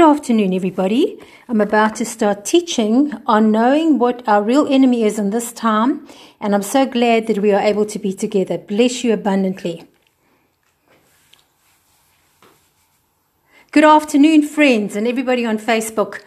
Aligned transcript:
Good 0.00 0.16
afternoon, 0.16 0.54
everybody. 0.54 1.18
I'm 1.46 1.60
about 1.60 1.96
to 1.96 2.06
start 2.06 2.46
teaching 2.46 3.12
on 3.26 3.52
knowing 3.52 3.98
what 3.98 4.26
our 4.26 4.42
real 4.42 4.66
enemy 4.66 5.04
is 5.04 5.18
in 5.18 5.28
this 5.28 5.52
time, 5.52 6.08
and 6.40 6.54
I'm 6.54 6.62
so 6.62 6.86
glad 6.86 7.26
that 7.26 7.40
we 7.40 7.52
are 7.52 7.60
able 7.60 7.84
to 7.84 7.98
be 7.98 8.14
together. 8.14 8.56
Bless 8.56 9.04
you 9.04 9.12
abundantly. 9.12 9.84
Good 13.72 13.84
afternoon, 13.84 14.40
friends, 14.40 14.96
and 14.96 15.06
everybody 15.06 15.44
on 15.44 15.58
Facebook. 15.58 16.22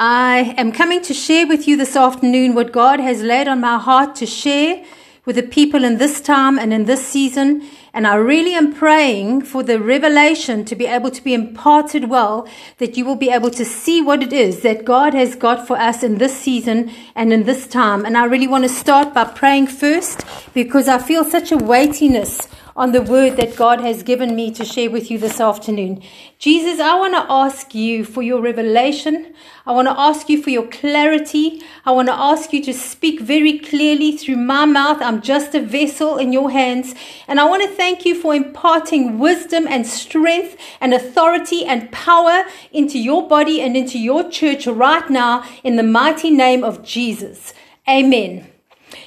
I 0.00 0.54
am 0.56 0.72
coming 0.72 1.02
to 1.02 1.12
share 1.12 1.46
with 1.46 1.68
you 1.68 1.76
this 1.76 1.94
afternoon 1.94 2.54
what 2.54 2.72
God 2.72 2.98
has 2.98 3.20
laid 3.20 3.46
on 3.46 3.60
my 3.60 3.76
heart 3.76 4.14
to 4.16 4.26
share 4.26 4.82
with 5.24 5.36
the 5.36 5.42
people 5.42 5.84
in 5.84 5.98
this 5.98 6.20
time 6.20 6.58
and 6.58 6.72
in 6.72 6.84
this 6.84 7.06
season. 7.06 7.62
And 7.94 8.06
I 8.06 8.14
really 8.16 8.54
am 8.54 8.74
praying 8.74 9.42
for 9.42 9.62
the 9.62 9.78
revelation 9.78 10.64
to 10.64 10.74
be 10.74 10.86
able 10.86 11.10
to 11.10 11.22
be 11.22 11.34
imparted 11.34 12.08
well, 12.08 12.48
that 12.78 12.96
you 12.96 13.04
will 13.04 13.16
be 13.16 13.30
able 13.30 13.50
to 13.50 13.64
see 13.64 14.02
what 14.02 14.22
it 14.22 14.32
is 14.32 14.62
that 14.62 14.84
God 14.84 15.14
has 15.14 15.36
got 15.36 15.66
for 15.66 15.76
us 15.76 16.02
in 16.02 16.18
this 16.18 16.36
season 16.36 16.90
and 17.14 17.32
in 17.32 17.44
this 17.44 17.66
time. 17.68 18.04
And 18.04 18.16
I 18.16 18.24
really 18.24 18.48
want 18.48 18.64
to 18.64 18.68
start 18.68 19.14
by 19.14 19.24
praying 19.24 19.68
first 19.68 20.24
because 20.54 20.88
I 20.88 20.98
feel 20.98 21.24
such 21.24 21.52
a 21.52 21.56
weightiness 21.56 22.48
on 22.74 22.92
the 22.92 23.02
word 23.02 23.36
that 23.36 23.56
God 23.56 23.80
has 23.80 24.02
given 24.02 24.34
me 24.34 24.50
to 24.52 24.64
share 24.64 24.90
with 24.90 25.10
you 25.10 25.18
this 25.18 25.40
afternoon. 25.40 26.02
Jesus, 26.38 26.80
I 26.80 26.94
want 26.96 27.14
to 27.14 27.26
ask 27.30 27.74
you 27.74 28.04
for 28.04 28.22
your 28.22 28.40
revelation. 28.40 29.34
I 29.66 29.72
want 29.72 29.88
to 29.88 29.98
ask 29.98 30.28
you 30.28 30.42
for 30.42 30.50
your 30.50 30.66
clarity. 30.66 31.62
I 31.84 31.92
want 31.92 32.08
to 32.08 32.14
ask 32.14 32.52
you 32.52 32.62
to 32.64 32.72
speak 32.72 33.20
very 33.20 33.58
clearly 33.58 34.16
through 34.16 34.36
my 34.36 34.64
mouth. 34.64 35.00
I'm 35.00 35.20
just 35.20 35.54
a 35.54 35.60
vessel 35.60 36.16
in 36.18 36.32
your 36.32 36.50
hands. 36.50 36.94
And 37.28 37.38
I 37.38 37.44
want 37.44 37.62
to 37.62 37.68
thank 37.68 38.04
you 38.04 38.14
for 38.14 38.34
imparting 38.34 39.18
wisdom 39.18 39.66
and 39.68 39.86
strength 39.86 40.56
and 40.80 40.92
authority 40.94 41.64
and 41.64 41.92
power 41.92 42.44
into 42.72 42.98
your 42.98 43.28
body 43.28 43.60
and 43.60 43.76
into 43.76 43.98
your 43.98 44.28
church 44.28 44.66
right 44.66 45.08
now 45.10 45.44
in 45.62 45.76
the 45.76 45.82
mighty 45.82 46.30
name 46.30 46.64
of 46.64 46.82
Jesus. 46.82 47.54
Amen. 47.88 48.48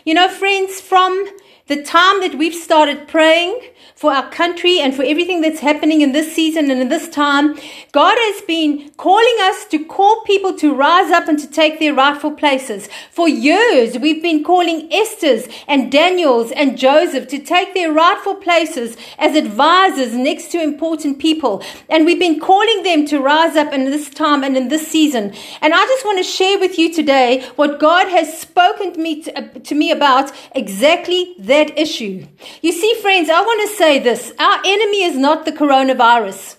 You 0.03 0.13
know, 0.13 0.29
friends, 0.29 0.81
from 0.81 1.27
the 1.67 1.81
time 1.81 2.21
that 2.21 2.35
we've 2.35 2.53
started 2.53 3.07
praying 3.07 3.59
for 4.05 4.13
our 4.13 4.29
country 4.29 4.79
and 4.79 4.95
for 4.95 5.03
everything 5.03 5.41
that's 5.41 5.61
happening 5.61 6.01
in 6.01 6.11
this 6.11 6.33
season 6.33 6.69
and 6.69 6.79
in 6.79 6.89
this 6.89 7.09
time, 7.09 7.57
God 7.91 8.15
has 8.17 8.41
been 8.43 8.91
calling 8.97 9.37
us 9.41 9.65
to 9.65 9.83
call 9.83 10.21
people 10.23 10.55
to 10.57 10.75
rise 10.75 11.11
up 11.11 11.27
and 11.27 11.39
to 11.39 11.47
take 11.47 11.79
their 11.79 11.93
rightful 11.93 12.31
places. 12.31 12.87
For 13.09 13.27
years, 13.27 13.97
we've 13.97 14.21
been 14.21 14.43
calling 14.43 14.87
Esther's 14.93 15.47
and 15.67 15.91
Daniel's 15.91 16.51
and 16.51 16.77
Joseph 16.77 17.27
to 17.29 17.39
take 17.39 17.73
their 17.73 17.91
rightful 17.91 18.35
places 18.35 18.95
as 19.17 19.35
advisors 19.35 20.13
next 20.13 20.51
to 20.51 20.61
important 20.61 21.17
people. 21.19 21.63
And 21.89 22.05
we've 22.05 22.19
been 22.19 22.39
calling 22.39 22.83
them 22.83 23.07
to 23.07 23.19
rise 23.19 23.55
up 23.55 23.73
in 23.73 23.85
this 23.85 24.09
time 24.09 24.43
and 24.43 24.55
in 24.55 24.67
this 24.67 24.87
season. 24.87 25.33
And 25.61 25.73
I 25.73 25.83
just 25.85 26.05
want 26.05 26.19
to 26.19 26.23
share 26.23 26.59
with 26.59 26.77
you 26.77 26.93
today 26.93 27.43
what 27.55 27.79
God 27.79 28.07
has 28.09 28.39
spoken 28.39 28.93
to 28.93 28.99
me, 28.99 29.23
to, 29.23 29.35
uh, 29.35 29.59
to 29.59 29.73
me 29.73 29.89
about 29.89 30.31
exactly 30.53 31.33
that 31.39 31.55
that 31.65 31.79
issue. 31.79 32.25
You 32.61 32.71
see, 32.71 32.93
friends, 33.01 33.29
I 33.29 33.41
want 33.41 33.69
to 33.69 33.75
say 33.75 33.94
this. 33.99 34.33
Our 34.39 34.59
enemy 34.65 35.03
is 35.03 35.17
not 35.17 35.45
the 35.45 35.51
coronavirus. 35.51 36.57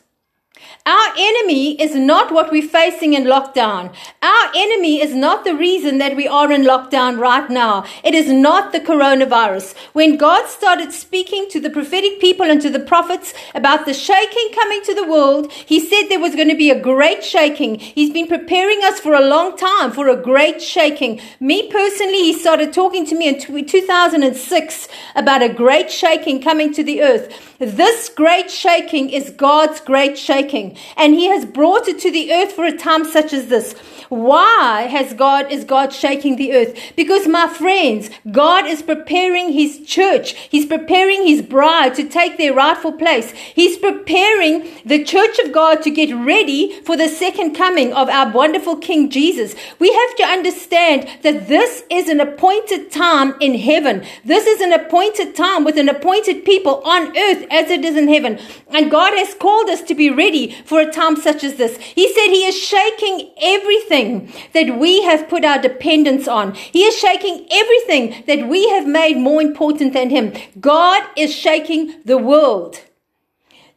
Our 0.87 1.13
enemy 1.19 1.81
is 1.83 1.97
not 1.97 2.31
what 2.31 2.53
we're 2.53 2.69
facing 2.69 3.15
in 3.15 3.25
lockdown. 3.25 3.93
Our 4.23 4.51
enemy 4.55 5.03
is 5.03 5.13
not 5.13 5.43
the 5.43 5.57
reason 5.57 5.99
that 5.99 6.15
we 6.15 6.29
are 6.29 6.53
in 6.53 6.63
lockdown 6.63 7.19
right 7.19 7.51
now. 7.51 7.85
It 8.05 8.15
is 8.15 8.31
not 8.31 8.71
the 8.71 8.79
coronavirus. 8.79 9.75
When 9.95 10.17
God 10.17 10.47
started 10.49 10.93
speaking 10.93 11.49
to 11.51 11.59
the 11.59 11.71
prophetic 11.71 12.21
people 12.21 12.47
and 12.47 12.63
to 12.63 12.71
the 12.71 12.79
prophets 12.79 13.35
about 13.53 13.85
the 13.85 13.93
shaking 13.93 14.51
coming 14.55 14.81
to 14.85 14.95
the 14.95 15.09
world, 15.09 15.51
He 15.51 15.81
said 15.81 16.07
there 16.09 16.21
was 16.21 16.37
going 16.37 16.51
to 16.51 16.57
be 16.57 16.71
a 16.71 16.81
great 16.81 17.25
shaking. 17.25 17.81
He's 17.81 18.13
been 18.13 18.29
preparing 18.29 18.79
us 18.85 19.01
for 19.01 19.15
a 19.15 19.27
long 19.27 19.57
time 19.57 19.91
for 19.91 20.07
a 20.09 20.17
great 20.17 20.63
shaking. 20.63 21.21
Me 21.41 21.69
personally, 21.69 22.23
He 22.23 22.33
started 22.33 22.73
talking 22.73 23.05
to 23.07 23.17
me 23.17 23.27
in 23.27 23.67
2006 23.67 24.89
about 25.17 25.43
a 25.43 25.49
great 25.53 25.91
shaking 25.91 26.41
coming 26.41 26.73
to 26.75 26.85
the 26.85 27.03
earth. 27.03 27.55
This 27.59 28.11
great 28.11 28.51
shaking 28.51 29.09
is 29.09 29.31
God's 29.31 29.81
great 29.81 30.19
shaking, 30.19 30.76
and 30.97 31.15
He 31.15 31.27
has 31.27 31.45
brought 31.45 31.89
it 31.89 31.99
to 32.01 32.11
the 32.11 32.33
earth 32.33 32.53
for 32.53 32.65
a 32.65 32.77
time 32.77 33.05
such 33.05 33.33
as 33.33 33.49
this. 33.49 33.75
Why 34.09 34.83
has 34.83 35.15
God 35.15 35.51
is 35.51 35.65
God 35.65 35.93
shaking 35.93 36.37
the 36.37 36.53
earth? 36.53 36.79
Because 36.95 37.27
my 37.27 37.49
friends, 37.49 38.09
God 38.31 38.67
is 38.67 38.83
preparing 38.83 39.53
his 39.53 39.85
church. 39.85 40.33
He's 40.33 40.67
preparing 40.67 41.27
his 41.27 41.43
bride 41.43 41.95
to 41.97 42.09
take 42.09 42.39
their 42.39 42.55
rightful 42.55 42.93
place. 42.93 43.33
He's 43.33 43.77
preparing 43.77 44.69
the 44.85 45.03
church 45.03 45.39
of 45.41 45.53
God 45.53 45.83
to 45.83 45.91
get 45.91 46.15
ready 46.15 46.81
for 46.83 46.97
the 46.97 47.09
second 47.09 47.55
coming 47.55 47.93
of 47.93 48.09
our 48.09 48.31
wonderful 48.31 48.77
King 48.77 49.11
Jesus. 49.11 49.55
We 49.79 49.93
have 49.93 50.17
to 50.17 50.25
understand 50.25 51.09
that 51.23 51.49
this 51.49 51.83
is 51.91 52.09
an 52.09 52.21
appointed 52.21 52.93
time 52.93 53.35
in 53.41 53.59
heaven. 53.59 54.05
This 54.25 54.47
is 54.47 54.61
an 54.61 54.73
appointed 54.73 55.35
time 55.35 55.65
with 55.65 55.79
an 55.79 55.89
appointed 55.89 56.45
people 56.45 56.81
on 56.85 57.17
earth 57.17 57.45
as 57.51 57.71
it 57.71 57.85
is 57.85 57.97
in 57.97 58.09
heaven. 58.09 58.39
And 58.69 58.91
God 58.91 59.15
has 59.17 59.35
called 59.35 59.69
us 59.69 59.83
to 59.83 59.95
be 59.95 60.11
ready 60.11 60.57
for 60.67 60.81
a 60.81 60.91
time 60.91 61.17
such 61.17 61.45
as 61.45 61.55
this. 61.55 61.79
He 61.79 62.13
said 62.13 62.29
he 62.29 62.45
is 62.45 62.61
shaking 62.61 63.31
everything 63.41 64.33
that 64.53 64.79
we 64.79 65.03
have 65.03 65.29
put 65.29 65.45
our 65.45 65.61
dependence 65.61 66.27
on. 66.29 66.55
He 66.55 66.83
is 66.85 66.99
shaking 66.99 67.47
everything 67.51 68.25
that 68.27 68.49
we 68.49 68.69
have 68.71 68.87
made 68.87 69.17
more 69.17 69.41
important 69.41 69.93
than 69.93 70.11
Him. 70.11 70.33
God 70.61 71.03
is 71.17 71.35
shaking 71.35 71.95
the 72.05 72.19
world. 72.19 72.81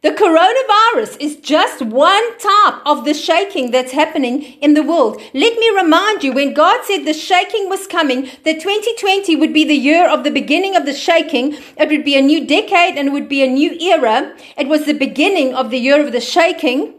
The 0.02 0.12
coronavirus 0.12 1.20
is 1.20 1.36
just 1.36 1.82
one 1.82 2.38
type 2.38 2.80
of 2.86 3.04
the 3.04 3.12
shaking 3.12 3.70
that's 3.70 3.92
happening 3.92 4.42
in 4.62 4.72
the 4.72 4.82
world. 4.82 5.20
Let 5.34 5.58
me 5.58 5.70
remind 5.76 6.24
you, 6.24 6.32
when 6.32 6.54
God 6.54 6.86
said 6.86 7.04
the 7.04 7.12
shaking 7.12 7.68
was 7.68 7.86
coming, 7.86 8.22
that 8.44 8.60
2020 8.60 9.36
would 9.36 9.52
be 9.52 9.64
the 9.64 9.74
year 9.74 10.08
of 10.08 10.24
the 10.24 10.30
beginning 10.30 10.74
of 10.74 10.86
the 10.86 10.94
shaking. 10.94 11.58
It 11.76 11.90
would 11.90 12.02
be 12.02 12.16
a 12.16 12.22
new 12.22 12.46
decade 12.46 12.96
and 12.96 13.08
it 13.08 13.12
would 13.12 13.28
be 13.28 13.42
a 13.42 13.46
new 13.46 13.72
era. 13.72 14.34
It 14.56 14.68
was 14.68 14.86
the 14.86 14.94
beginning 14.94 15.54
of 15.54 15.70
the 15.70 15.78
year 15.78 16.02
of 16.02 16.12
the 16.12 16.20
shaking. 16.20 16.94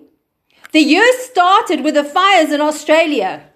The 0.72 0.82
year 0.82 1.12
started 1.22 1.84
with 1.84 1.96
the 1.96 2.04
fires 2.04 2.52
in 2.52 2.62
Australia. 2.62 3.50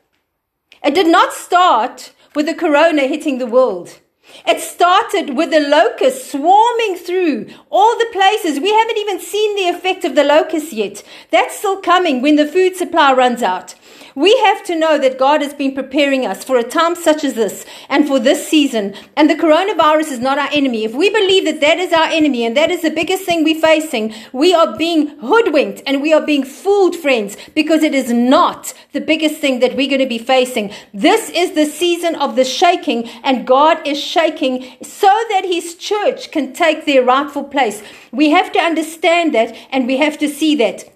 It 0.84 0.96
did 0.96 1.08
not 1.08 1.34
start 1.34 2.14
with 2.34 2.48
the 2.48 2.56
corona 2.56 3.04
hitting 3.04 3.38
the 3.38 3.46
world. 3.46 4.00
It 4.48 4.62
started 4.62 5.36
with 5.36 5.52
the 5.52 5.60
locusts 5.60 6.32
swarming 6.32 6.96
through 6.98 7.48
all 7.70 7.98
the 7.98 8.10
places. 8.12 8.60
We 8.60 8.72
haven't 8.72 8.98
even 8.98 9.20
seen 9.20 9.56
the 9.56 9.70
effect 9.70 10.06
of 10.06 10.16
the 10.16 10.24
locusts 10.24 10.74
yet. 10.74 11.04
That's 11.32 11.58
still 11.58 11.82
coming 11.82 12.22
when 12.22 12.36
the 12.36 12.46
food 12.46 12.76
supply 12.76 13.14
runs 13.14 13.42
out. 13.42 13.76
We 14.16 14.38
have 14.46 14.64
to 14.68 14.78
know 14.78 14.98
that 14.98 15.20
God 15.20 15.42
has 15.42 15.54
been 15.54 15.76
preparing 15.76 16.26
us 16.26 16.42
for 16.42 16.58
a 16.58 16.64
time 16.64 16.96
such 16.96 17.26
as 17.26 17.34
this 17.34 17.66
and 17.90 18.08
for 18.08 18.18
this 18.18 18.48
season. 18.48 18.96
And 19.18 19.30
the 19.30 19.36
coronavirus 19.36 20.14
is 20.14 20.20
not 20.20 20.40
our 20.40 20.48
enemy. 20.54 20.86
If 20.86 20.94
we 20.94 21.10
believe 21.10 21.44
that 21.44 21.60
that 21.60 21.80
is 21.80 21.92
our 21.92 22.06
enemy 22.06 22.46
and 22.46 22.56
that 22.56 22.72
is 22.72 22.82
the 22.82 22.92
biggest 22.92 23.26
thing 23.26 23.44
we're 23.44 23.60
facing, 23.60 24.14
we 24.32 24.54
are 24.54 24.78
being 24.78 25.08
hoodwinked 25.20 25.84
and 25.86 26.02
we 26.02 26.14
are 26.14 26.26
being 26.26 26.46
fooled, 26.46 26.96
friends, 26.96 27.36
because 27.54 27.84
it 27.84 27.94
is 27.94 28.10
not 28.10 28.74
the 28.94 29.02
biggest 29.02 29.42
thing 29.42 29.60
that 29.60 29.76
we're 29.76 29.90
going 29.90 30.00
to 30.00 30.06
be 30.06 30.18
facing. 30.18 30.72
This 30.94 31.30
is 31.32 31.52
the 31.52 31.66
season 31.66 32.16
of 32.16 32.38
the 32.38 32.46
shaking, 32.46 33.10
and 33.22 33.46
God 33.46 33.86
is 33.86 34.00
shaking 34.02 34.78
so 34.82 35.12
that 35.30 35.44
His 35.44 35.76
church 35.76 36.32
can 36.32 36.54
take 36.54 36.86
their 36.86 37.04
rightful 37.04 37.44
place. 37.44 37.84
We 38.14 38.30
have 38.30 38.54
to 38.54 38.60
understand 38.60 39.36
that 39.36 39.54
and 39.72 39.86
we 39.86 39.98
have 39.98 40.18
to 40.20 40.30
see 40.30 40.56
that. 40.56 40.95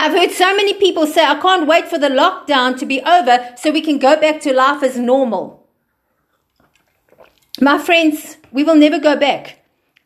I've 0.00 0.12
heard 0.12 0.30
so 0.30 0.54
many 0.54 0.74
people 0.74 1.06
say, 1.06 1.24
I 1.24 1.40
can't 1.40 1.66
wait 1.66 1.88
for 1.88 1.98
the 1.98 2.08
lockdown 2.08 2.78
to 2.78 2.86
be 2.86 3.00
over 3.02 3.54
so 3.56 3.72
we 3.72 3.80
can 3.80 3.98
go 3.98 4.18
back 4.18 4.40
to 4.42 4.52
life 4.52 4.82
as 4.84 4.96
normal. 4.96 5.66
My 7.60 7.78
friends, 7.78 8.36
we 8.52 8.62
will 8.62 8.76
never 8.76 9.00
go 9.00 9.16
back 9.16 9.57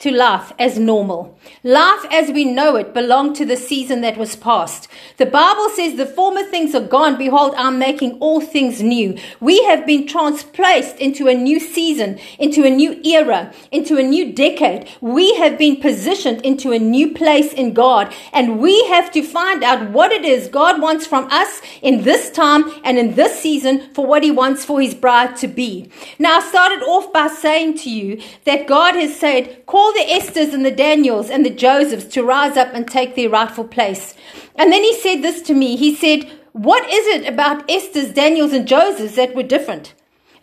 to 0.02 0.10
life 0.10 0.52
as 0.58 0.80
normal. 0.80 1.38
Life 1.62 2.04
as 2.10 2.32
we 2.32 2.44
know 2.44 2.74
it 2.74 2.92
belonged 2.92 3.36
to 3.36 3.46
the 3.46 3.56
season 3.56 4.00
that 4.00 4.16
was 4.16 4.34
past. 4.34 4.88
The 5.16 5.26
Bible 5.26 5.68
says 5.71 5.94
the 5.94 6.06
former 6.06 6.42
things 6.42 6.74
are 6.74 6.80
gone. 6.80 7.16
Behold, 7.16 7.54
I'm 7.56 7.78
making 7.78 8.18
all 8.18 8.41
things 8.41 8.82
new. 8.82 9.16
We 9.38 9.62
have 9.66 9.86
been 9.86 10.09
transplaced 10.09 10.97
into 10.97 11.28
a 11.28 11.34
new 11.34 11.60
season, 11.60 12.18
into 12.41 12.65
a 12.65 12.71
new 12.71 13.00
era, 13.04 13.53
into 13.71 13.97
a 13.97 14.03
new 14.03 14.32
decade. 14.32 14.88
We 15.00 15.36
have 15.36 15.56
been 15.56 15.77
positioned 15.77 16.41
into 16.41 16.72
a 16.72 16.80
new 16.80 17.15
place 17.15 17.53
in 17.53 17.72
God 17.72 18.12
and 18.32 18.59
we 18.59 18.84
have 18.88 19.12
to 19.12 19.22
find 19.22 19.62
out 19.62 19.91
what 19.91 20.10
it 20.10 20.24
is 20.24 20.48
God 20.48 20.82
wants 20.82 21.06
from 21.06 21.28
us 21.30 21.62
in 21.80 22.03
this 22.03 22.28
time 22.32 22.65
and 22.82 22.98
in 22.98 23.15
this 23.15 23.38
season 23.38 23.94
for 23.94 24.04
what 24.04 24.24
he 24.24 24.32
wants 24.32 24.65
for 24.65 24.80
his 24.80 24.97
bride 24.97 25.36
to 25.36 25.47
be. 25.47 25.92
Now, 26.18 26.38
I 26.38 26.41
started 26.41 26.82
off 26.82 27.12
by 27.12 27.28
saying 27.28 27.78
to 27.78 27.91
you 27.91 28.21
that 28.47 28.66
God 28.66 28.97
has 28.97 29.16
said, 29.16 29.65
call 29.66 29.91
the 29.92 30.12
Esthers 30.12 30.53
and 30.54 30.65
the 30.65 30.71
Daniels 30.71 31.30
and 31.30 31.44
the 31.44 31.50
Josephs 31.50 32.06
to 32.15 32.22
rise 32.22 32.56
up 32.56 32.72
and 32.74 32.86
take 32.86 33.15
their 33.15 33.30
rightful 33.30 33.65
place. 33.65 34.15
And 34.56 34.72
then 34.72 34.83
he 34.83 34.94
said 34.94 35.22
this 35.22 35.42
to 35.42 35.54
me. 35.54 35.77
He 35.77 35.94
said, 35.94 36.30
What 36.53 36.84
is 36.91 37.06
it 37.06 37.28
about 37.28 37.71
Esther's, 37.71 38.12
Daniels, 38.12 38.53
and 38.53 38.66
Josephs 38.66 39.16
that 39.16 39.34
were 39.34 39.42
different? 39.42 39.94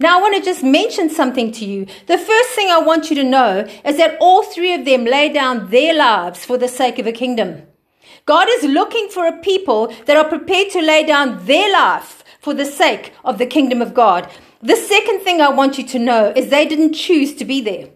Now, 0.01 0.17
I 0.17 0.21
want 0.21 0.37
to 0.37 0.41
just 0.41 0.63
mention 0.63 1.09
something 1.09 1.51
to 1.53 1.65
you. 1.65 1.85
The 2.07 2.17
first 2.17 2.49
thing 2.51 2.69
I 2.69 2.79
want 2.79 3.09
you 3.09 3.17
to 3.17 3.23
know 3.23 3.67
is 3.83 3.97
that 3.97 4.17
all 4.21 4.43
three 4.43 4.73
of 4.73 4.85
them 4.85 5.03
lay 5.03 5.27
down 5.27 5.69
their 5.69 5.93
lives 5.93 6.45
for 6.45 6.57
the 6.57 6.69
sake 6.69 6.99
of 6.99 7.07
a 7.07 7.11
kingdom. 7.11 7.63
God 8.25 8.47
is 8.49 8.63
looking 8.63 9.09
for 9.09 9.27
a 9.27 9.37
people 9.39 9.93
that 10.05 10.15
are 10.15 10.29
prepared 10.29 10.69
to 10.71 10.81
lay 10.81 11.03
down 11.05 11.45
their 11.45 11.71
life 11.73 12.23
for 12.39 12.53
the 12.53 12.65
sake 12.65 13.11
of 13.25 13.37
the 13.37 13.45
kingdom 13.45 13.81
of 13.81 13.93
God. 13.93 14.29
The 14.61 14.77
second 14.77 15.19
thing 15.21 15.41
I 15.41 15.49
want 15.49 15.77
you 15.77 15.85
to 15.87 15.99
know 15.99 16.31
is 16.35 16.49
they 16.49 16.65
didn't 16.65 16.93
choose 16.93 17.33
to 17.35 17.43
be 17.43 17.59
there. 17.59 17.89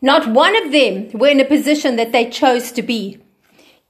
Not 0.00 0.28
one 0.28 0.54
of 0.56 0.72
them 0.72 1.10
were 1.12 1.28
in 1.28 1.40
a 1.40 1.44
position 1.44 1.96
that 1.96 2.12
they 2.12 2.30
chose 2.30 2.70
to 2.72 2.82
be. 2.82 3.18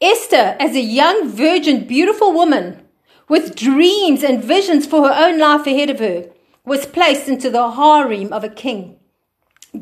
Esther, 0.01 0.57
as 0.59 0.75
a 0.75 0.81
young, 0.81 1.29
virgin, 1.29 1.87
beautiful 1.87 2.33
woman 2.33 2.83
with 3.29 3.55
dreams 3.55 4.23
and 4.23 4.43
visions 4.43 4.87
for 4.87 5.07
her 5.07 5.15
own 5.15 5.39
life 5.39 5.67
ahead 5.67 5.91
of 5.91 5.99
her, 5.99 6.31
was 6.65 6.87
placed 6.87 7.29
into 7.29 7.51
the 7.51 7.73
harem 7.73 8.33
of 8.33 8.43
a 8.43 8.49
king. 8.49 8.97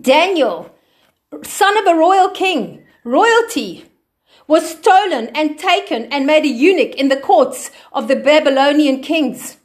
Daniel, 0.01 0.75
son 1.43 1.79
of 1.79 1.87
a 1.87 1.95
royal 1.95 2.31
king, 2.31 2.85
royalty, 3.05 3.85
was 4.49 4.69
stolen 4.69 5.29
and 5.35 5.59
taken 5.59 6.05
and 6.07 6.27
made 6.27 6.45
a 6.45 6.49
eunuch 6.49 6.95
in 6.95 7.09
the 7.09 7.17
courts 7.17 7.71
of 7.93 8.09
the 8.09 8.17
Babylonian 8.17 9.03
kings. 9.03 9.59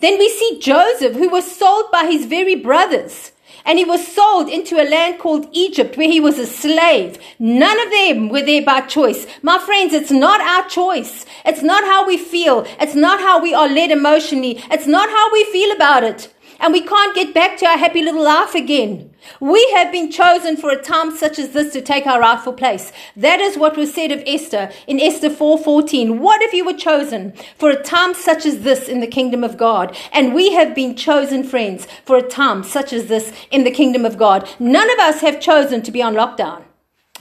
Then 0.00 0.18
we 0.18 0.28
see 0.28 0.60
Joseph, 0.60 1.14
who 1.14 1.28
was 1.28 1.50
sold 1.50 1.90
by 1.90 2.04
his 2.04 2.26
very 2.26 2.54
brothers 2.54 3.32
and 3.66 3.78
he 3.78 3.84
was 3.84 4.06
sold 4.06 4.48
into 4.48 4.76
a 4.76 4.88
land 4.88 5.18
called 5.18 5.48
Egypt 5.52 5.96
where 5.96 6.08
he 6.08 6.20
was 6.20 6.38
a 6.38 6.46
slave. 6.46 7.18
None 7.38 7.80
of 7.80 7.90
them 7.90 8.28
were 8.28 8.42
there 8.42 8.64
by 8.64 8.80
choice. 8.82 9.26
My 9.42 9.58
friends, 9.58 9.92
it's 9.92 10.10
not 10.12 10.40
our 10.40 10.68
choice. 10.68 11.26
It's 11.44 11.62
not 11.62 11.84
how 11.84 12.06
we 12.06 12.16
feel. 12.16 12.64
It's 12.80 12.94
not 12.94 13.20
how 13.20 13.42
we 13.42 13.52
are 13.52 13.68
led 13.68 13.90
emotionally. 13.90 14.62
It's 14.70 14.86
not 14.86 15.10
how 15.10 15.32
we 15.32 15.44
feel 15.44 15.72
about 15.72 16.04
it 16.04 16.32
and 16.60 16.72
we 16.72 16.80
can't 16.80 17.14
get 17.14 17.34
back 17.34 17.56
to 17.58 17.66
our 17.66 17.78
happy 17.78 18.02
little 18.02 18.22
life 18.22 18.54
again. 18.54 19.10
We 19.40 19.70
have 19.74 19.90
been 19.90 20.10
chosen 20.10 20.56
for 20.56 20.70
a 20.70 20.80
time 20.80 21.16
such 21.16 21.38
as 21.38 21.50
this 21.50 21.72
to 21.72 21.80
take 21.80 22.06
our 22.06 22.20
rightful 22.20 22.52
place. 22.52 22.92
That 23.16 23.40
is 23.40 23.58
what 23.58 23.76
was 23.76 23.92
said 23.92 24.12
of 24.12 24.22
Esther 24.26 24.70
in 24.86 25.00
Esther 25.00 25.30
4:14. 25.30 26.20
What 26.20 26.42
if 26.42 26.52
you 26.52 26.64
were 26.64 26.72
chosen 26.74 27.32
for 27.58 27.70
a 27.70 27.82
time 27.82 28.14
such 28.14 28.46
as 28.46 28.60
this 28.60 28.88
in 28.88 29.00
the 29.00 29.06
kingdom 29.06 29.42
of 29.42 29.56
God? 29.56 29.96
And 30.12 30.34
we 30.34 30.52
have 30.52 30.74
been 30.74 30.94
chosen 30.94 31.42
friends 31.42 31.86
for 32.04 32.16
a 32.16 32.22
time 32.22 32.62
such 32.62 32.92
as 32.92 33.06
this 33.06 33.32
in 33.50 33.64
the 33.64 33.70
kingdom 33.70 34.04
of 34.04 34.16
God. 34.16 34.48
None 34.58 34.90
of 34.90 34.98
us 34.98 35.20
have 35.20 35.40
chosen 35.40 35.82
to 35.82 35.90
be 35.90 36.02
on 36.02 36.14
lockdown. 36.14 36.62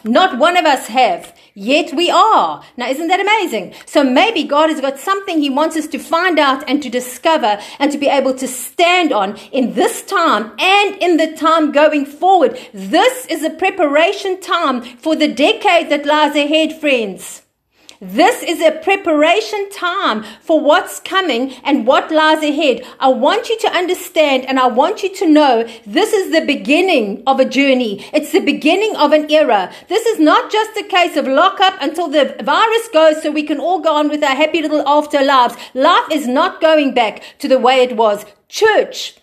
Not 0.06 0.38
one 0.38 0.56
of 0.56 0.66
us 0.66 0.86
have. 0.88 1.36
Yet 1.56 1.96
we 1.96 2.12
are. 2.12 2.64
Now, 2.78 2.90
isn't 2.90 3.08
that 3.08 3.20
amazing? 3.20 3.74
So 3.88 4.04
maybe 4.04 4.44
God 4.44 4.70
has 4.70 4.80
got 4.80 5.00
something 5.00 5.40
He 5.40 5.50
wants 5.50 5.76
us 5.76 5.88
to 5.88 5.98
find 5.98 6.38
out 6.38 6.64
and 6.70 6.84
to 6.84 6.90
discover 6.90 7.60
and 7.80 7.92
to 7.92 7.98
be 7.98 8.08
able 8.08 8.36
to 8.36 8.48
stand 8.48 9.12
on 9.12 9.36
in 9.52 9.74
this 9.74 10.04
time 10.04 10.52
and 10.60 10.96
in 11.02 11.18
the 11.18 11.36
time 11.36 11.72
going 11.72 12.06
forward. 12.06 12.60
This 12.72 13.26
is 13.28 13.44
a 13.44 13.50
preparation 13.50 14.40
time 14.40 14.84
for 14.84 15.16
the 15.16 15.34
decade 15.34 15.90
that 15.90 16.06
lies 16.06 16.36
ahead, 16.36 16.80
friends. 16.80 17.45
This 18.02 18.44
is 18.44 18.62
a 18.62 18.72
preparation 18.72 19.70
time 19.70 20.24
for 20.42 20.60
what's 20.60 21.00
coming 21.00 21.54
and 21.64 21.88
what 21.88 22.12
lies 22.12 22.44
ahead. 22.44 22.82
I 23.00 23.08
want 23.08 23.50
you 23.50 23.58
to 23.60 23.72
understand 23.72 24.46
and 24.46 24.60
I 24.60 24.68
want 24.68 25.02
you 25.02 25.14
to 25.16 25.26
know 25.26 25.68
this 25.86 26.12
is 26.12 26.32
the 26.32 26.46
beginning 26.46 27.24
of 27.26 27.40
a 27.40 27.46
journey. 27.46 28.06
It's 28.14 28.32
the 28.32 28.42
beginning 28.42 28.96
of 28.98 29.14
an 29.14 29.32
era. 29.32 29.72
This 29.88 30.06
is 30.06 30.20
not 30.20 30.52
just 30.52 30.78
a 30.78 30.84
case 30.84 31.16
of 31.16 31.28
lock 31.28 31.60
up 31.62 31.82
until 31.82 32.10
the 32.10 32.36
virus 32.44 32.88
goes 32.90 33.22
so 33.22 33.32
we 33.32 33.44
can 33.44 33.60
all 33.60 33.80
go 33.80 33.96
on 33.96 34.10
with 34.10 34.24
our 34.24 34.36
happy 34.36 34.62
little 34.62 34.88
after 34.88 35.24
lives. 35.24 35.56
Life 35.74 36.12
is 36.12 36.28
not 36.28 36.62
going 36.62 36.94
back 36.94 37.24
to 37.40 37.48
the 37.48 37.60
way 37.60 37.82
it 37.82 37.96
was. 37.96 38.26
Church 38.50 39.16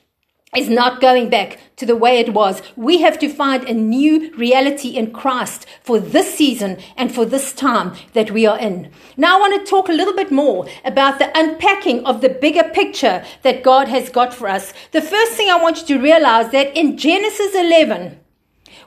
is 0.57 0.69
not 0.69 1.01
going 1.01 1.31
back 1.31 1.59
to 1.77 1.87
the 1.87 1.97
way 1.97 2.19
it 2.19 2.35
was. 2.35 2.61
We 2.77 3.01
have 3.01 3.19
to 3.21 3.29
find 3.29 3.65
a 3.65 3.73
new 3.73 4.35
reality 4.37 4.91
in 4.91 5.11
Christ 5.11 5.67
for 5.83 5.99
this 5.99 6.35
season 6.35 6.79
and 6.97 7.15
for 7.15 7.25
this 7.25 7.55
time 7.55 7.95
that 8.13 8.31
we 8.31 8.45
are 8.45 8.59
in. 8.59 8.91
Now, 9.17 9.39
I 9.39 9.41
want 9.41 9.65
to 9.65 9.71
talk 9.71 9.89
a 9.89 9.93
little 9.93 10.15
bit 10.15 10.31
more 10.31 10.67
about 10.85 11.19
the 11.19 11.31
unpacking 11.35 12.05
of 12.05 12.21
the 12.21 12.29
bigger 12.29 12.65
picture 12.65 13.25
that 13.43 13.63
God 13.63 13.89
has 13.89 14.11
got 14.11 14.35
for 14.35 14.47
us. 14.47 14.75
The 14.91 15.01
first 15.01 15.33
thing 15.33 15.49
I 15.49 15.63
want 15.63 15.81
you 15.81 15.97
to 15.97 16.03
realize 16.03 16.51
that 16.53 16.77
in 16.77 16.99
Genesis 16.99 17.55
11, 17.55 18.21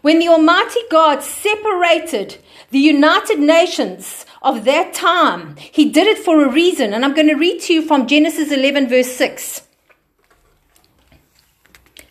when 0.01 0.19
the 0.19 0.27
Almighty 0.27 0.81
God 0.91 1.23
separated 1.23 2.37
the 2.69 2.77
United 2.77 3.39
Nations 3.39 4.27
of 4.43 4.65
that 4.65 4.93
time, 4.93 5.55
He 5.57 5.89
did 5.89 6.05
it 6.05 6.19
for 6.19 6.43
a 6.43 6.51
reason. 6.51 6.93
And 6.93 7.03
I'm 7.03 7.15
going 7.15 7.29
to 7.29 7.33
read 7.33 7.59
to 7.61 7.73
you 7.73 7.81
from 7.81 8.05
Genesis 8.05 8.51
11, 8.51 8.87
verse 8.87 9.11
6. 9.11 9.63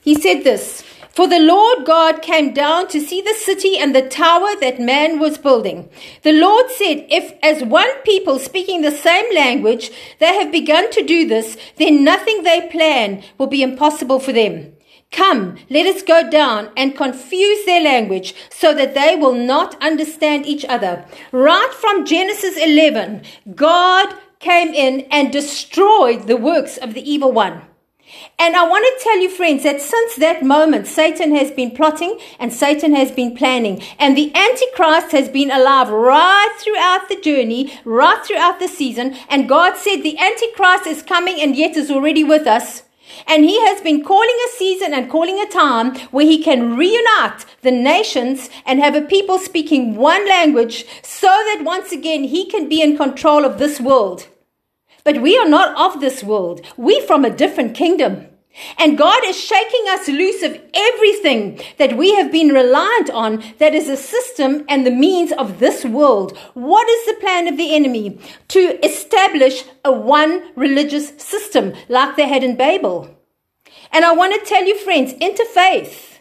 He 0.04 0.14
said 0.14 0.44
this 0.44 0.82
For 1.08 1.26
the 1.26 1.40
Lord 1.40 1.86
God 1.86 2.20
came 2.20 2.52
down 2.52 2.88
to 2.88 3.00
see 3.00 3.22
the 3.22 3.32
city 3.32 3.78
and 3.78 3.94
the 3.94 4.06
tower 4.06 4.48
that 4.60 4.78
man 4.78 5.18
was 5.18 5.38
building. 5.38 5.88
The 6.22 6.32
Lord 6.32 6.66
said, 6.70 7.06
If 7.08 7.32
as 7.42 7.64
one 7.64 7.90
people 8.02 8.38
speaking 8.38 8.82
the 8.82 8.90
same 8.90 9.34
language 9.34 9.90
they 10.18 10.34
have 10.34 10.52
begun 10.52 10.90
to 10.90 11.02
do 11.02 11.26
this, 11.26 11.56
then 11.76 12.04
nothing 12.04 12.42
they 12.42 12.68
plan 12.70 13.24
will 13.38 13.46
be 13.46 13.62
impossible 13.62 14.20
for 14.20 14.32
them. 14.32 14.74
Come, 15.10 15.56
let 15.70 15.86
us 15.86 16.02
go 16.02 16.28
down 16.28 16.70
and 16.76 16.94
confuse 16.94 17.64
their 17.64 17.80
language 17.80 18.34
so 18.50 18.74
that 18.74 18.94
they 18.94 19.16
will 19.16 19.32
not 19.32 19.82
understand 19.82 20.44
each 20.44 20.66
other. 20.66 21.06
Right 21.32 21.72
from 21.72 22.04
Genesis 22.04 22.58
11, 22.58 23.22
God 23.54 24.14
came 24.38 24.74
in 24.74 25.06
and 25.10 25.32
destroyed 25.32 26.26
the 26.26 26.36
works 26.36 26.76
of 26.76 26.92
the 26.92 27.10
evil 27.10 27.32
one. 27.32 27.62
And 28.38 28.56
I 28.56 28.68
want 28.68 28.84
to 28.84 29.04
tell 29.04 29.20
you, 29.20 29.30
friends, 29.30 29.62
that 29.62 29.80
since 29.80 30.16
that 30.16 30.44
moment, 30.44 30.86
Satan 30.86 31.34
has 31.34 31.50
been 31.50 31.70
plotting 31.70 32.18
and 32.38 32.52
Satan 32.52 32.94
has 32.94 33.10
been 33.10 33.36
planning. 33.36 33.82
And 33.98 34.16
the 34.16 34.34
Antichrist 34.34 35.12
has 35.12 35.28
been 35.28 35.50
alive 35.50 35.88
right 35.88 36.54
throughout 36.58 37.08
the 37.08 37.20
journey, 37.20 37.78
right 37.84 38.24
throughout 38.24 38.60
the 38.60 38.68
season. 38.68 39.16
And 39.28 39.48
God 39.48 39.76
said 39.76 40.02
the 40.02 40.18
Antichrist 40.18 40.86
is 40.86 41.02
coming 41.02 41.40
and 41.40 41.56
yet 41.56 41.76
is 41.76 41.90
already 41.90 42.24
with 42.24 42.46
us. 42.46 42.82
And 43.26 43.44
he 43.44 43.60
has 43.66 43.80
been 43.80 44.02
calling 44.02 44.36
a 44.46 44.56
season 44.56 44.92
and 44.92 45.10
calling 45.10 45.38
a 45.38 45.46
time 45.46 45.94
where 46.10 46.26
he 46.26 46.42
can 46.42 46.76
reunite 46.76 47.44
the 47.62 47.70
nations 47.70 48.50
and 48.66 48.80
have 48.80 48.94
a 48.94 49.02
people 49.02 49.38
speaking 49.38 49.96
one 49.96 50.28
language 50.28 50.84
so 51.02 51.28
that 51.28 51.62
once 51.64 51.92
again 51.92 52.24
he 52.24 52.46
can 52.46 52.68
be 52.68 52.82
in 52.82 52.96
control 52.96 53.44
of 53.44 53.58
this 53.58 53.80
world. 53.80 54.26
But 55.04 55.20
we 55.20 55.38
are 55.38 55.48
not 55.48 55.76
of 55.76 56.00
this 56.00 56.24
world. 56.24 56.62
We 56.76 57.00
from 57.06 57.24
a 57.24 57.30
different 57.30 57.76
kingdom. 57.76 58.26
And 58.78 58.96
God 58.96 59.20
is 59.24 59.38
shaking 59.38 59.84
us 59.88 60.08
loose 60.08 60.42
of 60.42 60.60
everything 60.72 61.60
that 61.78 61.96
we 61.96 62.14
have 62.14 62.30
been 62.30 62.48
reliant 62.48 63.10
on 63.10 63.42
that 63.58 63.74
is 63.74 63.88
a 63.88 63.96
system 63.96 64.64
and 64.68 64.86
the 64.86 64.92
means 64.92 65.32
of 65.32 65.58
this 65.58 65.84
world. 65.84 66.38
What 66.54 66.88
is 66.88 67.06
the 67.06 67.20
plan 67.20 67.48
of 67.48 67.56
the 67.56 67.74
enemy? 67.74 68.18
To 68.48 68.84
establish 68.84 69.64
a 69.84 69.92
one 69.92 70.42
religious 70.54 71.08
system 71.18 71.74
like 71.88 72.16
they 72.16 72.28
had 72.28 72.44
in 72.44 72.56
Babel. 72.56 73.10
And 73.92 74.04
I 74.04 74.12
want 74.12 74.34
to 74.34 74.48
tell 74.48 74.64
you, 74.64 74.78
friends, 74.78 75.14
interfaith 75.14 76.13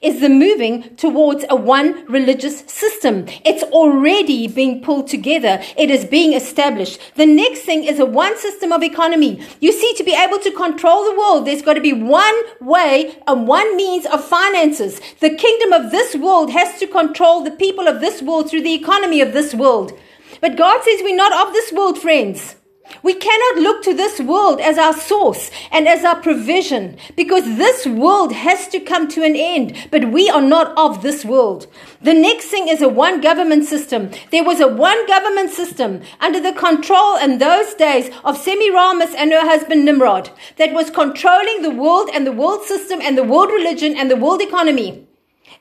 is 0.00 0.20
the 0.20 0.28
moving 0.28 0.94
towards 0.96 1.44
a 1.48 1.56
one 1.56 2.04
religious 2.06 2.60
system. 2.66 3.26
It's 3.44 3.62
already 3.64 4.46
being 4.46 4.82
pulled 4.82 5.08
together. 5.08 5.60
It 5.76 5.90
is 5.90 6.04
being 6.04 6.34
established. 6.34 7.00
The 7.16 7.26
next 7.26 7.62
thing 7.62 7.84
is 7.84 7.98
a 7.98 8.06
one 8.06 8.36
system 8.38 8.72
of 8.72 8.82
economy. 8.82 9.44
You 9.60 9.72
see, 9.72 9.94
to 9.96 10.04
be 10.04 10.14
able 10.14 10.38
to 10.40 10.52
control 10.52 11.04
the 11.04 11.18
world, 11.18 11.46
there's 11.46 11.62
got 11.62 11.74
to 11.74 11.80
be 11.80 11.92
one 11.92 12.40
way 12.60 13.18
and 13.26 13.48
one 13.48 13.76
means 13.76 14.06
of 14.06 14.24
finances. 14.24 15.00
The 15.20 15.34
kingdom 15.34 15.72
of 15.72 15.90
this 15.90 16.14
world 16.14 16.50
has 16.50 16.78
to 16.80 16.86
control 16.86 17.42
the 17.42 17.50
people 17.50 17.88
of 17.88 18.00
this 18.00 18.22
world 18.22 18.50
through 18.50 18.62
the 18.62 18.74
economy 18.74 19.20
of 19.20 19.32
this 19.32 19.54
world. 19.54 19.98
But 20.40 20.56
God 20.56 20.82
says 20.84 21.00
we're 21.02 21.16
not 21.16 21.48
of 21.48 21.52
this 21.52 21.72
world, 21.72 21.98
friends. 21.98 22.56
We 23.02 23.14
cannot 23.14 23.62
look 23.62 23.82
to 23.84 23.94
this 23.94 24.20
world 24.20 24.60
as 24.60 24.78
our 24.78 24.92
source 24.92 25.50
and 25.70 25.88
as 25.88 26.04
our 26.04 26.20
provision 26.20 26.96
because 27.16 27.44
this 27.44 27.86
world 27.86 28.32
has 28.32 28.68
to 28.68 28.80
come 28.80 29.08
to 29.08 29.22
an 29.22 29.36
end, 29.36 29.88
but 29.90 30.10
we 30.12 30.28
are 30.28 30.42
not 30.42 30.76
of 30.76 31.02
this 31.02 31.24
world. 31.24 31.66
The 32.02 32.14
next 32.14 32.46
thing 32.46 32.68
is 32.68 32.82
a 32.82 32.88
one 32.88 33.20
government 33.20 33.64
system. 33.64 34.10
There 34.30 34.44
was 34.44 34.60
a 34.60 34.68
one 34.68 35.06
government 35.06 35.50
system 35.50 36.02
under 36.20 36.40
the 36.40 36.52
control 36.52 37.16
in 37.16 37.38
those 37.38 37.74
days 37.74 38.10
of 38.24 38.38
Semiramis 38.38 39.14
and 39.14 39.32
her 39.32 39.40
husband 39.40 39.84
Nimrod 39.84 40.30
that 40.56 40.72
was 40.72 40.90
controlling 40.90 41.62
the 41.62 41.70
world 41.70 42.10
and 42.12 42.26
the 42.26 42.32
world 42.32 42.64
system 42.64 43.00
and 43.02 43.16
the 43.16 43.24
world 43.24 43.50
religion 43.50 43.96
and 43.96 44.10
the 44.10 44.16
world 44.16 44.40
economy. 44.42 45.07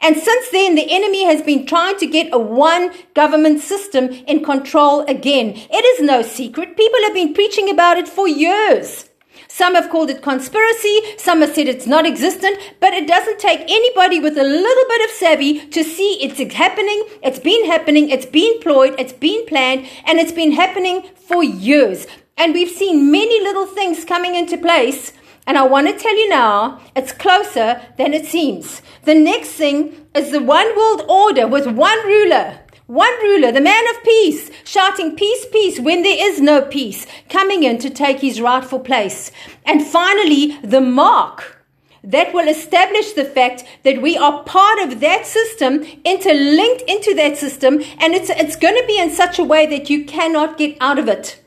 And 0.01 0.15
since 0.15 0.50
then, 0.50 0.75
the 0.75 0.88
enemy 0.89 1.25
has 1.25 1.41
been 1.41 1.65
trying 1.65 1.98
to 1.98 2.08
get 2.08 2.34
a 2.34 2.38
one 2.38 2.91
government 3.13 3.62
system 3.62 4.10
in 4.10 4.44
control 4.44 5.01
again. 5.01 5.53
It 5.56 5.86
is 5.86 6.06
no 6.06 6.22
secret. 6.22 6.77
People 6.77 7.00
have 7.03 7.13
been 7.13 7.34
preaching 7.34 7.70
about 7.70 7.98
it 7.98 8.08
for 8.08 8.27
years. 8.27 9.10
Some 9.48 9.75
have 9.75 9.89
called 9.89 10.10
it 10.10 10.22
conspiracy. 10.22 11.01
Some 11.17 11.41
have 11.41 11.56
said 11.56 11.67
it's 11.67 11.88
not 11.88 12.06
existent, 12.06 12.60
but 12.79 12.94
it 12.94 13.08
doesn't 13.08 13.39
take 13.39 13.62
anybody 13.62 14.20
with 14.20 14.38
a 14.38 14.44
little 14.44 14.84
bit 14.88 15.10
of 15.10 15.15
savvy 15.15 15.67
to 15.67 15.84
see 15.84 16.20
it's 16.22 16.53
happening. 16.53 17.03
It's 17.24 17.39
been 17.39 17.65
happening. 17.65 18.10
It's 18.10 18.25
been 18.25 18.60
ployed. 18.60 18.94
It's 19.00 19.13
been 19.13 19.46
planned 19.48 19.88
and 20.06 20.20
it's 20.20 20.32
been 20.32 20.51
happening 20.51 21.10
for 21.15 21.44
years. 21.44 22.06
And 22.38 22.53
we've 22.53 22.70
seen 22.70 23.10
many 23.12 23.41
little 23.41 23.65
things 23.65 24.06
coming 24.06 24.36
into 24.36 24.58
place 24.58 25.12
and 25.48 25.58
I 25.58 25.63
want 25.63 25.88
to 25.88 25.98
tell 25.98 26.16
you 26.16 26.30
now, 26.30 26.80
it's 26.96 27.12
closer 27.12 27.82
than 27.98 28.13
it 28.13 28.25
seems. 28.25 28.84
The 29.04 29.16
next 29.16 29.51
thing 29.51 30.06
is 30.13 30.32
the 30.32 30.44
one 30.44 30.75
world 30.77 31.04
order 31.10 31.48
with 31.48 31.66
one 31.66 32.06
ruler, 32.06 32.60
One 32.88 33.22
ruler, 33.22 33.51
the 33.51 33.60
man 33.60 33.84
of 33.89 34.01
peace, 34.01 34.50
shouting 34.63 35.18
peace, 35.18 35.46
peace 35.51 35.77
when 35.77 36.04
there 36.04 36.18
is 36.18 36.39
no 36.39 36.62
peace, 36.62 37.06
coming 37.30 37.63
in 37.63 37.80
to 37.80 37.89
take 37.89 38.22
his 38.22 38.39
rightful 38.39 38.80
place. 38.80 39.30
And 39.66 39.86
finally, 39.86 40.58
the 40.63 40.80
mark 40.80 41.66
that 42.01 42.34
will 42.34 42.48
establish 42.48 43.12
the 43.12 43.25
fact 43.25 43.66
that 43.84 44.01
we 44.01 44.16
are 44.16 44.42
part 44.44 44.80
of 44.80 45.01
that 45.01 45.25
system, 45.25 45.84
interlinked 46.06 46.84
into 46.88 47.13
that 47.16 47.36
system, 47.38 47.82
and 48.00 48.13
it's, 48.13 48.30
it's 48.30 48.56
going 48.56 48.75
to 48.75 48.88
be 48.88 48.98
in 48.98 49.12
such 49.12 49.38
a 49.38 49.44
way 49.44 49.66
that 49.66 49.89
you 49.89 50.06
cannot 50.06 50.58
get 50.58 50.77
out 50.80 50.98
of 50.98 51.10
it 51.10 51.42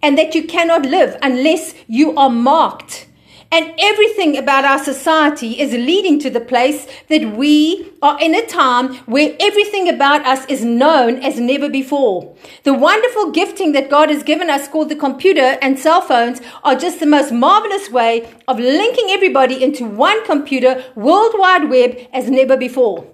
and 0.00 0.16
that 0.16 0.34
you 0.34 0.46
cannot 0.46 0.86
live 0.86 1.14
unless 1.20 1.74
you 1.88 2.16
are 2.16 2.30
marked 2.30 3.06
and 3.52 3.74
everything 3.78 4.36
about 4.36 4.64
our 4.64 4.82
society 4.82 5.60
is 5.60 5.72
leading 5.72 6.18
to 6.20 6.30
the 6.30 6.40
place 6.40 6.86
that 7.08 7.36
we 7.36 7.92
are 8.00 8.20
in 8.20 8.34
a 8.34 8.46
time 8.46 8.94
where 9.06 9.36
everything 9.40 9.88
about 9.88 10.24
us 10.24 10.46
is 10.46 10.64
known 10.64 11.16
as 11.16 11.40
never 11.40 11.68
before. 11.68 12.36
The 12.62 12.74
wonderful 12.74 13.32
gifting 13.32 13.72
that 13.72 13.90
God 13.90 14.08
has 14.08 14.22
given 14.22 14.50
us 14.50 14.68
called 14.68 14.88
the 14.88 14.96
computer 14.96 15.58
and 15.60 15.78
cell 15.78 16.00
phones 16.00 16.40
are 16.62 16.76
just 16.76 17.00
the 17.00 17.06
most 17.06 17.32
marvelous 17.32 17.90
way 17.90 18.28
of 18.46 18.60
linking 18.60 19.10
everybody 19.10 19.62
into 19.62 19.84
one 19.84 20.24
computer, 20.24 20.84
World 20.94 21.32
Wide 21.34 21.68
Web 21.68 21.98
as 22.12 22.30
never 22.30 22.56
before. 22.56 23.06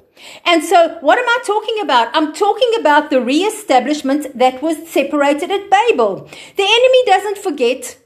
And 0.45 0.65
so, 0.65 0.97
what 1.01 1.19
am 1.19 1.29
I 1.29 1.39
talking 1.45 1.81
about? 1.83 2.09
I'm 2.15 2.33
talking 2.33 2.71
about 2.79 3.11
the 3.11 3.21
re-establishment 3.21 4.39
that 4.39 4.63
was 4.63 4.89
separated 4.89 5.51
at 5.51 5.69
Babel. 5.69 6.29
The 6.57 6.63
enemy 6.63 7.03
doesn't 7.05 7.39
forget 7.39 7.99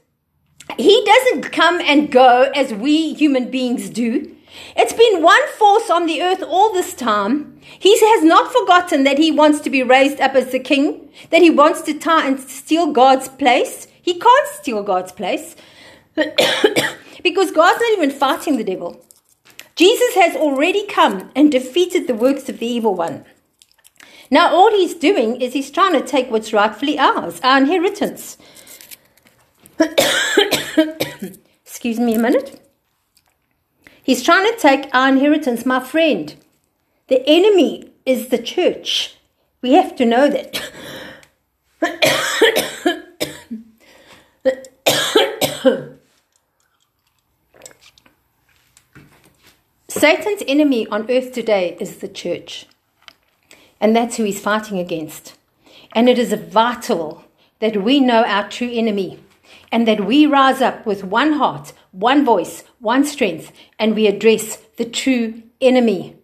he 0.77 1.03
doesn't 1.05 1.51
come 1.51 1.81
and 1.81 2.11
go 2.11 2.51
as 2.55 2.73
we 2.73 3.13
human 3.13 3.49
beings 3.49 3.89
do. 3.89 4.35
It's 4.75 4.93
been 4.93 5.21
one 5.21 5.47
force 5.57 5.89
on 5.89 6.05
the 6.05 6.21
earth 6.21 6.43
all 6.43 6.73
this 6.73 6.93
time. 6.93 7.59
He 7.61 7.97
has 7.99 8.23
not 8.23 8.51
forgotten 8.51 9.03
that 9.03 9.17
he 9.17 9.31
wants 9.31 9.59
to 9.61 9.69
be 9.69 9.83
raised 9.83 10.19
up 10.19 10.35
as 10.35 10.51
the 10.51 10.59
king, 10.59 11.09
that 11.29 11.41
he 11.41 11.49
wants 11.49 11.81
to 11.83 11.97
tie 11.97 12.27
and 12.27 12.39
steal 12.39 12.91
God's 12.91 13.29
place. 13.29 13.87
He 14.01 14.19
can't 14.19 14.47
steal 14.47 14.83
God's 14.83 15.11
place 15.11 15.55
because 16.15 17.51
God's 17.51 17.81
not 17.81 17.91
even 17.93 18.11
fighting 18.11 18.57
the 18.57 18.63
devil. 18.63 19.05
Jesus 19.75 20.15
has 20.15 20.35
already 20.35 20.85
come 20.85 21.31
and 21.35 21.51
defeated 21.51 22.07
the 22.07 22.15
works 22.15 22.49
of 22.49 22.59
the 22.59 22.65
evil 22.65 22.93
one. 22.93 23.25
Now, 24.29 24.53
all 24.53 24.71
he's 24.71 24.93
doing 24.93 25.41
is 25.41 25.53
he's 25.53 25.71
trying 25.71 25.93
to 25.93 26.05
take 26.05 26.31
what's 26.31 26.53
rightfully 26.53 26.97
ours, 26.97 27.39
our 27.41 27.57
inheritance. 27.57 28.37
Excuse 31.65 31.99
me 31.99 32.13
a 32.13 32.19
minute. 32.19 32.61
He's 34.03 34.21
trying 34.23 34.51
to 34.51 34.57
take 34.59 34.87
our 34.93 35.09
inheritance, 35.09 35.65
my 35.65 35.79
friend. 35.79 36.35
The 37.07 37.27
enemy 37.27 37.91
is 38.05 38.29
the 38.29 38.37
church. 38.37 39.15
We 39.61 39.73
have 39.73 39.95
to 39.95 40.05
know 40.05 40.29
that. 40.29 40.61
Satan's 49.87 50.43
enemy 50.47 50.87
on 50.87 51.09
earth 51.11 51.31
today 51.31 51.77
is 51.79 51.97
the 51.97 52.07
church. 52.07 52.67
And 53.79 53.95
that's 53.95 54.17
who 54.17 54.23
he's 54.23 54.39
fighting 54.39 54.79
against. 54.79 55.37
And 55.93 56.07
it 56.07 56.19
is 56.19 56.31
vital 56.33 57.25
that 57.59 57.83
we 57.83 57.99
know 57.99 58.23
our 58.23 58.47
true 58.49 58.71
enemy 58.71 59.19
and 59.71 59.87
that 59.87 60.05
we 60.05 60.25
rise 60.25 60.61
up 60.61 60.85
with 60.85 61.03
one 61.03 61.33
heart, 61.33 61.73
one 61.91 62.25
voice, 62.25 62.63
one 62.79 63.05
strength, 63.05 63.51
and 63.79 63.95
we 63.95 64.07
address 64.07 64.57
the 64.77 64.85
true 64.85 65.43
enemy. 65.59 66.15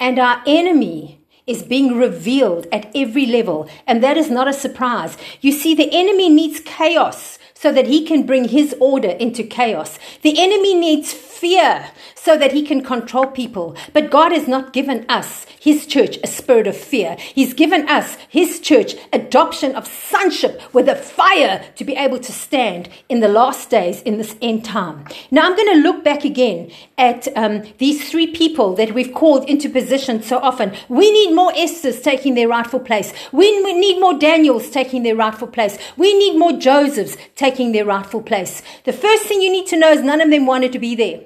And 0.00 0.18
our 0.18 0.42
enemy 0.46 1.20
is 1.46 1.62
being 1.62 1.96
revealed 1.96 2.66
at 2.72 2.90
every 2.94 3.24
level, 3.24 3.68
and 3.86 4.02
that 4.02 4.16
is 4.16 4.30
not 4.30 4.48
a 4.48 4.52
surprise. 4.52 5.16
You 5.40 5.52
see, 5.52 5.74
the 5.74 5.88
enemy 5.92 6.28
needs 6.28 6.60
chaos 6.60 7.38
so 7.54 7.72
that 7.72 7.86
he 7.86 8.04
can 8.04 8.26
bring 8.26 8.48
his 8.48 8.74
order 8.80 9.10
into 9.10 9.44
chaos. 9.44 9.98
The 10.22 10.38
enemy 10.38 10.74
needs 10.74 11.12
fear 11.40 11.90
so 12.14 12.36
that 12.36 12.52
he 12.52 12.62
can 12.62 12.82
control 12.82 13.26
people. 13.26 13.76
But 13.92 14.10
God 14.10 14.32
has 14.32 14.48
not 14.48 14.72
given 14.72 15.04
us, 15.08 15.46
his 15.60 15.86
church, 15.86 16.18
a 16.24 16.26
spirit 16.26 16.66
of 16.66 16.76
fear. 16.76 17.16
He's 17.18 17.54
given 17.54 17.88
us, 17.88 18.16
his 18.28 18.60
church, 18.60 18.94
adoption 19.12 19.76
of 19.76 19.86
sonship 19.86 20.60
with 20.74 20.88
a 20.88 20.96
fire 20.96 21.64
to 21.76 21.84
be 21.84 21.94
able 21.94 22.18
to 22.18 22.32
stand 22.32 22.88
in 23.08 23.20
the 23.20 23.28
last 23.28 23.70
days 23.70 24.02
in 24.02 24.18
this 24.18 24.34
end 24.42 24.64
time. 24.64 25.04
Now 25.30 25.46
I'm 25.46 25.56
going 25.56 25.74
to 25.74 25.82
look 25.82 26.02
back 26.02 26.24
again 26.24 26.72
at 26.98 27.28
um, 27.36 27.62
these 27.78 28.10
three 28.10 28.28
people 28.28 28.74
that 28.76 28.92
we've 28.92 29.14
called 29.14 29.48
into 29.48 29.68
position 29.68 30.22
so 30.22 30.38
often. 30.38 30.72
We 30.88 31.10
need 31.10 31.34
more 31.34 31.52
Esther's 31.54 32.00
taking 32.00 32.34
their 32.34 32.48
rightful 32.48 32.80
place. 32.80 33.12
We 33.32 33.50
need 33.80 34.00
more 34.00 34.18
Daniels 34.18 34.70
taking 34.70 35.02
their 35.02 35.16
rightful 35.16 35.48
place. 35.48 35.78
We 35.96 36.16
need 36.18 36.38
more 36.38 36.52
Josephs 36.52 37.16
taking 37.34 37.72
their 37.72 37.84
rightful 37.84 38.22
place. 38.22 38.62
The 38.84 38.92
first 38.92 39.24
thing 39.26 39.42
you 39.42 39.50
need 39.50 39.66
to 39.68 39.76
know 39.76 39.92
is 39.92 40.02
none 40.02 40.20
of 40.20 40.30
them 40.30 40.46
wanted 40.46 40.72
to 40.72 40.78
be 40.78 40.94
there. 40.94 41.20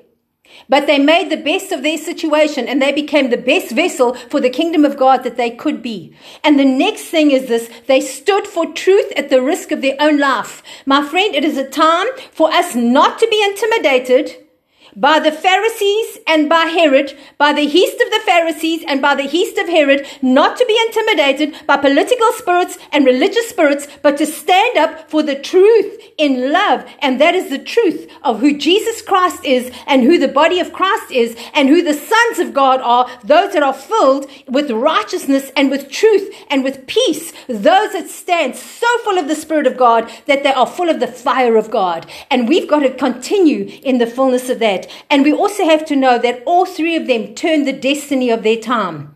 But 0.69 0.87
they 0.87 0.99
made 0.99 1.31
the 1.31 1.37
best 1.37 1.73
of 1.73 1.83
their 1.83 1.99
situation 1.99 2.69
and 2.69 2.81
they 2.81 2.93
became 2.93 3.31
the 3.31 3.37
best 3.37 3.73
vessel 3.73 4.15
for 4.15 4.41
the 4.41 4.51
kingdom 4.51 4.85
of 4.85 4.97
God 4.97 5.25
that 5.25 5.37
they 5.37 5.51
could 5.51 5.83
be. 5.83 6.15
And 6.45 6.59
the 6.59 6.65
next 6.65 7.05
thing 7.05 7.31
is 7.31 7.49
this 7.49 7.71
they 7.87 8.01
stood 8.01 8.47
for 8.47 8.67
truth 8.73 9.13
at 9.17 9.31
the 9.31 9.43
risk 9.43 9.73
of 9.73 9.83
their 9.83 9.97
own 9.99 10.19
life. 10.19 10.63
My 10.87 11.07
friend, 11.07 11.35
it 11.35 11.45
is 11.45 11.59
a 11.59 11.69
time 11.69 12.07
for 12.31 12.53
us 12.53 12.75
not 12.75 13.19
to 13.19 13.29
be 13.29 13.43
intimidated 13.43 14.47
by 14.97 15.19
the 15.19 15.33
Pharisees 15.33 16.19
and 16.27 16.49
by 16.49 16.65
Herod, 16.65 17.17
by 17.39 17.53
the 17.53 17.67
heast 17.67 18.01
of 18.01 18.11
the 18.11 18.23
Pharisees 18.25 18.85
and 18.87 19.01
by 19.01 19.15
the 19.15 19.23
heast 19.25 19.59
of 19.59 19.69
Herod, 19.69 20.07
not 20.23 20.57
to 20.57 20.67
be 20.67 20.79
intimidated 20.87 21.67
by 21.67 21.77
political 21.77 22.33
spirits 22.33 22.79
and 22.93 23.05
religious 23.05 23.49
spirits, 23.49 23.89
but 24.03 24.17
to 24.19 24.27
stand 24.27 24.79
up 24.79 25.11
for 25.11 25.23
the 25.23 25.35
truth 25.35 26.01
in 26.19 26.53
love. 26.53 26.85
And 27.01 27.21
that 27.21 27.35
is 27.35 27.51
the 27.51 27.59
truth 27.59 28.11
of 28.23 28.41
who 28.41 28.57
Jesus 28.57 29.03
Christ 29.03 29.45
is 29.45 29.73
and 29.87 30.03
who 30.03 30.19
the 30.19 30.29
body 30.29 30.61
of 30.61 30.73
Christ 30.73 31.11
is 31.11 31.37
and 31.55 31.69
who 31.69 31.83
the 31.83 31.95
sons 31.95 32.39
of 32.39 32.53
God 32.53 32.81
are, 32.81 33.11
those 33.25 33.53
that 33.53 33.63
are 33.63 33.73
filled 33.73 34.31
with 34.47 34.71
righteousness 34.71 35.51
and 35.57 35.71
with 35.71 35.91
truth 35.91 36.35
and 36.49 36.63
with 36.65 36.87
peace, 36.87 37.33
those 37.47 37.93
that 37.93 38.09
stand 38.09 38.57
so 38.57 38.87
full 39.05 39.19
of 39.19 39.29
the 39.29 39.35
Spirit 39.35 39.67
of 39.67 39.77
God 39.77 40.11
that 40.27 40.43
they 40.43 40.53
are 40.53 40.67
full 40.67 40.89
of 40.89 41.01
the 41.01 41.07
fire 41.07 41.57
of 41.57 41.71
God. 41.71 42.07
And 42.31 42.49
we've 42.49 42.69
got 42.69 42.81
to 42.81 42.91
continue 42.95 43.67
in 43.83 43.99
the 43.99 44.07
fullness 44.07 44.49
of 44.49 44.59
that. 44.61 44.80
And 45.09 45.25
we 45.25 45.33
also 45.33 45.65
have 45.65 45.85
to 45.87 45.97
know 45.97 46.19
that 46.19 46.43
all 46.47 46.67
three 46.67 46.97
of 46.97 47.07
them 47.07 47.35
turned 47.35 47.67
the 47.67 47.73
destiny 47.73 48.31
of 48.31 48.43
their 48.43 48.57
time. 48.57 49.15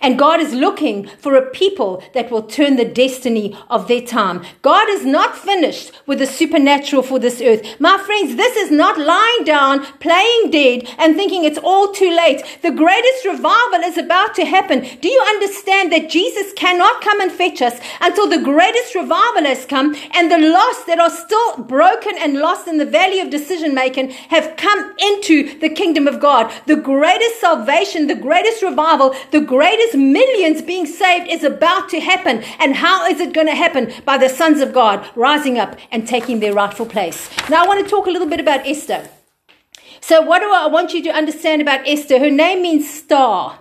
And 0.00 0.18
God 0.18 0.40
is 0.40 0.54
looking 0.54 1.06
for 1.18 1.34
a 1.34 1.50
people 1.50 2.02
that 2.14 2.30
will 2.30 2.42
turn 2.42 2.76
the 2.76 2.84
destiny 2.84 3.56
of 3.68 3.88
their 3.88 4.00
time. 4.00 4.44
God 4.62 4.88
is 4.88 5.04
not 5.04 5.36
finished 5.36 5.92
with 6.06 6.18
the 6.18 6.26
supernatural 6.26 7.02
for 7.02 7.18
this 7.18 7.40
earth. 7.40 7.80
My 7.80 7.98
friends, 7.98 8.36
this 8.36 8.56
is 8.56 8.70
not 8.70 8.98
lying 8.98 9.44
down, 9.44 9.84
playing 10.00 10.50
dead, 10.50 10.88
and 10.98 11.16
thinking 11.16 11.44
it's 11.44 11.58
all 11.58 11.92
too 11.92 12.10
late. 12.10 12.42
The 12.62 12.70
greatest 12.70 13.24
revival 13.24 13.80
is 13.84 13.98
about 13.98 14.34
to 14.36 14.44
happen. 14.44 14.86
Do 15.00 15.08
you 15.08 15.22
understand 15.28 15.92
that 15.92 16.10
Jesus 16.10 16.52
cannot 16.54 17.02
come 17.02 17.20
and 17.20 17.32
fetch 17.32 17.62
us 17.62 17.78
until 18.00 18.28
the 18.28 18.42
greatest 18.42 18.94
revival 18.94 19.44
has 19.44 19.66
come 19.66 19.94
and 20.14 20.30
the 20.30 20.38
lost 20.38 20.86
that 20.86 21.00
are 21.00 21.10
still 21.10 21.58
broken 21.58 22.12
and 22.18 22.38
lost 22.38 22.68
in 22.68 22.78
the 22.78 22.84
valley 22.84 23.20
of 23.20 23.30
decision 23.30 23.74
making 23.74 24.10
have 24.30 24.56
come 24.56 24.94
into 24.98 25.58
the 25.58 25.68
kingdom 25.68 26.06
of 26.06 26.20
God? 26.20 26.52
The 26.66 26.76
greatest 26.76 27.40
salvation, 27.40 28.06
the 28.06 28.14
greatest 28.14 28.62
revival, 28.62 29.14
the 29.30 29.40
greatest 29.40 29.73
greatest 29.74 29.96
millions 29.96 30.62
being 30.62 30.86
saved 30.86 31.28
is 31.28 31.42
about 31.42 31.88
to 31.88 31.98
happen. 31.98 32.44
And 32.60 32.76
how 32.76 33.06
is 33.06 33.20
it 33.20 33.32
going 33.32 33.48
to 33.48 33.54
happen? 33.54 33.92
By 34.04 34.18
the 34.18 34.28
sons 34.28 34.60
of 34.60 34.72
God 34.72 35.04
rising 35.16 35.58
up 35.58 35.76
and 35.90 36.06
taking 36.06 36.38
their 36.38 36.52
rightful 36.52 36.86
place. 36.86 37.28
Now, 37.50 37.64
I 37.64 37.66
want 37.66 37.84
to 37.84 37.90
talk 37.90 38.06
a 38.06 38.10
little 38.10 38.28
bit 38.28 38.38
about 38.38 38.66
Esther. 38.66 39.08
So, 40.00 40.20
what 40.20 40.40
do 40.40 40.52
I 40.52 40.68
want 40.68 40.92
you 40.92 41.02
to 41.04 41.10
understand 41.10 41.60
about 41.60 41.88
Esther? 41.88 42.20
Her 42.20 42.30
name 42.30 42.62
means 42.62 42.88
star. 42.88 43.58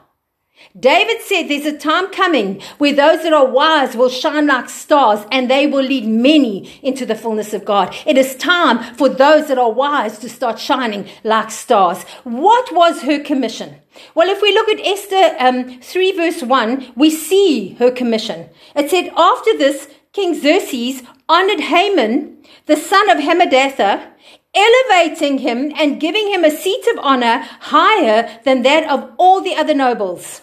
David 0.80 1.22
said 1.22 1.44
there's 1.44 1.68
a 1.68 1.78
time 1.78 2.10
coming 2.12 2.60
where 2.80 2.96
those 2.96 3.22
that 3.22 3.32
are 3.32 3.46
wise 3.46 3.96
will 3.96 4.10
shine 4.10 4.48
like 4.48 4.70
stars 4.70 5.24
and 5.32 5.48
they 5.48 5.68
will 5.68 5.84
lead 5.84 6.08
many 6.08 6.80
into 6.82 7.06
the 7.06 7.14
fullness 7.14 7.54
of 7.54 7.64
God. 7.64 7.96
It 8.08 8.18
is 8.18 8.36
time 8.36 8.96
for 8.96 9.08
those 9.08 9.50
that 9.50 9.60
are 9.60 9.72
wise 9.72 10.18
to 10.18 10.30
start 10.30 10.58
shining 10.58 11.08
like 11.24 11.52
stars. 11.52 12.02
What 12.24 12.74
was 12.74 13.04
her 13.04 13.24
commission? 13.24 13.76
Well, 14.16 14.30
if 14.30 14.42
we 14.42 14.52
look 14.52 14.68
at 14.68 14.84
Esther 14.84 15.36
um, 15.40 15.80
3 15.80 16.12
verse 16.14 16.42
1, 16.42 16.94
we 16.96 17.12
see 17.12 17.76
her 17.76 17.92
commission. 17.92 18.50
It 18.76 18.90
said, 18.90 19.12
After 19.16 19.56
this, 19.56 19.88
King 20.12 20.34
Xerxes 20.34 21.04
honored 21.30 21.60
Haman, 21.60 22.44
the 22.66 22.78
son 22.78 23.12
of 23.12 23.20
Hammedatha, 23.20 24.08
elevating 24.56 25.38
him 25.38 25.72
and 25.76 26.02
giving 26.02 26.30
him 26.30 26.44
a 26.44 26.50
seat 26.50 26.88
of 26.88 26.98
honor 27.04 27.48
higher 27.60 28.40
than 28.44 28.64
that 28.64 28.90
of 28.90 29.12
all 29.20 29.40
the 29.40 29.56
other 29.56 29.76
nobles. 29.76 30.42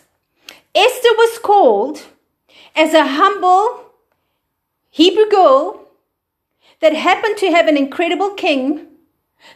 Esther 0.74 1.14
was 1.16 1.38
called 1.38 2.02
as 2.76 2.94
a 2.94 3.06
humble 3.06 3.92
Hebrew 4.90 5.28
girl 5.28 5.88
that 6.80 6.94
happened 6.94 7.36
to 7.38 7.50
have 7.50 7.66
an 7.66 7.76
incredible 7.76 8.30
king 8.30 8.86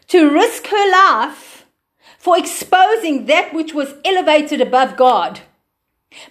to 0.09 0.31
risk 0.31 0.67
her 0.69 0.91
life 0.91 1.67
for 2.19 2.39
exposing 2.39 3.27
that 3.27 3.53
which 3.53 3.75
was 3.75 3.95
elevated 4.05 4.61
above 4.61 4.97
God. 4.97 5.41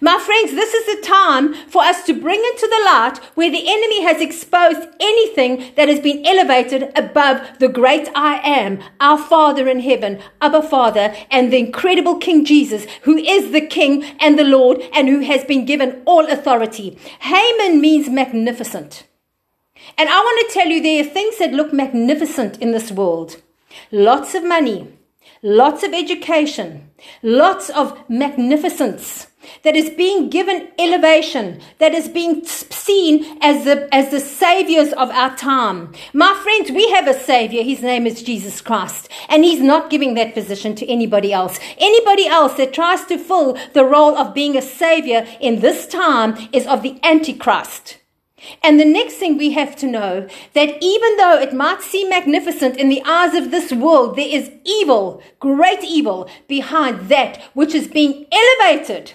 My 0.00 0.18
friends, 0.18 0.52
this 0.52 0.74
is 0.74 0.86
the 0.86 1.06
time 1.06 1.54
for 1.68 1.82
us 1.82 2.04
to 2.04 2.14
bring 2.14 2.42
into 2.44 2.66
the 2.66 2.84
light 2.84 3.18
where 3.34 3.50
the 3.50 3.68
enemy 3.68 4.02
has 4.02 4.20
exposed 4.20 4.88
anything 4.98 5.72
that 5.76 5.88
has 5.88 6.00
been 6.00 6.24
elevated 6.26 6.90
above 6.96 7.58
the 7.58 7.68
great 7.68 8.08
I 8.14 8.40
am, 8.42 8.80
our 9.00 9.18
Father 9.18 9.68
in 9.68 9.80
heaven, 9.80 10.20
Abba 10.40 10.62
Father, 10.62 11.14
and 11.30 11.52
the 11.52 11.58
incredible 11.58 12.16
King 12.16 12.44
Jesus, 12.44 12.86
who 13.02 13.16
is 13.16 13.52
the 13.52 13.60
King 13.66 14.04
and 14.20 14.38
the 14.38 14.44
Lord 14.44 14.82
and 14.92 15.08
who 15.08 15.20
has 15.20 15.44
been 15.44 15.64
given 15.64 16.02
all 16.06 16.30
authority. 16.30 16.98
Haman 17.20 17.80
means 17.80 18.08
magnificent. 18.08 19.04
And 19.98 20.08
I 20.08 20.18
want 20.18 20.48
to 20.48 20.54
tell 20.54 20.68
you 20.68 20.82
there 20.82 21.04
are 21.04 21.08
things 21.08 21.38
that 21.38 21.52
look 21.52 21.72
magnificent 21.72 22.58
in 22.58 22.72
this 22.72 22.90
world. 22.90 23.42
Lots 23.92 24.34
of 24.34 24.44
money, 24.44 24.88
lots 25.42 25.82
of 25.82 25.92
education, 25.92 26.90
lots 27.22 27.68
of 27.70 27.98
magnificence 28.08 29.28
that 29.62 29.76
is 29.76 29.90
being 29.90 30.30
given 30.30 30.68
elevation, 30.78 31.60
that 31.78 31.94
is 31.94 32.08
being 32.08 32.44
seen 32.44 33.38
as 33.40 33.64
the, 33.64 33.88
as 33.94 34.10
the 34.10 34.20
saviors 34.20 34.92
of 34.92 35.10
our 35.10 35.36
time. 35.36 35.92
My 36.12 36.34
friends, 36.42 36.70
we 36.70 36.90
have 36.90 37.06
a 37.06 37.18
savior. 37.18 37.62
His 37.62 37.82
name 37.82 38.06
is 38.06 38.22
Jesus 38.22 38.60
Christ. 38.60 39.08
And 39.28 39.44
he's 39.44 39.60
not 39.60 39.90
giving 39.90 40.14
that 40.14 40.34
position 40.34 40.74
to 40.76 40.90
anybody 40.90 41.32
else. 41.32 41.58
Anybody 41.78 42.26
else 42.26 42.54
that 42.54 42.72
tries 42.72 43.04
to 43.06 43.18
fill 43.18 43.58
the 43.72 43.84
role 43.84 44.16
of 44.16 44.34
being 44.34 44.56
a 44.56 44.62
savior 44.62 45.26
in 45.40 45.60
this 45.60 45.86
time 45.86 46.48
is 46.52 46.66
of 46.66 46.82
the 46.82 46.98
Antichrist. 47.02 47.98
And 48.62 48.78
the 48.78 48.84
next 48.84 49.14
thing 49.14 49.36
we 49.36 49.52
have 49.52 49.76
to 49.76 49.86
know 49.86 50.28
that 50.52 50.76
even 50.82 51.16
though 51.16 51.38
it 51.38 51.54
might 51.54 51.82
seem 51.82 52.10
magnificent 52.10 52.76
in 52.76 52.88
the 52.88 53.02
eyes 53.04 53.34
of 53.34 53.50
this 53.50 53.72
world, 53.72 54.16
there 54.16 54.28
is 54.28 54.50
evil, 54.64 55.22
great 55.40 55.82
evil 55.82 56.28
behind 56.48 57.08
that 57.08 57.40
which 57.54 57.74
is 57.74 57.88
being 57.88 58.26
elevated 58.30 59.14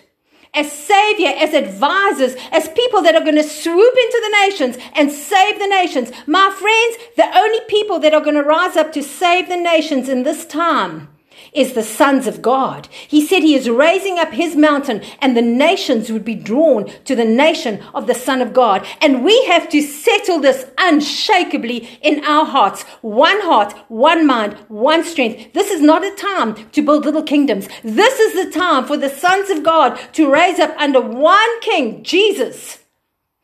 as 0.54 0.72
savior, 0.72 1.30
as 1.30 1.54
advisors, 1.54 2.36
as 2.52 2.70
people 2.70 3.02
that 3.04 3.16
are 3.16 3.24
going 3.24 3.36
to 3.36 3.44
swoop 3.44 3.94
into 3.96 4.22
the 4.22 4.38
nations 4.48 4.78
and 4.94 5.12
save 5.12 5.60
the 5.60 5.68
nations. 5.68 6.12
My 6.26 6.50
friends, 6.50 6.98
the 7.16 7.38
only 7.38 7.60
people 7.68 8.00
that 8.00 8.14
are 8.14 8.22
going 8.22 8.36
to 8.36 8.44
rise 8.44 8.76
up 8.76 8.92
to 8.94 9.04
save 9.04 9.48
the 9.48 9.58
nations 9.58 10.10
in 10.10 10.24
this 10.24 10.46
time 10.46 11.10
is 11.54 11.74
the 11.74 11.84
sons 11.84 12.28
of 12.28 12.42
God. 12.42 12.88
He 13.08 13.26
said 13.26 13.42
he 13.42 13.56
is 13.56 13.70
raising 13.70 14.20
up 14.20 14.32
his 14.32 14.56
mountain 14.56 15.02
and 15.20 15.36
the 15.36 15.42
nations 15.42 16.12
would 16.12 16.26
be 16.26 16.36
drawn 16.36 16.86
to 17.06 17.16
the 17.16 17.26
nation 17.26 17.84
of 17.94 18.08
the 18.08 18.14
Son 18.14 18.42
of 18.42 18.54
God. 18.54 18.86
And 19.02 19.24
we 19.24 19.46
have 19.46 19.70
to 19.70 19.82
settle 19.82 20.40
this 20.40 20.66
unshakably 20.78 22.00
in 22.02 22.24
our 22.26 22.46
hearts. 22.46 22.84
One 23.02 23.42
heart, 23.42 23.74
one 23.88 24.26
mind, 24.26 24.54
one 24.68 25.04
strength. 25.04 25.54
This 25.54 25.72
is 25.72 25.82
not 25.82 26.06
a 26.06 26.16
time 26.16 26.70
to 26.72 26.82
build 26.82 27.06
little 27.06 27.24
kingdoms. 27.24 27.68
This 27.84 28.20
is 28.20 28.34
the 28.34 28.52
time 28.58 28.86
for 28.86 28.98
the 28.98 29.10
sons 29.10 29.50
of 29.50 29.64
God 29.64 30.00
to 30.14 30.32
raise 30.32 30.60
up 30.60 30.76
under 30.78 31.02
one 31.02 31.62
king, 31.62 32.04
Jesus, 32.04 32.80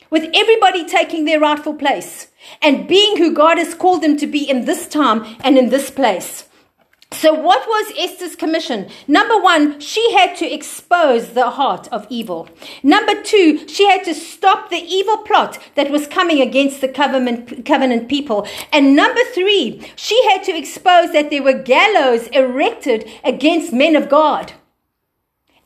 with 0.10 0.30
everybody 0.34 0.86
taking 0.86 1.25
their 1.25 1.40
rightful 1.40 1.74
place 1.74 2.28
and 2.62 2.88
being 2.88 3.18
who 3.18 3.34
God 3.34 3.58
has 3.58 3.74
called 3.74 4.02
them 4.02 4.18
to 4.18 4.28
be 4.28 4.50
in 4.50 4.66
this 4.66 4.88
time 4.88 5.25
and 5.42 5.58
in 5.58 5.70
this 5.70 5.90
place. 5.90 6.48
So, 7.15 7.34
what 7.34 7.65
was 7.65 7.93
Esther's 7.98 8.36
commission? 8.36 8.89
Number 9.07 9.39
one, 9.39 9.79
she 9.79 10.13
had 10.13 10.36
to 10.36 10.53
expose 10.53 11.29
the 11.29 11.50
heart 11.51 11.88
of 11.88 12.05
evil. 12.10 12.50
Number 12.84 13.22
two, 13.24 13.65
she 13.69 13.88
had 13.88 14.03
to 14.03 14.13
stop 14.13 14.69
the 14.69 14.84
evil 14.84 15.17
plot 15.19 15.57
that 15.75 15.89
was 15.89 16.07
coming 16.07 16.41
against 16.41 16.81
the 16.81 16.89
covenant, 16.89 17.65
covenant 17.65 18.10
people. 18.10 18.45
And 18.74 18.98
number 18.98 19.22
three, 19.34 19.89
she 19.95 20.22
had 20.29 20.43
to 20.43 20.57
expose 20.57 21.13
that 21.13 21.29
there 21.29 21.41
were 21.41 21.53
gallows 21.53 22.27
erected 22.27 23.10
against 23.24 23.72
men 23.72 23.95
of 23.95 24.10
God. 24.10 24.51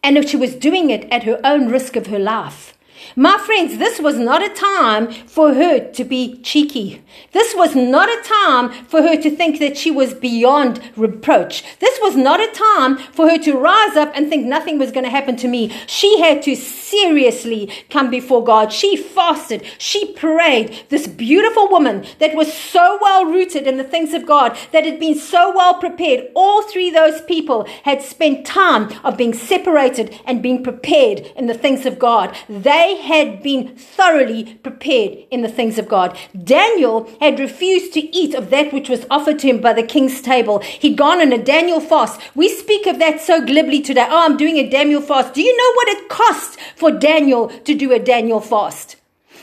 And 0.03 0.17
if 0.19 0.29
she 0.29 0.37
was 0.37 0.55
doing 0.55 0.91
it 0.91 1.11
at 1.11 1.23
her 1.23 1.41
own 1.43 1.69
risk 1.69 1.95
of 1.95 2.07
her 2.07 2.19
life. 2.19 2.77
My 3.19 3.37
friends, 3.37 3.77
this 3.79 3.99
was 3.99 4.17
not 4.17 4.41
a 4.41 4.47
time 4.47 5.11
for 5.11 5.53
her 5.53 5.91
to 5.91 6.03
be 6.05 6.37
cheeky. 6.41 7.03
This 7.33 7.53
was 7.53 7.75
not 7.75 8.07
a 8.07 8.23
time 8.23 8.69
for 8.85 9.01
her 9.01 9.17
to 9.17 9.29
think 9.29 9.59
that 9.59 9.75
she 9.77 9.91
was 9.91 10.13
beyond 10.13 10.79
reproach. 10.95 11.65
This 11.79 11.99
was 12.01 12.15
not 12.15 12.39
a 12.39 12.49
time 12.53 12.95
for 13.11 13.29
her 13.29 13.37
to 13.39 13.57
rise 13.57 13.97
up 13.97 14.13
and 14.15 14.29
think 14.29 14.45
nothing 14.45 14.79
was 14.79 14.93
going 14.93 15.03
to 15.03 15.09
happen 15.09 15.35
to 15.35 15.49
me. 15.49 15.67
She 15.85 16.21
had 16.21 16.41
to 16.43 16.55
seriously 16.55 17.69
come 17.89 18.09
before 18.09 18.41
God. 18.41 18.71
She 18.71 18.95
fasted. 18.95 19.65
She 19.77 20.13
prayed. 20.13 20.85
This 20.87 21.05
beautiful 21.05 21.67
woman 21.67 22.05
that 22.19 22.35
was 22.35 22.53
so 22.53 22.97
well 23.01 23.25
rooted 23.25 23.67
in 23.67 23.75
the 23.75 23.83
things 23.83 24.13
of 24.13 24.25
God, 24.25 24.57
that 24.71 24.85
had 24.85 24.97
been 24.97 25.15
so 25.15 25.53
well 25.53 25.73
prepared. 25.73 26.29
All 26.35 26.61
three 26.61 26.89
those 26.89 27.21
people 27.23 27.67
had 27.83 28.01
spent 28.01 28.45
time 28.45 28.89
of 29.03 29.17
being 29.17 29.33
separated 29.33 30.17
and 30.23 30.41
being 30.41 30.63
prepared 30.63 31.19
in 31.35 31.47
the 31.47 31.53
things 31.53 31.85
of 31.85 31.99
God. 31.99 32.33
They 32.47 32.95
had 33.09 33.41
been 33.41 33.75
thoroughly 33.75 34.55
prepared 34.61 35.17
in 35.31 35.41
the 35.41 35.49
things 35.49 35.79
of 35.79 35.89
God. 35.89 36.17
Daniel 36.43 37.09
had 37.19 37.39
refused 37.39 37.91
to 37.93 38.15
eat 38.15 38.35
of 38.35 38.51
that 38.51 38.71
which 38.71 38.87
was 38.87 39.07
offered 39.09 39.39
to 39.39 39.47
him 39.47 39.59
by 39.59 39.73
the 39.73 39.83
king's 39.83 40.21
table. 40.21 40.59
He'd 40.59 40.95
gone 40.95 41.19
on 41.19 41.33
a 41.33 41.43
Daniel 41.43 41.81
fast. 41.81 42.21
We 42.35 42.47
speak 42.47 42.85
of 42.85 42.99
that 42.99 43.19
so 43.19 43.43
glibly 43.43 43.81
today. 43.81 44.05
Oh, 44.07 44.25
I'm 44.25 44.37
doing 44.37 44.57
a 44.57 44.69
Daniel 44.69 45.01
fast. 45.01 45.33
Do 45.33 45.41
you 45.41 45.57
know 45.57 45.73
what 45.73 45.87
it 45.89 46.09
cost 46.09 46.59
for 46.75 46.91
Daniel 46.91 47.49
to 47.49 47.73
do 47.73 47.91
a 47.91 47.99
Daniel 47.99 48.39
fast? 48.39 48.95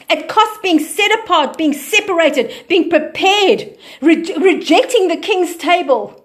It 0.08 0.28
cost 0.28 0.62
being 0.62 0.78
set 0.78 1.12
apart, 1.18 1.58
being 1.58 1.72
separated, 1.72 2.52
being 2.68 2.88
prepared, 2.88 3.76
re- 4.00 4.34
rejecting 4.38 5.08
the 5.08 5.16
king's 5.16 5.56
table 5.56 6.24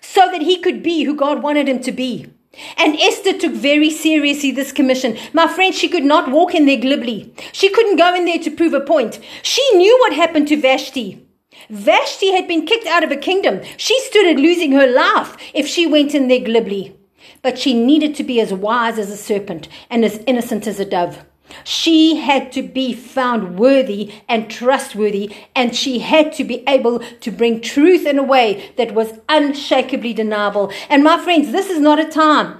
so 0.00 0.28
that 0.32 0.42
he 0.42 0.58
could 0.58 0.82
be 0.82 1.04
who 1.04 1.14
God 1.14 1.40
wanted 1.40 1.68
him 1.68 1.80
to 1.82 1.92
be. 1.92 2.32
And 2.76 2.98
Esther 2.98 3.38
took 3.38 3.52
very 3.52 3.90
seriously 3.90 4.50
this 4.50 4.72
commission. 4.72 5.16
My 5.32 5.46
friend, 5.46 5.74
she 5.74 5.88
could 5.88 6.04
not 6.04 6.30
walk 6.30 6.54
in 6.54 6.66
there 6.66 6.80
glibly. 6.80 7.32
She 7.52 7.70
couldn't 7.70 7.96
go 7.96 8.14
in 8.14 8.24
there 8.24 8.40
to 8.40 8.50
prove 8.50 8.74
a 8.74 8.80
point. 8.80 9.20
She 9.42 9.62
knew 9.76 9.96
what 10.00 10.14
happened 10.14 10.48
to 10.48 10.56
Vashti. 10.56 11.24
Vashti 11.68 12.32
had 12.32 12.48
been 12.48 12.66
kicked 12.66 12.86
out 12.86 13.04
of 13.04 13.12
a 13.12 13.16
kingdom. 13.16 13.60
She 13.76 13.98
stood 14.00 14.26
at 14.26 14.36
losing 14.36 14.72
her 14.72 14.86
life 14.86 15.36
if 15.54 15.66
she 15.66 15.86
went 15.86 16.14
in 16.14 16.28
there 16.28 16.40
glibly. 16.40 16.96
But 17.42 17.58
she 17.58 17.72
needed 17.72 18.14
to 18.16 18.24
be 18.24 18.40
as 18.40 18.52
wise 18.52 18.98
as 18.98 19.10
a 19.10 19.16
serpent 19.16 19.68
and 19.88 20.04
as 20.04 20.22
innocent 20.26 20.66
as 20.66 20.80
a 20.80 20.84
dove. 20.84 21.24
She 21.64 22.16
had 22.16 22.52
to 22.52 22.62
be 22.62 22.92
found 22.92 23.58
worthy 23.58 24.12
and 24.28 24.50
trustworthy, 24.50 25.34
and 25.54 25.74
she 25.74 26.00
had 26.00 26.32
to 26.34 26.44
be 26.44 26.62
able 26.68 27.00
to 27.00 27.30
bring 27.30 27.60
truth 27.60 28.06
in 28.06 28.18
a 28.18 28.22
way 28.22 28.72
that 28.76 28.94
was 28.94 29.18
unshakably 29.28 30.12
deniable. 30.12 30.72
And 30.88 31.02
my 31.02 31.22
friends, 31.22 31.52
this 31.52 31.70
is 31.70 31.80
not 31.80 31.98
a 31.98 32.04
time 32.04 32.59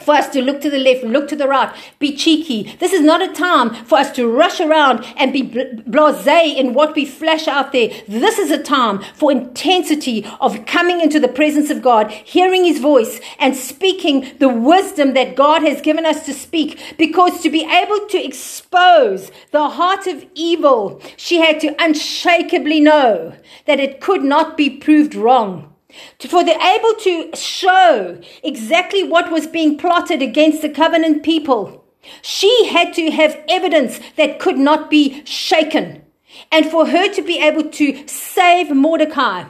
for 0.00 0.14
us 0.14 0.28
to 0.30 0.42
look 0.42 0.60
to 0.60 0.70
the 0.70 0.78
left, 0.78 1.04
look 1.04 1.28
to 1.28 1.36
the 1.36 1.48
right, 1.48 1.74
be 1.98 2.16
cheeky. 2.16 2.76
This 2.78 2.92
is 2.92 3.00
not 3.00 3.22
a 3.22 3.32
time 3.32 3.74
for 3.84 3.98
us 3.98 4.10
to 4.12 4.28
rush 4.28 4.60
around 4.60 5.04
and 5.16 5.32
be 5.32 5.42
blasé 5.42 6.56
in 6.56 6.74
what 6.74 6.94
we 6.94 7.04
flash 7.04 7.48
out 7.48 7.72
there. 7.72 7.90
This 8.06 8.38
is 8.38 8.50
a 8.50 8.62
time 8.62 9.00
for 9.14 9.32
intensity 9.32 10.26
of 10.40 10.66
coming 10.66 11.00
into 11.00 11.20
the 11.20 11.28
presence 11.28 11.70
of 11.70 11.82
God, 11.82 12.10
hearing 12.10 12.64
His 12.64 12.80
voice, 12.80 13.20
and 13.38 13.56
speaking 13.56 14.32
the 14.38 14.48
wisdom 14.48 15.14
that 15.14 15.36
God 15.36 15.62
has 15.62 15.80
given 15.80 16.06
us 16.06 16.24
to 16.26 16.34
speak. 16.34 16.80
Because 16.98 17.42
to 17.42 17.50
be 17.50 17.64
able 17.64 18.06
to 18.08 18.24
expose 18.24 19.30
the 19.50 19.70
heart 19.70 20.06
of 20.06 20.24
evil, 20.34 21.00
she 21.16 21.38
had 21.38 21.60
to 21.60 21.74
unshakably 21.82 22.80
know 22.80 23.34
that 23.66 23.80
it 23.80 24.00
could 24.00 24.22
not 24.22 24.56
be 24.56 24.70
proved 24.70 25.14
wrong 25.14 25.74
for 26.20 26.44
the 26.44 26.56
able 26.60 26.94
to 27.00 27.36
show 27.36 28.20
exactly 28.42 29.02
what 29.02 29.30
was 29.30 29.46
being 29.46 29.78
plotted 29.78 30.22
against 30.22 30.62
the 30.62 30.68
covenant 30.68 31.22
people. 31.22 31.84
She 32.22 32.66
had 32.66 32.94
to 32.94 33.10
have 33.10 33.42
evidence 33.48 34.00
that 34.16 34.38
could 34.38 34.58
not 34.58 34.90
be 34.90 35.24
shaken. 35.24 36.02
And 36.50 36.66
for 36.66 36.86
her 36.86 37.12
to 37.12 37.22
be 37.22 37.40
able 37.40 37.70
to 37.70 38.06
save 38.06 38.70
Mordecai, 38.70 39.44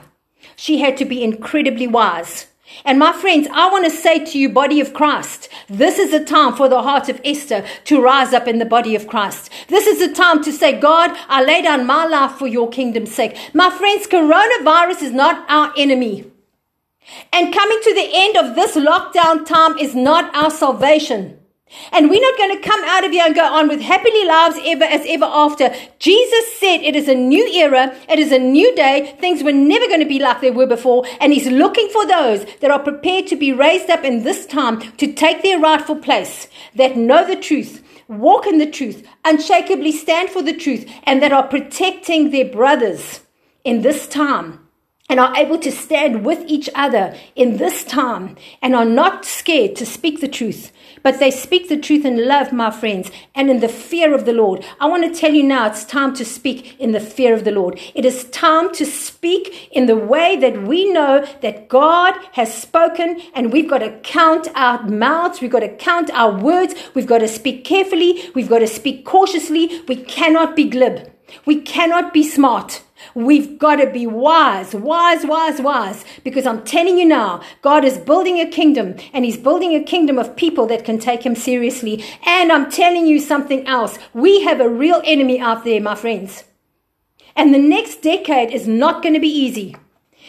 she 0.55 0.79
had 0.79 0.97
to 0.97 1.05
be 1.05 1.23
incredibly 1.23 1.87
wise. 1.87 2.47
And 2.85 2.99
my 2.99 3.13
friends, 3.13 3.47
I 3.51 3.69
want 3.69 3.85
to 3.85 3.91
say 3.91 4.23
to 4.23 4.39
you, 4.39 4.49
body 4.49 4.79
of 4.79 4.93
Christ, 4.93 5.49
this 5.67 5.97
is 5.97 6.13
a 6.13 6.23
time 6.23 6.55
for 6.55 6.69
the 6.69 6.83
heart 6.83 7.09
of 7.09 7.19
Esther 7.25 7.65
to 7.85 8.01
rise 8.01 8.31
up 8.33 8.47
in 8.47 8.59
the 8.59 8.65
body 8.65 8.95
of 8.95 9.07
Christ. 9.07 9.49
This 9.67 9.87
is 9.87 10.01
a 10.01 10.13
time 10.13 10.43
to 10.43 10.51
say, 10.51 10.79
God, 10.79 11.11
I 11.27 11.43
lay 11.43 11.61
down 11.61 11.87
my 11.87 12.05
life 12.05 12.33
for 12.33 12.47
your 12.47 12.69
kingdom's 12.69 13.13
sake. 13.13 13.37
My 13.53 13.69
friends, 13.69 14.07
coronavirus 14.07 15.01
is 15.01 15.11
not 15.11 15.49
our 15.49 15.73
enemy. 15.77 16.31
And 17.31 17.53
coming 17.53 17.79
to 17.83 17.93
the 17.93 18.09
end 18.13 18.37
of 18.37 18.55
this 18.55 18.75
lockdown 18.75 19.45
time 19.45 19.77
is 19.77 19.95
not 19.95 20.33
our 20.35 20.49
salvation. 20.49 21.39
And 21.91 22.09
we're 22.09 22.21
not 22.21 22.37
going 22.37 22.59
to 22.59 22.67
come 22.67 22.83
out 22.85 23.03
of 23.03 23.11
here 23.11 23.23
and 23.25 23.35
go 23.35 23.45
on 23.45 23.67
with 23.67 23.81
happily 23.81 24.25
lives 24.25 24.57
ever 24.65 24.85
as 24.85 25.05
ever 25.07 25.25
after. 25.25 25.73
Jesus 25.99 26.57
said 26.59 26.81
it 26.81 26.95
is 26.95 27.07
a 27.07 27.13
new 27.13 27.45
era. 27.47 27.95
It 28.09 28.17
is 28.17 28.31
a 28.31 28.39
new 28.39 28.75
day. 28.75 29.15
Things 29.19 29.43
were 29.43 29.51
never 29.51 29.87
going 29.87 29.99
to 29.99 30.07
be 30.07 30.19
like 30.19 30.41
they 30.41 30.49
were 30.49 30.65
before. 30.65 31.05
And 31.19 31.31
he's 31.31 31.47
looking 31.47 31.87
for 31.89 32.07
those 32.07 32.45
that 32.61 32.71
are 32.71 32.79
prepared 32.79 33.27
to 33.27 33.35
be 33.35 33.53
raised 33.53 33.89
up 33.89 34.03
in 34.03 34.23
this 34.23 34.47
time 34.47 34.81
to 34.97 35.13
take 35.13 35.43
their 35.43 35.59
rightful 35.59 35.97
place, 35.97 36.47
that 36.75 36.97
know 36.97 37.25
the 37.27 37.35
truth, 37.35 37.83
walk 38.07 38.47
in 38.47 38.57
the 38.57 38.69
truth, 38.69 39.07
unshakably 39.23 39.91
stand 39.91 40.31
for 40.31 40.41
the 40.41 40.55
truth, 40.55 40.89
and 41.03 41.21
that 41.21 41.31
are 41.31 41.47
protecting 41.47 42.31
their 42.31 42.45
brothers 42.45 43.21
in 43.63 43.83
this 43.83 44.07
time 44.07 44.59
and 45.09 45.19
are 45.19 45.35
able 45.35 45.57
to 45.57 45.71
stand 45.71 46.23
with 46.23 46.43
each 46.47 46.69
other 46.75 47.15
in 47.35 47.57
this 47.57 47.83
time 47.83 48.37
and 48.61 48.75
are 48.75 48.85
not 48.85 49.25
scared 49.25 49.75
to 49.75 49.85
speak 49.85 50.21
the 50.21 50.27
truth, 50.27 50.71
but 51.01 51.19
they 51.19 51.31
speak 51.31 51.67
the 51.67 51.77
truth 51.77 52.05
in 52.05 52.27
love, 52.27 52.53
my 52.53 52.69
friends, 52.69 53.11
and 53.33 53.49
in 53.49 53.59
the 53.59 53.67
fear 53.67 54.13
of 54.13 54.25
the 54.25 54.33
Lord. 54.33 54.63
I 54.79 54.87
want 54.87 55.03
to 55.03 55.19
tell 55.19 55.33
you 55.33 55.43
now 55.43 55.67
it's 55.67 55.83
time 55.83 56.13
to 56.15 56.25
speak 56.25 56.79
in 56.79 56.91
the 56.91 56.99
fear 56.99 57.33
of 57.33 57.43
the 57.43 57.51
Lord. 57.51 57.79
It 57.95 58.05
is 58.05 58.25
time 58.25 58.71
to 58.73 58.85
speak 58.85 59.69
in 59.71 59.87
the 59.87 59.97
way 59.97 60.35
that 60.37 60.63
we 60.63 60.91
know 60.91 61.25
that 61.41 61.67
God 61.69 62.13
has 62.33 62.53
spoken, 62.53 63.19
and 63.33 63.51
we've 63.51 63.69
got 63.69 63.79
to 63.79 63.99
count 64.01 64.47
our 64.55 64.83
mouths, 64.83 65.41
we've 65.41 65.51
got 65.51 65.61
to 65.61 65.75
count 65.75 66.11
our 66.13 66.37
words, 66.37 66.75
we've 66.93 67.07
got 67.07 67.19
to 67.19 67.27
speak 67.27 67.65
carefully, 67.65 68.29
we've 68.35 68.49
got 68.49 68.59
to 68.59 68.67
speak 68.67 69.05
cautiously. 69.05 69.81
We 69.87 69.95
cannot 69.95 70.55
be 70.55 70.65
glib, 70.65 71.11
we 71.45 71.61
cannot 71.61 72.13
be 72.13 72.23
smart. 72.23 72.83
We've 73.15 73.57
got 73.57 73.77
to 73.77 73.89
be 73.89 74.05
wise, 74.07 74.73
wise, 74.73 75.25
wise, 75.25 75.61
wise. 75.61 76.05
Because 76.23 76.45
I'm 76.45 76.63
telling 76.63 76.97
you 76.97 77.05
now, 77.05 77.41
God 77.61 77.85
is 77.85 77.97
building 77.97 78.39
a 78.39 78.49
kingdom 78.49 78.95
and 79.13 79.25
He's 79.25 79.37
building 79.37 79.73
a 79.73 79.83
kingdom 79.83 80.17
of 80.17 80.35
people 80.35 80.65
that 80.67 80.85
can 80.85 80.99
take 80.99 81.25
Him 81.25 81.35
seriously. 81.35 82.03
And 82.25 82.51
I'm 82.51 82.71
telling 82.71 83.07
you 83.07 83.19
something 83.19 83.65
else. 83.67 83.97
We 84.13 84.43
have 84.43 84.59
a 84.59 84.69
real 84.69 85.01
enemy 85.05 85.39
out 85.39 85.63
there, 85.63 85.81
my 85.81 85.95
friends. 85.95 86.43
And 87.35 87.53
the 87.53 87.59
next 87.59 88.01
decade 88.01 88.51
is 88.51 88.67
not 88.67 89.01
going 89.01 89.13
to 89.13 89.19
be 89.19 89.29
easy. 89.29 89.75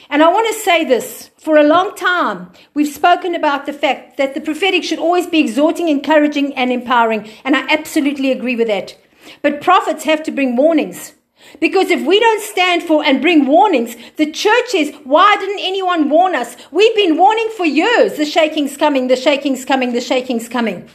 And 0.08 0.22
I 0.22 0.28
want 0.28 0.48
to 0.48 0.60
say 0.60 0.84
this 0.84 1.30
for 1.38 1.56
a 1.56 1.62
long 1.62 1.94
time, 1.94 2.50
we've 2.74 2.92
spoken 2.92 3.34
about 3.34 3.66
the 3.66 3.72
fact 3.72 4.16
that 4.16 4.34
the 4.34 4.40
prophetic 4.40 4.82
should 4.84 4.98
always 4.98 5.26
be 5.26 5.38
exhorting, 5.38 5.88
encouraging, 5.88 6.52
and 6.54 6.72
empowering. 6.72 7.30
And 7.44 7.56
I 7.56 7.60
absolutely 7.72 8.32
agree 8.32 8.56
with 8.56 8.66
that. 8.66 8.96
But 9.40 9.60
prophets 9.60 10.04
have 10.04 10.22
to 10.24 10.30
bring 10.30 10.56
warnings. 10.56 11.14
Because 11.60 11.90
if 11.90 12.06
we 12.06 12.20
don't 12.20 12.42
stand 12.42 12.82
for 12.82 13.04
and 13.04 13.20
bring 13.20 13.46
warnings, 13.46 13.96
the 14.16 14.30
church 14.30 14.68
says, 14.68 14.94
why 15.04 15.36
didn't 15.36 15.60
anyone 15.60 16.08
warn 16.08 16.34
us? 16.34 16.56
We've 16.70 16.94
been 16.94 17.16
warning 17.16 17.50
for 17.56 17.66
years. 17.66 18.16
The 18.16 18.24
shaking's 18.24 18.76
coming, 18.76 19.08
the 19.08 19.16
shaking's 19.16 19.64
coming, 19.64 19.92
the 19.92 20.00
shaking's 20.00 20.48
coming. 20.48 20.88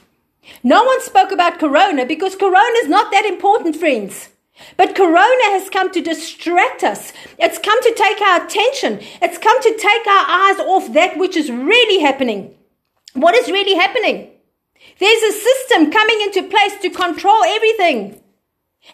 No 0.64 0.84
one 0.84 1.02
spoke 1.02 1.32
about 1.32 1.60
Corona 1.60 2.06
because 2.06 2.36
Corona 2.36 2.78
is 2.84 2.88
not 2.88 3.12
that 3.12 3.26
important, 3.26 3.76
friends. 3.76 4.30
But 4.78 4.96
Corona 4.96 5.46
has 5.52 5.70
come 5.70 5.92
to 5.92 6.02
distract 6.02 6.84
us. 6.84 7.12
It's 7.38 7.58
come 7.58 7.82
to 7.82 7.94
take 7.94 8.22
our 8.22 8.46
attention. 8.46 9.00
It's 9.22 9.38
come 9.38 9.62
to 9.62 9.78
take 9.78 10.08
our 10.08 10.26
eyes 10.30 10.60
off 10.60 10.94
that 10.94 11.18
which 11.18 11.36
is 11.36 11.52
really 11.52 12.02
happening. 12.02 12.56
What 13.14 13.36
is 13.36 13.52
really 13.52 13.76
happening? 13.76 14.32
There's 15.00 15.24
a 15.24 15.32
system 15.32 15.92
coming 15.92 16.22
into 16.22 16.44
place 16.44 16.80
to 16.82 16.90
control 16.90 17.44
everything. 17.44 18.22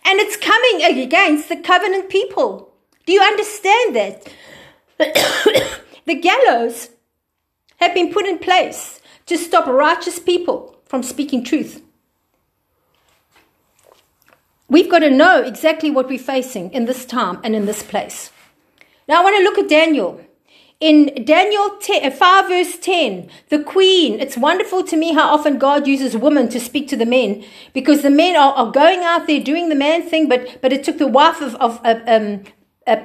And 0.06 0.20
it's 0.20 0.38
coming 0.38 0.84
against 0.84 1.50
the 1.50 1.58
covenant 1.58 2.10
people. 2.10 2.74
Do 3.06 3.14
you 3.14 3.22
understand 3.22 3.96
that? 3.96 4.34
the 6.06 6.16
gallows 6.16 6.90
have 7.78 7.94
been 7.94 8.14
put 8.14 8.26
in 8.26 8.38
place 8.40 9.02
to 9.26 9.38
stop 9.38 9.68
righteous 9.68 10.20
people 10.20 10.78
from 10.86 11.04
speaking 11.04 11.44
truth. 11.44 11.82
We've 14.68 14.90
got 14.90 15.00
to 15.00 15.10
know 15.10 15.42
exactly 15.42 15.92
what 15.92 16.08
we're 16.08 16.20
facing 16.20 16.72
in 16.72 16.86
this 16.86 17.06
time 17.06 17.40
and 17.44 17.56
in 17.56 17.66
this 17.66 17.84
place. 17.84 18.32
Now, 19.08 19.20
I 19.20 19.24
want 19.24 19.38
to 19.38 19.44
look 19.44 19.58
at 19.58 19.70
Daniel. 19.70 20.22
In 20.82 21.26
Daniel 21.26 21.78
10, 21.80 22.06
uh, 22.06 22.10
5 22.10 22.48
verse 22.48 22.78
10, 22.80 23.30
the 23.50 23.64
queen, 23.64 24.20
it's 24.20 24.36
wonderful 24.36 24.84
to 24.86 24.98
me 24.98 25.14
how 25.14 25.32
often 25.32 25.60
God 25.60 25.86
uses 25.86 26.18
women 26.18 26.50
to 26.50 26.60
speak 26.60 26.88
to 26.88 26.98
the 26.98 27.06
men 27.06 27.46
because 27.72 28.02
the 28.02 28.10
men 28.10 28.36
are, 28.36 28.52
are 28.54 28.72
going 28.72 29.02
out 29.02 29.28
there 29.28 29.40
doing 29.40 29.70
the 29.70 29.76
man 29.76 30.02
thing, 30.02 30.28
but, 30.28 30.60
but 30.60 30.74
it 30.74 30.84
took 30.84 30.98
the 30.98 31.06
wife 31.06 31.40
of, 31.40 31.54
of, 31.58 31.80
um, 31.86 32.44
uh, 32.88 32.98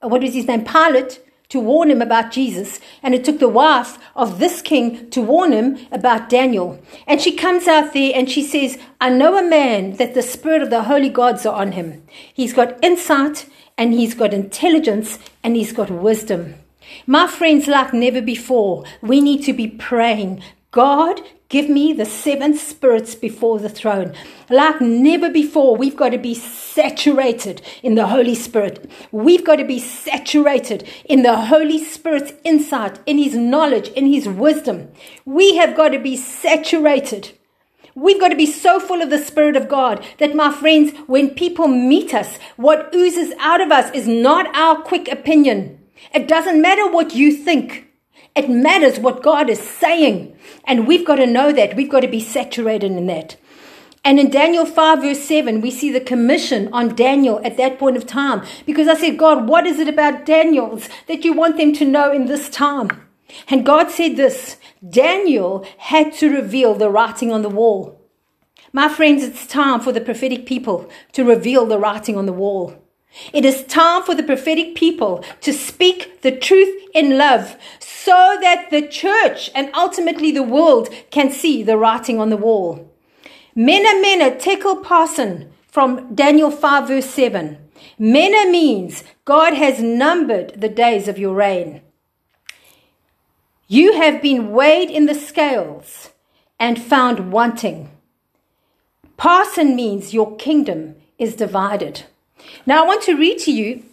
what 0.00 0.22
was 0.22 0.32
his 0.32 0.46
name, 0.46 0.64
Pilate, 0.64 1.20
to 1.54 1.60
warn 1.60 1.88
him 1.88 2.02
about 2.02 2.32
Jesus. 2.32 2.80
And 3.00 3.14
it 3.14 3.24
took 3.24 3.38
the 3.38 3.48
wife 3.48 3.96
of 4.16 4.40
this 4.40 4.60
king 4.60 5.08
to 5.10 5.22
warn 5.22 5.52
him 5.52 5.78
about 5.92 6.28
Daniel. 6.28 6.80
And 7.06 7.20
she 7.20 7.36
comes 7.36 7.68
out 7.68 7.92
there 7.92 8.10
and 8.12 8.28
she 8.28 8.42
says, 8.42 8.76
I 9.00 9.10
know 9.10 9.38
a 9.38 9.48
man 9.48 9.92
that 9.98 10.14
the 10.14 10.22
spirit 10.22 10.62
of 10.62 10.70
the 10.70 10.82
holy 10.82 11.10
gods 11.10 11.46
are 11.46 11.54
on 11.54 11.70
him. 11.72 12.02
He's 12.10 12.52
got 12.52 12.82
insight 12.82 13.46
and 13.78 13.94
he's 13.94 14.14
got 14.14 14.34
intelligence 14.34 15.20
and 15.44 15.54
he's 15.54 15.72
got 15.72 15.90
wisdom. 15.90 16.56
My 17.06 17.28
friends, 17.28 17.68
like 17.68 17.94
never 17.94 18.20
before, 18.20 18.82
we 19.00 19.20
need 19.20 19.44
to 19.44 19.52
be 19.52 19.68
praying, 19.68 20.42
God, 20.72 21.20
give 21.48 21.68
me 21.68 21.92
the 21.92 22.04
seven 22.04 22.56
spirits 22.56 23.14
before 23.14 23.58
the 23.58 23.68
throne. 23.68 24.14
Like 24.50 24.80
never 24.80 25.30
before, 25.30 25.76
we've 25.76 25.96
got 25.96 26.10
to 26.10 26.18
be 26.18 26.34
saturated 26.34 27.62
in 27.82 27.94
the 27.94 28.08
Holy 28.08 28.34
Spirit. 28.34 28.90
We've 29.12 29.44
got 29.44 29.56
to 29.56 29.64
be 29.64 29.78
saturated 29.78 30.88
in 31.04 31.22
the 31.22 31.36
Holy 31.36 31.82
Spirit's 31.82 32.32
insight, 32.44 32.98
in 33.06 33.18
His 33.18 33.34
knowledge, 33.34 33.88
in 33.88 34.06
His 34.06 34.28
wisdom. 34.28 34.88
We 35.24 35.56
have 35.56 35.76
got 35.76 35.90
to 35.90 35.98
be 35.98 36.16
saturated. 36.16 37.32
We've 37.94 38.18
got 38.18 38.30
to 38.30 38.36
be 38.36 38.46
so 38.46 38.80
full 38.80 39.02
of 39.02 39.10
the 39.10 39.18
Spirit 39.18 39.54
of 39.54 39.68
God 39.68 40.04
that, 40.18 40.34
my 40.34 40.52
friends, 40.52 40.92
when 41.06 41.30
people 41.30 41.68
meet 41.68 42.12
us, 42.12 42.38
what 42.56 42.92
oozes 42.92 43.32
out 43.38 43.60
of 43.60 43.70
us 43.70 43.94
is 43.94 44.08
not 44.08 44.52
our 44.56 44.82
quick 44.82 45.06
opinion. 45.06 45.78
It 46.12 46.26
doesn't 46.26 46.60
matter 46.60 46.90
what 46.90 47.14
you 47.14 47.32
think. 47.32 47.86
It 48.34 48.50
matters 48.50 48.98
what 48.98 49.22
God 49.22 49.48
is 49.48 49.60
saying. 49.60 50.36
And 50.64 50.86
we've 50.86 51.06
got 51.06 51.16
to 51.16 51.26
know 51.26 51.52
that. 51.52 51.76
We've 51.76 51.90
got 51.90 52.00
to 52.00 52.08
be 52.08 52.20
saturated 52.20 52.92
in 52.92 53.06
that. 53.06 53.36
And 54.04 54.20
in 54.20 54.28
Daniel 54.28 54.66
5, 54.66 55.00
verse 55.00 55.20
7, 55.20 55.62
we 55.62 55.70
see 55.70 55.90
the 55.90 56.00
commission 56.00 56.68
on 56.72 56.94
Daniel 56.94 57.40
at 57.42 57.56
that 57.56 57.78
point 57.78 57.96
of 57.96 58.06
time. 58.06 58.44
Because 58.66 58.86
I 58.86 58.94
said, 58.94 59.18
God, 59.18 59.48
what 59.48 59.66
is 59.66 59.78
it 59.78 59.88
about 59.88 60.26
Daniel's 60.26 60.88
that 61.06 61.24
you 61.24 61.32
want 61.32 61.56
them 61.56 61.72
to 61.74 61.86
know 61.86 62.12
in 62.12 62.26
this 62.26 62.50
time? 62.50 62.90
And 63.48 63.64
God 63.64 63.90
said 63.90 64.16
this 64.16 64.58
Daniel 64.86 65.66
had 65.78 66.12
to 66.14 66.30
reveal 66.30 66.74
the 66.74 66.90
writing 66.90 67.32
on 67.32 67.42
the 67.42 67.48
wall. 67.48 68.00
My 68.72 68.88
friends, 68.88 69.22
it's 69.22 69.46
time 69.46 69.80
for 69.80 69.92
the 69.92 70.00
prophetic 70.00 70.44
people 70.44 70.90
to 71.12 71.24
reveal 71.24 71.64
the 71.64 71.78
writing 71.78 72.18
on 72.18 72.26
the 72.26 72.32
wall. 72.32 72.83
It 73.32 73.44
is 73.44 73.64
time 73.64 74.02
for 74.02 74.14
the 74.14 74.22
prophetic 74.22 74.74
people 74.74 75.24
to 75.40 75.52
speak 75.52 76.22
the 76.22 76.36
truth 76.36 76.74
in 76.94 77.16
love 77.16 77.56
so 77.78 78.36
that 78.40 78.70
the 78.70 78.86
church 78.86 79.50
and 79.54 79.70
ultimately 79.74 80.30
the 80.32 80.42
world 80.42 80.88
can 81.10 81.30
see 81.30 81.62
the 81.62 81.76
writing 81.76 82.20
on 82.20 82.30
the 82.30 82.36
wall. 82.36 82.90
Mena 83.54 84.00
mena 84.00 84.36
tekel 84.36 84.82
parsin 84.82 85.50
from 85.68 86.14
Daniel 86.14 86.50
5 86.50 86.88
verse 86.88 87.06
7. 87.06 87.58
Mena 87.98 88.50
means 88.50 89.04
God 89.24 89.54
has 89.54 89.80
numbered 89.80 90.60
the 90.60 90.68
days 90.68 91.06
of 91.08 91.18
your 91.18 91.34
reign. 91.34 91.82
You 93.68 93.94
have 93.94 94.20
been 94.20 94.52
weighed 94.52 94.90
in 94.90 95.06
the 95.06 95.14
scales 95.14 96.10
and 96.58 96.80
found 96.80 97.32
wanting. 97.32 97.90
Parsin 99.16 99.74
means 99.74 100.12
your 100.12 100.36
kingdom 100.36 100.96
is 101.18 101.36
divided. 101.36 102.04
Now 102.66 102.82
I 102.82 102.86
want 102.86 103.02
to 103.04 103.16
read 103.16 103.38
to 103.40 103.52
you 103.52 103.84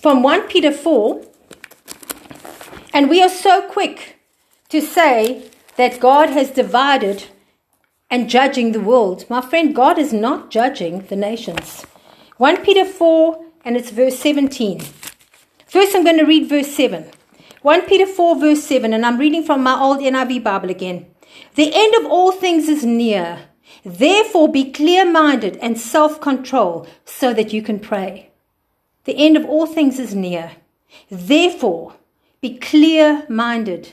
from 0.00 0.22
1 0.22 0.48
Peter 0.48 0.72
4, 0.72 1.22
and 2.94 3.10
we 3.10 3.22
are 3.22 3.28
so 3.28 3.68
quick 3.68 4.18
to 4.68 4.80
say 4.80 5.50
that 5.76 6.00
God 6.00 6.30
has 6.30 6.50
divided 6.50 7.24
and 8.10 8.30
judging 8.30 8.72
the 8.72 8.80
world. 8.80 9.24
My 9.28 9.40
friend, 9.40 9.74
God 9.74 9.98
is 9.98 10.12
not 10.12 10.50
judging 10.50 11.00
the 11.06 11.16
nations. 11.16 11.84
1 12.38 12.64
Peter 12.64 12.84
4, 12.84 13.44
and 13.64 13.76
it's 13.76 13.90
verse 13.90 14.18
17. 14.18 14.80
First, 15.66 15.96
I'm 15.96 16.04
going 16.04 16.18
to 16.18 16.24
read 16.24 16.48
verse 16.48 16.68
7. 16.68 17.10
1 17.62 17.82
Peter 17.82 18.06
4, 18.06 18.38
verse 18.38 18.62
7, 18.62 18.92
and 18.92 19.04
I'm 19.04 19.18
reading 19.18 19.42
from 19.42 19.62
my 19.62 19.78
old 19.78 19.98
NIV 19.98 20.44
Bible 20.44 20.70
again. 20.70 21.06
The 21.56 21.72
end 21.74 21.94
of 21.96 22.10
all 22.10 22.30
things 22.30 22.68
is 22.68 22.84
near. 22.84 23.48
Therefore, 23.84 24.50
be 24.50 24.70
clear 24.72 25.04
minded 25.04 25.56
and 25.58 25.78
self 25.78 26.20
control 26.20 26.86
so 27.04 27.32
that 27.34 27.52
you 27.52 27.62
can 27.62 27.78
pray. 27.78 28.30
The 29.04 29.16
end 29.16 29.36
of 29.36 29.44
all 29.44 29.66
things 29.66 29.98
is 29.98 30.14
near. 30.14 30.52
Therefore, 31.10 31.94
be 32.40 32.58
clear 32.58 33.24
minded 33.28 33.92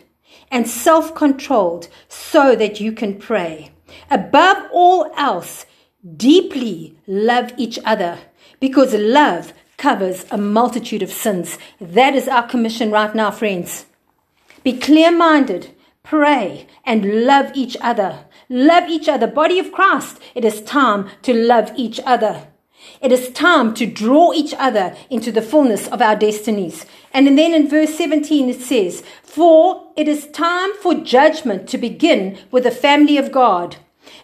and 0.52 0.67
self 0.67 1.15
controlled 1.15 1.88
so 2.08 2.56
that 2.56 2.80
you 2.80 2.91
can 2.91 3.17
pray. 3.19 3.72
Above 4.10 4.69
all 4.72 5.12
else, 5.17 5.65
deeply 6.17 6.98
love 7.08 7.52
each 7.58 7.80
other 7.86 8.19
because 8.60 8.93
love 8.93 9.54
covers 9.78 10.26
a 10.32 10.38
multitude 10.38 11.02
of 11.02 11.12
sins. 11.12 11.58
That 11.80 12.15
is 12.15 12.28
our 12.28 12.48
commission 12.48 12.91
right 12.91 13.13
now, 13.13 13.32
friends. 13.32 13.86
Be 14.63 14.78
clear 14.78 15.12
minded, 15.12 15.76
pray, 16.04 16.67
and 16.86 17.26
love 17.26 17.52
each 17.54 17.76
other 17.82 18.26
Love 18.54 18.88
each 18.88 19.10
other. 19.10 19.26
Body 19.26 19.58
of 19.58 19.72
Christ, 19.72 20.20
it 20.36 20.46
is 20.46 20.62
time 20.62 21.10
to 21.24 21.34
love 21.34 21.72
each 21.76 22.00
other. 22.06 22.50
It 23.02 23.12
is 23.12 23.32
time 23.32 23.74
to 23.74 23.88
draw 23.88 24.32
each 24.32 24.54
other 24.60 24.96
into 25.10 25.32
the 25.32 25.42
fullness 25.42 25.88
of 25.88 26.04
our 26.04 26.16
destinies. 26.16 26.86
And 27.12 27.36
then 27.36 27.56
in 27.56 27.68
verse 27.68 27.96
17 27.96 28.50
it 28.50 28.62
says, 28.62 29.02
For 29.24 29.88
it 29.98 30.08
is 30.08 30.28
time 30.28 30.76
for 30.76 30.94
judgment 30.94 31.68
to 31.70 31.80
begin 31.80 32.38
with 32.52 32.66
the 32.66 32.70
family 32.70 33.18
of 33.18 33.32
God. 33.32 33.78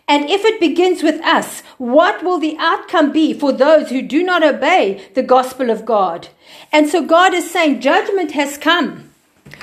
And 0.07 0.29
if 0.29 0.45
it 0.45 0.59
begins 0.59 1.01
with 1.01 1.19
us, 1.21 1.61
what 1.79 2.23
will 2.23 2.37
the 2.37 2.55
outcome 2.59 3.11
be 3.11 3.33
for 3.33 3.51
those 3.51 3.89
who 3.89 4.03
do 4.03 4.21
not 4.21 4.43
obey 4.43 5.09
the 5.15 5.23
gospel 5.23 5.71
of 5.71 5.85
God? 5.85 6.27
And 6.71 6.87
so 6.87 7.03
God 7.03 7.33
is 7.33 7.49
saying 7.49 7.81
judgment 7.81 8.33
has 8.33 8.59
come. 8.59 9.08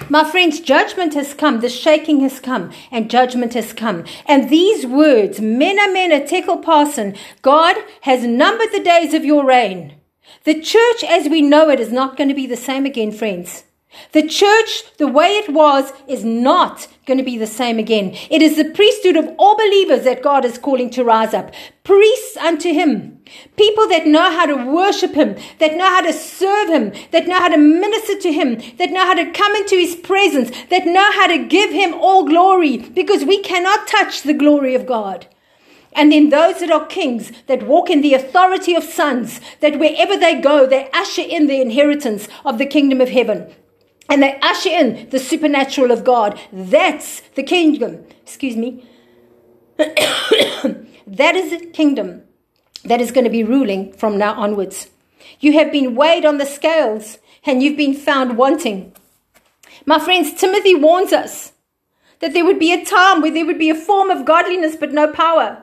My 0.09 0.29
friends, 0.29 0.61
judgment 0.61 1.15
has 1.15 1.35
come, 1.35 1.61
the 1.61 1.69
shaking 1.69 2.21
has 2.21 2.41
come, 2.41 2.73
and 2.91 3.11
judgment 3.11 3.55
has 3.55 3.73
come. 3.73 4.05
And 4.27 4.49
these 4.49 4.87
words, 4.87 5.41
mena 5.41 5.93
mena 5.93 6.27
tekel 6.27 6.63
parsin, 6.63 7.17
God 7.43 7.77
has 8.03 8.25
numbered 8.25 8.73
the 8.73 8.83
days 8.83 9.15
of 9.15 9.25
your 9.25 9.45
reign. 9.45 9.95
The 10.45 10.61
church 10.61 11.05
as 11.05 11.29
we 11.29 11.43
know 11.43 11.71
it 11.71 11.81
is 11.81 11.93
not 11.93 12.17
going 12.17 12.29
to 12.29 12.35
be 12.35 12.47
the 12.47 12.57
same 12.57 12.87
again, 12.87 13.13
friends. 13.13 13.65
The 14.13 14.27
church, 14.27 14.97
the 14.99 15.09
way 15.09 15.39
it 15.39 15.53
was, 15.53 15.93
is 16.07 16.25
not 16.25 16.89
going 17.07 17.19
to 17.19 17.25
be 17.25 17.39
the 17.39 17.47
same 17.47 17.79
again. 17.79 18.17
It 18.31 18.43
is 18.43 18.57
the 18.57 18.65
priesthood 18.65 19.17
of 19.17 19.33
all 19.39 19.57
believers 19.57 20.03
that 20.03 20.25
God 20.25 20.45
is 20.45 20.59
calling 20.59 20.91
to 20.91 21.05
rise 21.05 21.33
up. 21.33 21.55
Priests 21.85 22.37
unto 22.37 22.73
Him. 22.73 23.21
People 23.57 23.89
that 23.89 24.09
know 24.09 24.33
how 24.33 24.45
to 24.47 24.67
worship 24.67 25.15
Him, 25.15 25.37
that 25.61 25.77
know 25.77 25.89
how 25.89 26.01
to 26.01 26.13
serve 26.13 26.69
Him, 26.69 26.93
that 27.13 27.29
know 27.29 27.39
how 27.39 27.49
to 27.49 27.57
minister 27.57 28.19
to 28.19 28.33
Him, 28.33 28.61
that 28.79 28.91
know 28.91 29.05
how 29.05 29.15
to 29.15 29.31
come 29.31 29.55
into 29.55 29.77
His 29.77 29.95
presence, 29.95 30.51
that 30.69 30.85
know 30.85 31.13
how 31.13 31.29
to 31.29 31.47
give 31.47 31.71
Him 31.71 31.95
all 31.95 32.25
glory, 32.25 32.79
because 32.79 33.25
we 33.25 33.41
cannot 33.41 33.87
touch 33.87 34.23
the 34.23 34.35
glory 34.35 34.75
of 34.75 34.85
God. 34.85 35.29
And 35.93 36.11
then 36.11 36.31
those 36.31 36.59
that 36.59 36.73
are 36.73 36.87
kings, 36.87 37.31
that 37.47 37.63
walk 37.63 37.89
in 37.89 38.03
the 38.03 38.15
authority 38.15 38.75
of 38.75 38.83
sons, 38.83 39.41
that 39.61 39.79
wherever 39.79 40.17
they 40.17 40.41
go, 40.41 40.67
they 40.67 40.91
usher 40.91 41.23
in 41.23 41.47
the 41.47 41.61
inheritance 41.61 42.27
of 42.45 42.59
the 42.59 42.67
kingdom 42.67 43.01
of 43.01 43.11
heaven 43.11 43.47
and 44.09 44.23
they 44.23 44.39
usher 44.41 44.69
in 44.69 45.09
the 45.11 45.19
supernatural 45.19 45.91
of 45.91 46.05
God. 46.05 46.41
That's 46.53 47.23
the 47.35 47.43
kingdom. 47.43 48.05
Excuse 48.23 48.57
me. 48.57 48.85
that 49.79 51.35
is 51.35 51.51
the 51.51 51.67
kingdom 51.67 52.23
that 52.85 53.01
is 53.01 53.11
going 53.11 53.25
to 53.25 53.31
be 53.31 53.45
ruling 53.45 53.93
from 53.93 54.17
now 54.17 54.35
onwards. 54.35 54.89
You 55.41 55.53
have 55.55 55.73
been 55.73 55.95
weighed 55.95 56.25
on 56.25 56.39
the 56.39 56.47
scales 56.47 57.19
and 57.45 57.63
you've 57.63 57.77
been 57.77 57.95
found 57.95 58.39
wanting. 58.39 58.93
My 59.85 59.99
friends, 59.99 60.39
Timothy 60.39 60.75
warns 60.75 61.13
us 61.13 61.53
that 62.21 62.33
there 62.33 62.45
would 62.45 62.59
be 62.59 62.73
a 62.73 62.85
time 62.85 63.21
where 63.21 63.31
there 63.31 63.47
would 63.47 63.59
be 63.59 63.71
a 63.71 63.75
form 63.75 64.11
of 64.11 64.25
godliness 64.25 64.77
but 64.77 64.93
no 64.93 65.13
power. 65.13 65.63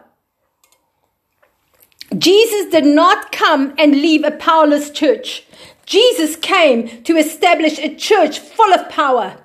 Jesus 2.17 2.71
did 2.71 2.85
not 2.85 3.31
come 3.31 3.73
and 3.77 3.93
leave 3.93 4.23
a 4.23 4.31
powerless 4.31 4.91
church. 4.91 5.45
Jesus 5.85 6.35
came 6.35 7.03
to 7.03 7.17
establish 7.17 7.79
a 7.79 7.95
church 7.95 8.39
full 8.39 8.73
of 8.73 8.89
power. 8.89 9.37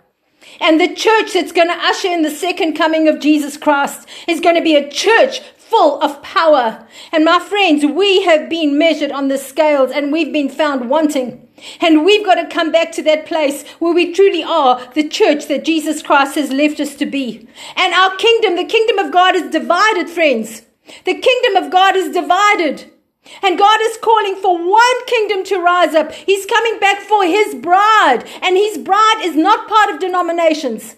And 0.61 0.81
the 0.81 0.94
church 0.94 1.35
that's 1.35 1.53
going 1.53 1.68
to 1.68 1.74
usher 1.74 2.09
in 2.09 2.22
the 2.22 2.31
second 2.31 2.74
coming 2.74 3.09
of 3.09 3.20
Jesus 3.20 3.57
Christ 3.57 4.09
is 4.27 4.40
going 4.40 4.57
to 4.57 4.62
be 4.62 4.77
a 4.77 4.90
church 4.90 5.40
full 5.40 6.01
of 6.03 6.22
power. 6.22 6.87
And 7.12 7.24
my 7.24 7.38
friends, 7.38 7.85
we 7.85 8.22
have 8.22 8.48
been 8.48 8.79
measured 8.79 9.12
on 9.12 9.29
the 9.29 9.38
scales 9.38 9.90
and 9.90 10.12
we've 10.12 10.33
been 10.33 10.48
found 10.48 10.88
wanting. 10.88 11.48
And 11.81 12.05
we've 12.05 12.24
got 12.24 12.37
to 12.37 12.46
come 12.46 12.72
back 12.72 12.92
to 12.92 13.03
that 13.03 13.27
place 13.27 13.66
where 13.79 13.92
we 13.92 14.12
truly 14.12 14.42
are 14.42 14.81
the 14.94 15.09
church 15.09 15.46
that 15.46 15.64
Jesus 15.64 16.03
Christ 16.03 16.37
has 16.37 16.53
left 16.53 16.81
us 16.81 16.94
to 16.96 17.07
be. 17.07 17.48
And 17.77 17.94
our 17.94 18.16
kingdom, 18.16 18.57
the 18.57 18.64
kingdom 18.64 18.98
of 18.98 19.12
God 19.12 19.35
is 19.35 19.51
divided, 19.51 20.09
friends. 20.09 20.62
The 21.05 21.18
kingdom 21.18 21.62
of 21.62 21.70
God 21.70 21.96
is 21.96 22.14
divided. 22.14 22.90
And 23.42 23.59
God 23.59 23.81
is 23.83 23.98
calling 23.98 24.37
for 24.37 24.59
one 24.59 25.07
kingdom 25.07 25.44
to 25.44 25.59
rise 25.59 25.94
up. 25.94 26.12
He's 26.12 26.46
coming 26.46 26.78
back 26.78 27.00
for 27.00 27.24
his 27.24 27.54
bride. 27.54 28.24
And 28.42 28.57
his 28.57 28.78
bride 28.78 29.20
is 29.22 29.37
not 29.37 29.68
part 29.68 29.90
of 29.90 30.00
denominations. 30.00 30.96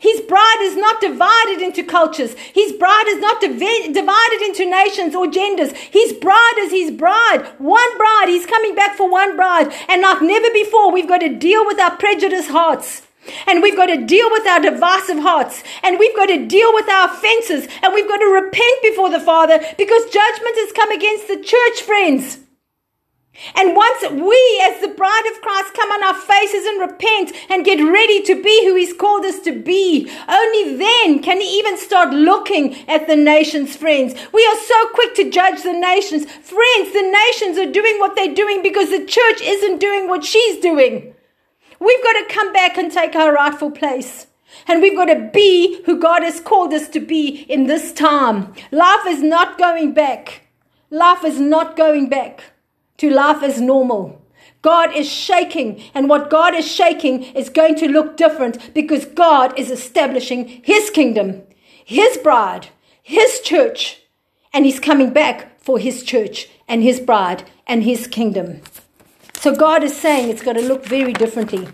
His 0.00 0.20
bride 0.22 0.58
is 0.62 0.76
not 0.76 1.00
divided 1.00 1.62
into 1.62 1.82
cultures. 1.82 2.34
His 2.34 2.72
bride 2.72 3.04
is 3.08 3.18
not 3.18 3.40
div- 3.40 3.94
divided 3.94 4.42
into 4.42 4.68
nations 4.68 5.14
or 5.14 5.26
genders. 5.26 5.72
His 5.72 6.12
bride 6.12 6.54
is 6.58 6.72
his 6.72 6.90
bride. 6.90 7.46
One 7.58 7.96
bride. 7.96 8.26
He's 8.28 8.46
coming 8.46 8.74
back 8.74 8.96
for 8.96 9.10
one 9.10 9.36
bride. 9.36 9.72
And 9.88 10.02
like 10.02 10.22
never 10.22 10.50
before, 10.52 10.92
we've 10.92 11.08
got 11.08 11.18
to 11.18 11.34
deal 11.34 11.64
with 11.66 11.78
our 11.78 11.96
prejudiced 11.96 12.50
hearts. 12.50 13.05
And 13.46 13.62
we've 13.62 13.76
got 13.76 13.86
to 13.86 14.04
deal 14.04 14.30
with 14.30 14.46
our 14.46 14.60
divisive 14.60 15.18
hearts. 15.18 15.62
And 15.82 15.98
we've 15.98 16.16
got 16.16 16.26
to 16.26 16.46
deal 16.46 16.72
with 16.74 16.88
our 16.88 17.10
offenses. 17.10 17.68
And 17.82 17.94
we've 17.94 18.08
got 18.08 18.18
to 18.18 18.26
repent 18.26 18.82
before 18.82 19.10
the 19.10 19.20
Father 19.20 19.58
because 19.78 20.04
judgment 20.10 20.56
has 20.56 20.72
come 20.72 20.90
against 20.92 21.28
the 21.28 21.42
church, 21.42 21.82
friends. 21.82 22.38
And 23.54 23.76
once 23.76 24.02
we, 24.10 24.62
as 24.64 24.80
the 24.80 24.94
bride 24.96 25.30
of 25.30 25.42
Christ, 25.42 25.74
come 25.74 25.90
on 25.90 26.02
our 26.02 26.20
faces 26.20 26.64
and 26.64 26.80
repent 26.80 27.32
and 27.50 27.64
get 27.64 27.82
ready 27.82 28.22
to 28.22 28.42
be 28.42 28.66
who 28.66 28.74
He's 28.76 28.92
called 28.92 29.24
us 29.24 29.40
to 29.40 29.52
be, 29.52 30.10
only 30.28 30.76
then 30.76 31.22
can 31.22 31.40
He 31.40 31.58
even 31.58 31.76
start 31.76 32.14
looking 32.14 32.88
at 32.88 33.06
the 33.06 33.16
nations, 33.16 33.76
friends. 33.76 34.14
We 34.32 34.46
are 34.46 34.56
so 34.56 34.88
quick 34.94 35.14
to 35.16 35.30
judge 35.30 35.62
the 35.62 35.72
nations. 35.72 36.24
Friends, 36.24 36.92
the 36.92 37.12
nations 37.28 37.58
are 37.58 37.70
doing 37.70 37.98
what 37.98 38.16
they're 38.16 38.34
doing 38.34 38.62
because 38.62 38.90
the 38.90 39.04
church 39.04 39.42
isn't 39.42 39.80
doing 39.80 40.08
what 40.08 40.24
she's 40.24 40.60
doing. 40.60 41.14
We've 41.80 42.02
got 42.02 42.12
to 42.12 42.34
come 42.34 42.52
back 42.52 42.76
and 42.76 42.90
take 42.90 43.14
our 43.14 43.32
rightful 43.32 43.70
place. 43.70 44.26
And 44.66 44.80
we've 44.80 44.96
got 44.96 45.06
to 45.06 45.30
be 45.32 45.82
who 45.84 46.00
God 46.00 46.22
has 46.22 46.40
called 46.40 46.72
us 46.72 46.88
to 46.90 47.00
be 47.00 47.44
in 47.48 47.66
this 47.66 47.92
time. 47.92 48.54
Life 48.70 49.06
is 49.06 49.22
not 49.22 49.58
going 49.58 49.92
back. 49.92 50.42
Life 50.90 51.24
is 51.24 51.40
not 51.40 51.76
going 51.76 52.08
back 52.08 52.52
to 52.98 53.10
life 53.10 53.42
as 53.42 53.60
normal. 53.60 54.22
God 54.62 54.94
is 54.96 55.10
shaking, 55.10 55.82
and 55.94 56.08
what 56.08 56.30
God 56.30 56.54
is 56.54 56.66
shaking 56.66 57.22
is 57.22 57.48
going 57.48 57.76
to 57.76 57.88
look 57.88 58.16
different 58.16 58.74
because 58.74 59.04
God 59.04 59.56
is 59.58 59.70
establishing 59.70 60.62
His 60.64 60.90
kingdom, 60.90 61.42
His 61.84 62.16
bride, 62.18 62.68
His 63.02 63.40
church, 63.40 64.02
and 64.52 64.64
He's 64.64 64.80
coming 64.80 65.12
back 65.12 65.60
for 65.60 65.78
His 65.78 66.02
church 66.02 66.48
and 66.66 66.82
His 66.82 66.98
bride 66.98 67.48
and 67.66 67.82
His 67.82 68.06
kingdom. 68.06 68.60
So 69.46 69.54
God 69.54 69.84
is 69.84 69.96
saying 69.96 70.28
it's 70.28 70.42
going 70.42 70.56
to 70.56 70.62
look 70.66 70.84
very 70.84 71.12
differently. 71.12 71.68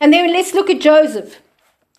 And 0.00 0.12
then 0.12 0.32
let's 0.32 0.54
look 0.54 0.68
at 0.68 0.80
Joseph. 0.80 1.40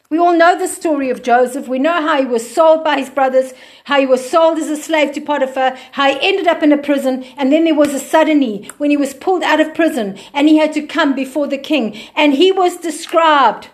We 0.09 0.17
all 0.17 0.37
know 0.37 0.59
the 0.59 0.67
story 0.67 1.09
of 1.09 1.23
Joseph. 1.23 1.69
We 1.69 1.79
know 1.79 2.01
how 2.01 2.19
he 2.19 2.25
was 2.25 2.53
sold 2.53 2.83
by 2.83 2.99
his 2.99 3.09
brothers, 3.09 3.53
how 3.85 4.01
he 4.01 4.05
was 4.05 4.29
sold 4.29 4.57
as 4.57 4.67
a 4.67 4.75
slave 4.75 5.13
to 5.13 5.21
Potiphar, 5.21 5.77
how 5.93 6.11
he 6.11 6.27
ended 6.27 6.45
up 6.45 6.61
in 6.61 6.73
a 6.73 6.77
prison, 6.77 7.23
and 7.37 7.53
then 7.53 7.63
there 7.63 7.73
was 7.73 7.93
a 7.93 7.99
suddenly 7.99 8.69
when 8.79 8.89
he 8.89 8.97
was 8.97 9.13
pulled 9.13 9.43
out 9.43 9.61
of 9.61 9.73
prison 9.73 10.19
and 10.33 10.49
he 10.49 10.57
had 10.57 10.73
to 10.73 10.85
come 10.85 11.15
before 11.15 11.47
the 11.47 11.57
king. 11.57 11.97
And 12.13 12.33
he 12.33 12.51
was 12.51 12.75
described 12.75 13.69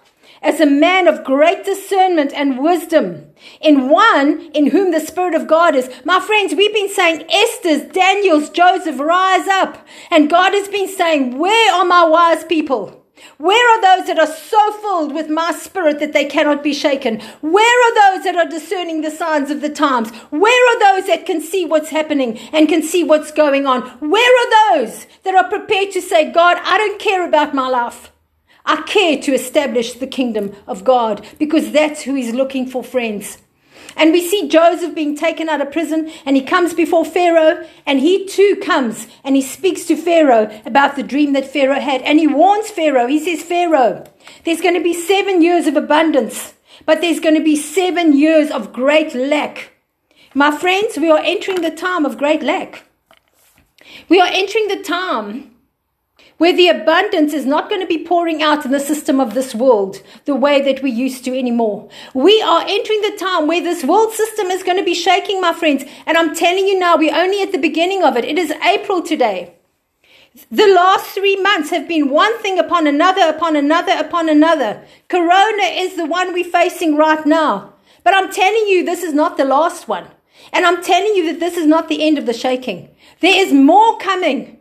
as 0.45 0.61
a 0.61 0.65
man 0.65 1.07
of 1.07 1.23
great 1.23 1.65
discernment 1.65 2.31
and 2.33 2.59
wisdom, 2.59 3.25
in 3.59 3.89
one 3.89 4.51
in 4.53 4.67
whom 4.67 4.91
the 4.91 4.99
Spirit 4.99 5.33
of 5.33 5.47
God 5.47 5.75
is. 5.75 5.89
My 6.05 6.19
friends, 6.19 6.53
we've 6.53 6.73
been 6.73 6.87
saying 6.87 7.25
Esther's, 7.29 7.91
Daniel's, 7.91 8.51
Joseph, 8.51 8.99
rise 8.99 9.47
up. 9.47 9.85
And 10.11 10.29
God 10.29 10.53
has 10.53 10.67
been 10.67 10.87
saying, 10.87 11.39
Where 11.39 11.73
are 11.73 11.83
my 11.83 12.05
wise 12.05 12.43
people? 12.43 13.01
Where 13.37 13.69
are 13.71 13.81
those 13.81 14.07
that 14.07 14.19
are 14.19 14.33
so 14.33 14.71
filled 14.73 15.13
with 15.13 15.29
my 15.29 15.51
spirit 15.51 15.99
that 15.99 16.13
they 16.13 16.25
cannot 16.25 16.61
be 16.61 16.73
shaken? 16.73 17.21
Where 17.41 17.87
are 17.87 18.13
those 18.13 18.25
that 18.25 18.35
are 18.35 18.47
discerning 18.47 19.01
the 19.01 19.09
signs 19.09 19.49
of 19.49 19.61
the 19.61 19.69
times? 19.69 20.11
Where 20.29 20.75
are 20.75 20.79
those 20.79 21.07
that 21.07 21.25
can 21.25 21.41
see 21.41 21.65
what's 21.65 21.89
happening 21.89 22.37
and 22.53 22.69
can 22.69 22.83
see 22.83 23.03
what's 23.03 23.31
going 23.31 23.65
on? 23.65 23.81
Where 23.99 24.31
are 24.31 24.77
those 24.77 25.07
that 25.23 25.33
are 25.33 25.49
prepared 25.49 25.91
to 25.93 26.01
say, 26.01 26.31
God, 26.31 26.57
I 26.61 26.77
don't 26.77 26.99
care 26.99 27.27
about 27.27 27.55
my 27.55 27.67
life. 27.67 28.11
I 28.65 28.81
care 28.83 29.21
to 29.21 29.33
establish 29.33 29.93
the 29.93 30.07
kingdom 30.07 30.55
of 30.67 30.83
God 30.83 31.25
because 31.37 31.71
that's 31.71 32.01
who 32.01 32.15
he's 32.15 32.33
looking 32.33 32.67
for, 32.67 32.83
friends. 32.83 33.37
And 33.97 34.11
we 34.11 34.27
see 34.27 34.49
Joseph 34.49 34.93
being 34.93 35.15
taken 35.15 35.47
out 35.47 35.61
of 35.61 35.71
prison 35.71 36.11
and 36.25 36.35
he 36.35 36.41
comes 36.41 36.73
before 36.73 37.05
Pharaoh 37.05 37.65
and 37.85 37.99
he 37.99 38.25
too 38.25 38.59
comes 38.61 39.07
and 39.23 39.35
he 39.35 39.41
speaks 39.41 39.85
to 39.85 39.95
Pharaoh 39.95 40.49
about 40.65 40.95
the 40.95 41.03
dream 41.03 41.33
that 41.33 41.51
Pharaoh 41.51 41.79
had. 41.79 42.01
And 42.01 42.19
he 42.19 42.27
warns 42.27 42.69
Pharaoh. 42.69 43.07
He 43.07 43.23
says, 43.23 43.45
Pharaoh, 43.45 44.03
there's 44.43 44.61
going 44.61 44.75
to 44.75 44.83
be 44.83 44.93
seven 44.93 45.41
years 45.41 45.67
of 45.67 45.77
abundance, 45.77 46.53
but 46.85 47.01
there's 47.01 47.19
going 47.19 47.35
to 47.35 47.43
be 47.43 47.55
seven 47.55 48.17
years 48.17 48.51
of 48.51 48.73
great 48.73 49.13
lack. 49.13 49.71
My 50.33 50.55
friends, 50.55 50.97
we 50.97 51.09
are 51.09 51.21
entering 51.23 51.61
the 51.61 51.71
time 51.71 52.05
of 52.05 52.17
great 52.17 52.43
lack. 52.43 52.83
We 54.09 54.19
are 54.19 54.27
entering 54.29 54.67
the 54.67 54.83
time 54.83 55.54
where 56.37 56.55
the 56.55 56.67
abundance 56.67 57.33
is 57.33 57.45
not 57.45 57.69
going 57.69 57.81
to 57.81 57.87
be 57.87 58.03
pouring 58.03 58.43
out 58.43 58.65
in 58.65 58.71
the 58.71 58.79
system 58.79 59.19
of 59.19 59.33
this 59.33 59.55
world 59.55 60.01
the 60.25 60.35
way 60.35 60.61
that 60.61 60.83
we 60.83 60.91
used 60.91 61.23
to 61.25 61.37
anymore. 61.37 61.89
We 62.13 62.41
are 62.41 62.65
entering 62.67 63.01
the 63.01 63.17
time 63.17 63.47
where 63.47 63.61
this 63.61 63.83
world 63.83 64.13
system 64.13 64.47
is 64.47 64.63
going 64.63 64.77
to 64.77 64.83
be 64.83 64.93
shaking, 64.93 65.39
my 65.39 65.53
friends. 65.53 65.83
And 66.05 66.17
I'm 66.17 66.35
telling 66.35 66.67
you 66.67 66.77
now, 66.77 66.97
we're 66.97 67.15
only 67.15 67.41
at 67.41 67.51
the 67.51 67.57
beginning 67.57 68.03
of 68.03 68.17
it. 68.17 68.25
It 68.25 68.37
is 68.37 68.51
April 68.51 69.01
today. 69.01 69.53
The 70.51 70.67
last 70.67 71.05
three 71.11 71.37
months 71.37 71.69
have 71.69 71.87
been 71.87 72.09
one 72.09 72.37
thing 72.39 72.59
upon 72.59 72.87
another, 72.87 73.29
upon 73.29 73.55
another, 73.55 73.93
upon 73.97 74.27
another. 74.27 74.83
Corona 75.07 75.63
is 75.63 75.95
the 75.95 76.05
one 76.05 76.33
we're 76.33 76.43
facing 76.43 76.97
right 76.97 77.25
now. 77.25 77.73
But 78.03 78.13
I'm 78.13 78.31
telling 78.31 78.67
you, 78.67 78.83
this 78.83 79.01
is 79.01 79.13
not 79.13 79.37
the 79.37 79.45
last 79.45 79.87
one. 79.87 80.07
And 80.51 80.65
I'm 80.65 80.83
telling 80.83 81.15
you 81.15 81.31
that 81.31 81.39
this 81.39 81.55
is 81.55 81.65
not 81.65 81.87
the 81.87 82.05
end 82.05 82.17
of 82.17 82.25
the 82.25 82.33
shaking. 82.33 82.89
There 83.21 83.45
is 83.45 83.53
more 83.53 83.97
coming. 83.97 84.54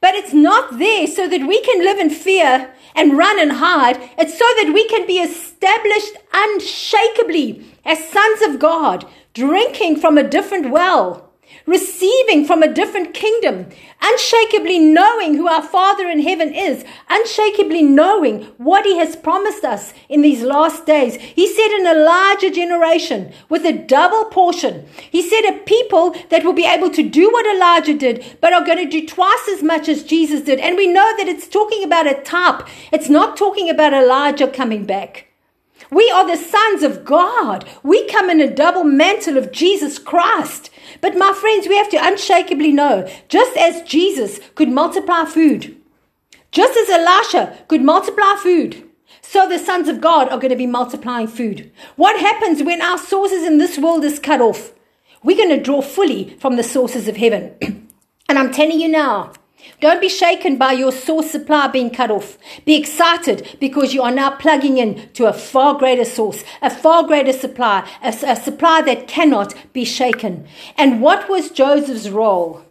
But 0.00 0.14
it's 0.14 0.32
not 0.32 0.78
there 0.78 1.06
so 1.06 1.28
that 1.28 1.46
we 1.46 1.60
can 1.62 1.84
live 1.84 1.98
in 1.98 2.10
fear 2.10 2.72
and 2.94 3.18
run 3.18 3.38
and 3.38 3.52
hide. 3.52 3.98
It's 4.18 4.38
so 4.38 4.46
that 4.60 4.72
we 4.72 4.86
can 4.88 5.06
be 5.06 5.18
established 5.18 6.16
unshakably 6.32 7.64
as 7.84 8.08
sons 8.08 8.42
of 8.42 8.58
God, 8.58 9.06
drinking 9.34 9.96
from 9.96 10.16
a 10.16 10.28
different 10.28 10.70
well 10.70 11.29
receiving 11.70 12.44
from 12.44 12.64
a 12.64 12.74
different 12.74 13.14
kingdom, 13.14 13.66
unshakably 14.02 14.80
knowing 14.80 15.34
who 15.34 15.46
our 15.46 15.62
Father 15.62 16.08
in 16.08 16.20
heaven 16.20 16.52
is, 16.52 16.84
unshakably 17.08 17.80
knowing 17.80 18.42
what 18.58 18.84
He 18.84 18.98
has 18.98 19.14
promised 19.14 19.64
us 19.64 19.94
in 20.08 20.20
these 20.20 20.42
last 20.42 20.84
days. 20.84 21.14
He 21.14 21.46
said, 21.46 21.70
in 21.78 21.86
a 21.86 22.04
larger 22.04 22.50
generation 22.50 23.32
with 23.48 23.64
a 23.64 23.72
double 23.72 24.24
portion. 24.24 24.84
He 25.10 25.22
said, 25.22 25.42
a 25.42 25.58
people 25.58 26.16
that 26.30 26.44
will 26.44 26.52
be 26.52 26.66
able 26.66 26.90
to 26.90 27.08
do 27.08 27.30
what 27.30 27.46
Elijah 27.46 27.94
did, 27.94 28.36
but 28.40 28.52
are 28.52 28.64
going 28.66 28.78
to 28.78 28.90
do 28.90 29.06
twice 29.06 29.48
as 29.52 29.62
much 29.62 29.88
as 29.88 30.02
Jesus 30.02 30.40
did. 30.40 30.58
And 30.58 30.76
we 30.76 30.88
know 30.88 31.16
that 31.18 31.28
it's 31.28 31.46
talking 31.46 31.84
about 31.84 32.08
a 32.08 32.20
type, 32.22 32.66
it's 32.92 33.08
not 33.08 33.36
talking 33.36 33.70
about 33.70 33.94
Elijah 33.94 34.48
coming 34.48 34.86
back. 34.86 35.28
We 35.90 36.10
are 36.10 36.26
the 36.26 36.36
sons 36.36 36.82
of 36.82 37.04
God. 37.04 37.68
We 37.82 38.06
come 38.06 38.30
in 38.30 38.40
a 38.40 38.52
double 38.52 38.84
mantle 38.84 39.36
of 39.36 39.50
Jesus 39.50 39.98
Christ. 39.98 40.69
But 41.00 41.16
my 41.16 41.32
friends, 41.32 41.68
we 41.68 41.76
have 41.76 41.90
to 41.90 41.96
unshakably 41.96 42.72
know 42.72 43.08
just 43.28 43.56
as 43.56 43.82
Jesus 43.82 44.40
could 44.54 44.68
multiply 44.68 45.24
food, 45.24 45.76
just 46.52 46.76
as 46.76 46.90
Elisha 46.90 47.58
could 47.68 47.82
multiply 47.82 48.36
food, 48.42 48.88
so 49.22 49.48
the 49.48 49.58
sons 49.58 49.88
of 49.88 50.00
God 50.00 50.28
are 50.28 50.38
going 50.38 50.50
to 50.50 50.56
be 50.56 50.66
multiplying 50.66 51.28
food. 51.28 51.70
What 51.96 52.20
happens 52.20 52.62
when 52.62 52.82
our 52.82 52.98
sources 52.98 53.44
in 53.44 53.58
this 53.58 53.78
world 53.78 54.04
is 54.04 54.18
cut 54.18 54.40
off? 54.40 54.72
We're 55.22 55.36
going 55.36 55.50
to 55.50 55.62
draw 55.62 55.82
fully 55.82 56.36
from 56.40 56.56
the 56.56 56.62
sources 56.62 57.06
of 57.06 57.16
heaven. 57.16 57.54
and 58.28 58.38
I'm 58.38 58.52
telling 58.52 58.80
you 58.80 58.88
now, 58.88 59.32
don't 59.80 60.00
be 60.00 60.08
shaken 60.08 60.56
by 60.56 60.72
your 60.72 60.92
source 60.92 61.30
supply 61.30 61.66
being 61.68 61.90
cut 61.90 62.10
off. 62.10 62.38
Be 62.64 62.76
excited 62.76 63.56
because 63.60 63.94
you 63.94 64.02
are 64.02 64.10
now 64.10 64.30
plugging 64.36 64.78
in 64.78 65.08
to 65.14 65.26
a 65.26 65.32
far 65.32 65.78
greater 65.78 66.04
source, 66.04 66.44
a 66.62 66.70
far 66.70 67.06
greater 67.06 67.32
supply, 67.32 67.88
a, 68.02 68.08
a 68.08 68.36
supply 68.36 68.82
that 68.82 69.08
cannot 69.08 69.54
be 69.72 69.84
shaken. 69.84 70.46
And 70.76 71.00
what 71.00 71.28
was 71.28 71.50
Joseph's 71.50 72.08
role? 72.08 72.64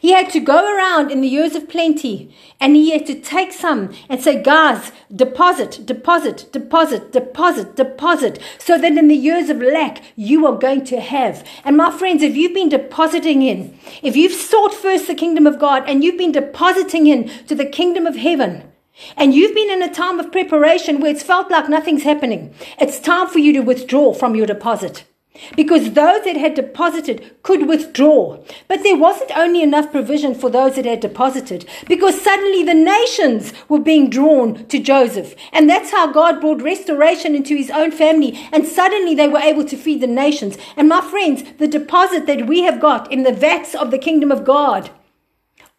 He 0.00 0.12
had 0.12 0.30
to 0.30 0.40
go 0.40 0.74
around 0.74 1.10
in 1.10 1.20
the 1.20 1.28
years 1.28 1.54
of 1.54 1.68
plenty 1.68 2.34
and 2.58 2.74
he 2.74 2.90
had 2.90 3.06
to 3.06 3.20
take 3.20 3.52
some 3.52 3.92
and 4.08 4.20
say, 4.20 4.42
guys, 4.42 4.92
deposit, 5.14 5.80
deposit, 5.84 6.46
deposit, 6.52 7.12
deposit, 7.12 7.76
deposit, 7.76 8.38
so 8.58 8.78
that 8.78 8.96
in 8.96 9.08
the 9.08 9.14
years 9.14 9.50
of 9.50 9.60
lack, 9.60 10.02
you 10.16 10.46
are 10.46 10.56
going 10.56 10.84
to 10.84 11.00
have. 11.00 11.46
And 11.64 11.76
my 11.76 11.90
friends, 11.90 12.22
if 12.22 12.36
you've 12.36 12.54
been 12.54 12.68
depositing 12.68 13.42
in, 13.42 13.78
if 14.02 14.16
you've 14.16 14.32
sought 14.32 14.72
first 14.72 15.06
the 15.06 15.14
kingdom 15.14 15.46
of 15.46 15.58
God 15.58 15.84
and 15.86 16.02
you've 16.02 16.18
been 16.18 16.32
depositing 16.32 17.06
in 17.06 17.28
to 17.46 17.54
the 17.54 17.66
kingdom 17.66 18.06
of 18.06 18.16
heaven, 18.16 18.64
and 19.16 19.34
you've 19.34 19.54
been 19.54 19.70
in 19.70 19.82
a 19.82 19.92
time 19.92 20.18
of 20.20 20.32
preparation 20.32 21.00
where 21.00 21.10
it's 21.10 21.22
felt 21.22 21.50
like 21.50 21.68
nothing's 21.68 22.02
happening, 22.02 22.54
it's 22.78 23.00
time 23.00 23.28
for 23.28 23.38
you 23.38 23.52
to 23.54 23.60
withdraw 23.60 24.12
from 24.12 24.34
your 24.34 24.46
deposit. 24.46 25.04
Because 25.56 25.92
those 25.92 26.24
that 26.24 26.36
had 26.36 26.54
deposited 26.54 27.36
could 27.42 27.68
withdraw. 27.68 28.38
But 28.68 28.82
there 28.82 28.96
wasn't 28.96 29.36
only 29.36 29.62
enough 29.62 29.92
provision 29.92 30.34
for 30.34 30.50
those 30.50 30.76
that 30.76 30.84
had 30.84 31.00
deposited, 31.00 31.66
because 31.88 32.20
suddenly 32.20 32.64
the 32.64 32.74
nations 32.74 33.52
were 33.68 33.78
being 33.78 34.10
drawn 34.10 34.66
to 34.66 34.78
Joseph. 34.78 35.34
And 35.52 35.70
that's 35.70 35.92
how 35.92 36.12
God 36.12 36.40
brought 36.40 36.62
restoration 36.62 37.34
into 37.34 37.56
his 37.56 37.70
own 37.70 37.90
family. 37.90 38.38
And 38.52 38.66
suddenly 38.66 39.14
they 39.14 39.28
were 39.28 39.38
able 39.38 39.64
to 39.66 39.76
feed 39.76 40.00
the 40.00 40.06
nations. 40.06 40.58
And 40.76 40.88
my 40.88 41.00
friends, 41.00 41.44
the 41.58 41.68
deposit 41.68 42.26
that 42.26 42.46
we 42.46 42.62
have 42.62 42.80
got 42.80 43.10
in 43.12 43.22
the 43.22 43.32
vats 43.32 43.74
of 43.74 43.90
the 43.90 43.98
kingdom 43.98 44.30
of 44.30 44.44
God 44.44 44.90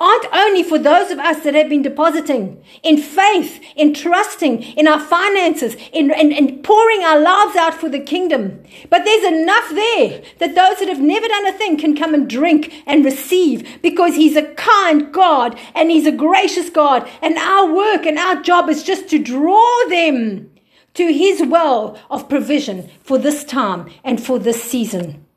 aren't 0.02 0.26
only 0.34 0.64
for 0.64 0.80
those 0.80 1.12
of 1.12 1.20
us 1.20 1.44
that 1.44 1.54
have 1.54 1.70
been 1.70 1.84
depositing 1.84 2.62
in 2.82 2.98
faith, 2.98 3.62
in 3.76 3.94
trusting, 3.94 4.64
in 4.64 4.88
our 4.88 5.00
finances, 5.00 5.76
in, 5.94 6.12
in, 6.12 6.32
in, 6.32 6.64
pouring 6.64 7.04
our 7.04 7.20
lives 7.20 7.56
out 7.56 7.76
for 7.76 7.88
the 7.88 8.00
kingdom. 8.00 8.64
But 8.90 9.06
there's 9.06 9.24
enough 9.24 9.70
there 9.70 10.24
that 10.40 10.56
those 10.56 10.80
that 10.80 10.90
have 10.90 11.00
never 11.00 11.28
done 11.28 11.46
a 11.46 11.54
thing 11.54 11.78
can 11.78 11.96
come 11.96 12.16
and 12.16 12.28
drink 12.28 12.74
and 12.88 13.06
receive 13.06 13.80
because 13.84 14.16
He's 14.16 14.36
a 14.36 14.52
kind 14.56 15.14
God 15.14 15.58
and 15.76 15.92
He's 15.92 16.08
a 16.08 16.12
gracious 16.12 16.72
God. 16.72 17.08
And 17.22 17.38
our 17.38 17.72
work 17.72 18.08
and 18.08 18.18
our 18.18 18.42
job 18.42 18.70
is 18.70 18.82
just 18.82 19.08
to 19.10 19.20
draw 19.20 19.88
them 19.88 20.50
to 20.96 21.14
His 21.14 21.44
well 21.46 21.96
of 22.10 22.28
provision 22.28 22.90
for 23.04 23.20
this 23.20 23.44
time 23.44 23.88
and 24.04 24.22
for 24.22 24.40
this 24.40 24.64
season. 24.64 25.28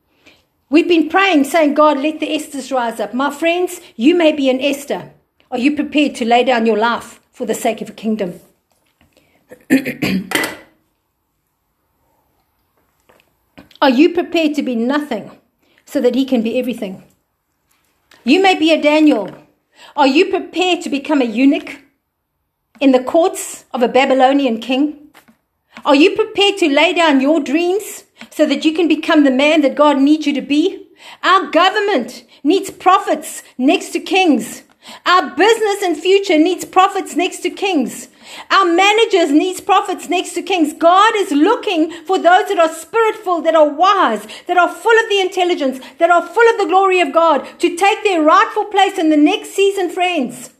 We've 0.69 0.87
been 0.87 1.09
praying, 1.09 1.43
saying, 1.43 1.75
God, 1.75 1.99
let 1.99 2.19
the 2.19 2.27
Esthers 2.27 2.71
rise 2.75 2.99
up. 2.99 3.13
My 3.13 3.31
friends, 3.31 3.81
you 3.95 4.15
may 4.15 4.31
be 4.31 4.49
an 4.49 4.59
Esther. 4.59 5.11
Are 5.51 5.59
you 5.59 5.75
prepared 5.75 6.15
to 6.15 6.25
lay 6.25 6.43
down 6.43 6.65
your 6.65 6.77
life 6.77 7.19
for 7.31 7.45
the 7.45 7.53
sake 7.53 7.81
of 7.81 7.89
a 7.89 7.93
kingdom? 7.93 8.39
Are 13.81 13.91
you 13.91 14.13
prepared 14.13 14.55
to 14.55 14.63
be 14.63 14.75
nothing 14.75 15.29
so 15.85 16.01
that 16.01 16.15
he 16.15 16.25
can 16.25 16.41
be 16.41 16.57
everything? 16.57 17.03
You 18.23 18.41
may 18.41 18.57
be 18.57 18.71
a 18.71 18.81
Daniel. 18.81 19.29
Are 19.95 20.07
you 20.07 20.31
prepared 20.31 20.81
to 20.81 20.89
become 20.89 21.21
a 21.21 21.25
eunuch 21.25 21.81
in 22.79 22.91
the 22.91 23.03
courts 23.03 23.65
of 23.71 23.83
a 23.83 23.87
Babylonian 23.87 24.59
king? 24.59 25.09
Are 25.85 25.93
you 25.93 26.15
prepared 26.15 26.57
to 26.57 26.67
lay 26.67 26.93
down 26.93 27.21
your 27.21 27.39
dreams 27.39 28.04
so 28.29 28.45
that 28.45 28.65
you 28.65 28.73
can 28.73 28.87
become 28.87 29.23
the 29.23 29.31
man 29.31 29.61
that 29.61 29.75
God 29.75 29.99
needs 29.99 30.25
you 30.25 30.33
to 30.33 30.41
be. 30.41 30.87
Our 31.23 31.49
government 31.51 32.25
needs 32.43 32.71
prophets 32.71 33.43
next 33.57 33.89
to 33.91 33.99
kings. 33.99 34.63
Our 35.05 35.35
business 35.35 35.81
and 35.81 35.97
future 35.97 36.37
needs 36.37 36.63
prophets 36.63 37.15
next 37.15 37.39
to 37.39 37.49
kings. 37.49 38.09
Our 38.51 38.65
managers 38.65 39.31
needs 39.31 39.61
prophets 39.61 40.09
next 40.09 40.33
to 40.33 40.41
kings. 40.41 40.73
God 40.73 41.15
is 41.15 41.31
looking 41.31 41.91
for 42.05 42.17
those 42.17 42.47
that 42.49 42.59
are 42.59 42.69
spiritful, 42.69 43.43
that 43.43 43.55
are 43.55 43.69
wise, 43.69 44.27
that 44.47 44.57
are 44.57 44.71
full 44.71 44.97
of 45.03 45.09
the 45.09 45.19
intelligence, 45.19 45.79
that 45.99 46.09
are 46.09 46.25
full 46.25 46.47
of 46.49 46.57
the 46.57 46.65
glory 46.65 46.99
of 46.99 47.13
God 47.13 47.47
to 47.59 47.75
take 47.75 48.03
their 48.03 48.21
rightful 48.21 48.65
place 48.65 48.97
in 48.97 49.09
the 49.09 49.17
next 49.17 49.51
season, 49.51 49.89
friends. 49.89 50.51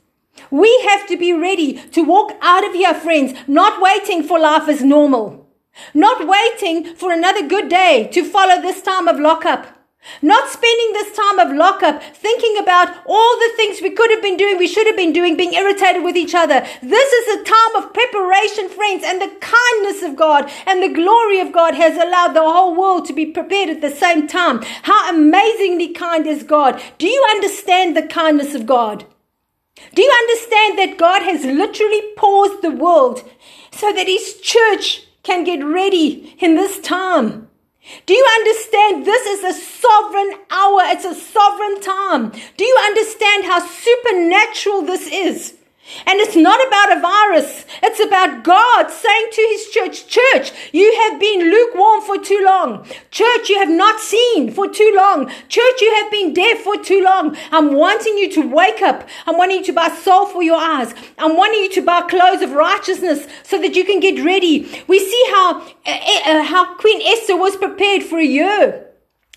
We 0.51 0.79
have 0.89 1.07
to 1.07 1.17
be 1.17 1.33
ready 1.33 1.73
to 1.73 2.03
walk 2.03 2.33
out 2.41 2.65
of 2.65 2.73
here, 2.73 2.93
friends, 2.93 3.37
not 3.47 3.81
waiting 3.81 4.23
for 4.23 4.39
life 4.39 4.67
as 4.67 4.83
normal. 4.83 5.44
Not 5.93 6.27
waiting 6.27 6.95
for 6.95 7.11
another 7.11 7.47
good 7.47 7.69
day 7.69 8.09
to 8.13 8.23
follow 8.23 8.61
this 8.61 8.81
time 8.81 9.07
of 9.07 9.19
lockup. 9.19 9.75
Not 10.21 10.49
spending 10.49 10.93
this 10.93 11.15
time 11.15 11.39
of 11.39 11.55
lockup 11.55 12.01
thinking 12.01 12.57
about 12.57 12.95
all 13.07 13.39
the 13.39 13.53
things 13.55 13.81
we 13.81 13.89
could 13.89 14.11
have 14.11 14.21
been 14.21 14.37
doing, 14.37 14.57
we 14.57 14.67
should 14.67 14.85
have 14.85 14.95
been 14.95 15.13
doing, 15.13 15.35
being 15.35 15.53
irritated 15.53 16.03
with 16.03 16.15
each 16.15 16.35
other. 16.35 16.65
This 16.81 17.11
is 17.11 17.39
a 17.39 17.43
time 17.43 17.75
of 17.75 17.93
preparation, 17.93 18.69
friends, 18.69 19.03
and 19.03 19.19
the 19.19 19.35
kindness 19.39 20.03
of 20.03 20.15
God 20.15 20.51
and 20.67 20.81
the 20.81 20.93
glory 20.93 21.39
of 21.39 21.51
God 21.51 21.73
has 21.73 21.97
allowed 21.97 22.33
the 22.33 22.41
whole 22.41 22.75
world 22.75 23.05
to 23.05 23.13
be 23.13 23.25
prepared 23.25 23.69
at 23.69 23.81
the 23.81 23.89
same 23.89 24.27
time. 24.27 24.61
How 24.83 25.09
amazingly 25.09 25.89
kind 25.89 26.27
is 26.27 26.43
God. 26.43 26.81
Do 26.99 27.07
you 27.07 27.25
understand 27.31 27.97
the 27.97 28.07
kindness 28.07 28.53
of 28.53 28.67
God? 28.67 29.05
Do 29.93 30.01
you 30.03 30.11
understand 30.11 30.79
that 30.79 30.99
God 30.99 31.23
has 31.23 31.43
literally 31.43 32.13
paused 32.15 32.61
the 32.61 32.71
world 32.71 33.27
so 33.71 33.91
that 33.91 34.07
His 34.07 34.39
church 34.39 35.07
can 35.25 35.43
get 35.43 35.61
ready 35.65 36.35
in 36.39 36.55
this 36.55 36.79
time. 36.79 37.49
Do 38.05 38.13
you 38.13 38.25
understand 38.39 39.05
this 39.05 39.25
is 39.27 39.43
a 39.43 39.59
sovereign 39.59 40.33
hour? 40.49 40.81
It's 40.85 41.05
a 41.05 41.13
sovereign 41.13 41.81
time. 41.81 42.31
Do 42.57 42.63
you 42.63 42.77
understand 42.85 43.45
how 43.45 43.59
supernatural 43.59 44.83
this 44.83 45.07
is? 45.11 45.55
And 46.07 46.19
it's 46.19 46.35
not 46.35 46.65
about 46.67 46.97
a 46.97 47.01
virus. 47.01 47.65
It's 47.83 47.99
about 47.99 48.43
God 48.43 48.89
saying 48.89 49.27
to 49.31 49.41
his 49.51 49.69
church, 49.69 50.07
church, 50.07 50.51
you 50.73 50.91
have 51.01 51.19
been 51.19 51.51
lukewarm 51.51 52.01
for 52.01 52.17
too 52.17 52.41
long. 52.43 52.85
Church, 53.11 53.49
you 53.49 53.59
have 53.59 53.69
not 53.69 53.99
seen 53.99 54.51
for 54.51 54.67
too 54.67 54.93
long. 54.95 55.29
Church, 55.47 55.81
you 55.81 55.93
have 55.95 56.11
been 56.11 56.33
deaf 56.33 56.59
for 56.59 56.77
too 56.77 57.03
long. 57.03 57.37
I'm 57.51 57.75
wanting 57.75 58.17
you 58.17 58.31
to 58.31 58.47
wake 58.47 58.81
up. 58.81 59.07
I'm 59.27 59.37
wanting 59.37 59.59
you 59.59 59.65
to 59.65 59.73
buy 59.73 59.89
soul 59.89 60.25
for 60.25 60.41
your 60.41 60.59
eyes. 60.59 60.93
I'm 61.19 61.37
wanting 61.37 61.61
you 61.61 61.71
to 61.73 61.81
buy 61.81 62.01
clothes 62.01 62.41
of 62.41 62.53
righteousness 62.53 63.27
so 63.43 63.61
that 63.61 63.75
you 63.75 63.85
can 63.85 63.99
get 63.99 64.23
ready. 64.23 64.83
We 64.87 64.99
see 64.99 65.23
how, 65.29 65.61
uh, 65.85 65.99
uh, 66.25 66.43
how 66.43 66.75
Queen 66.75 67.01
Esther 67.05 67.37
was 67.37 67.55
prepared 67.57 68.01
for 68.01 68.17
a 68.17 68.25
year 68.25 68.84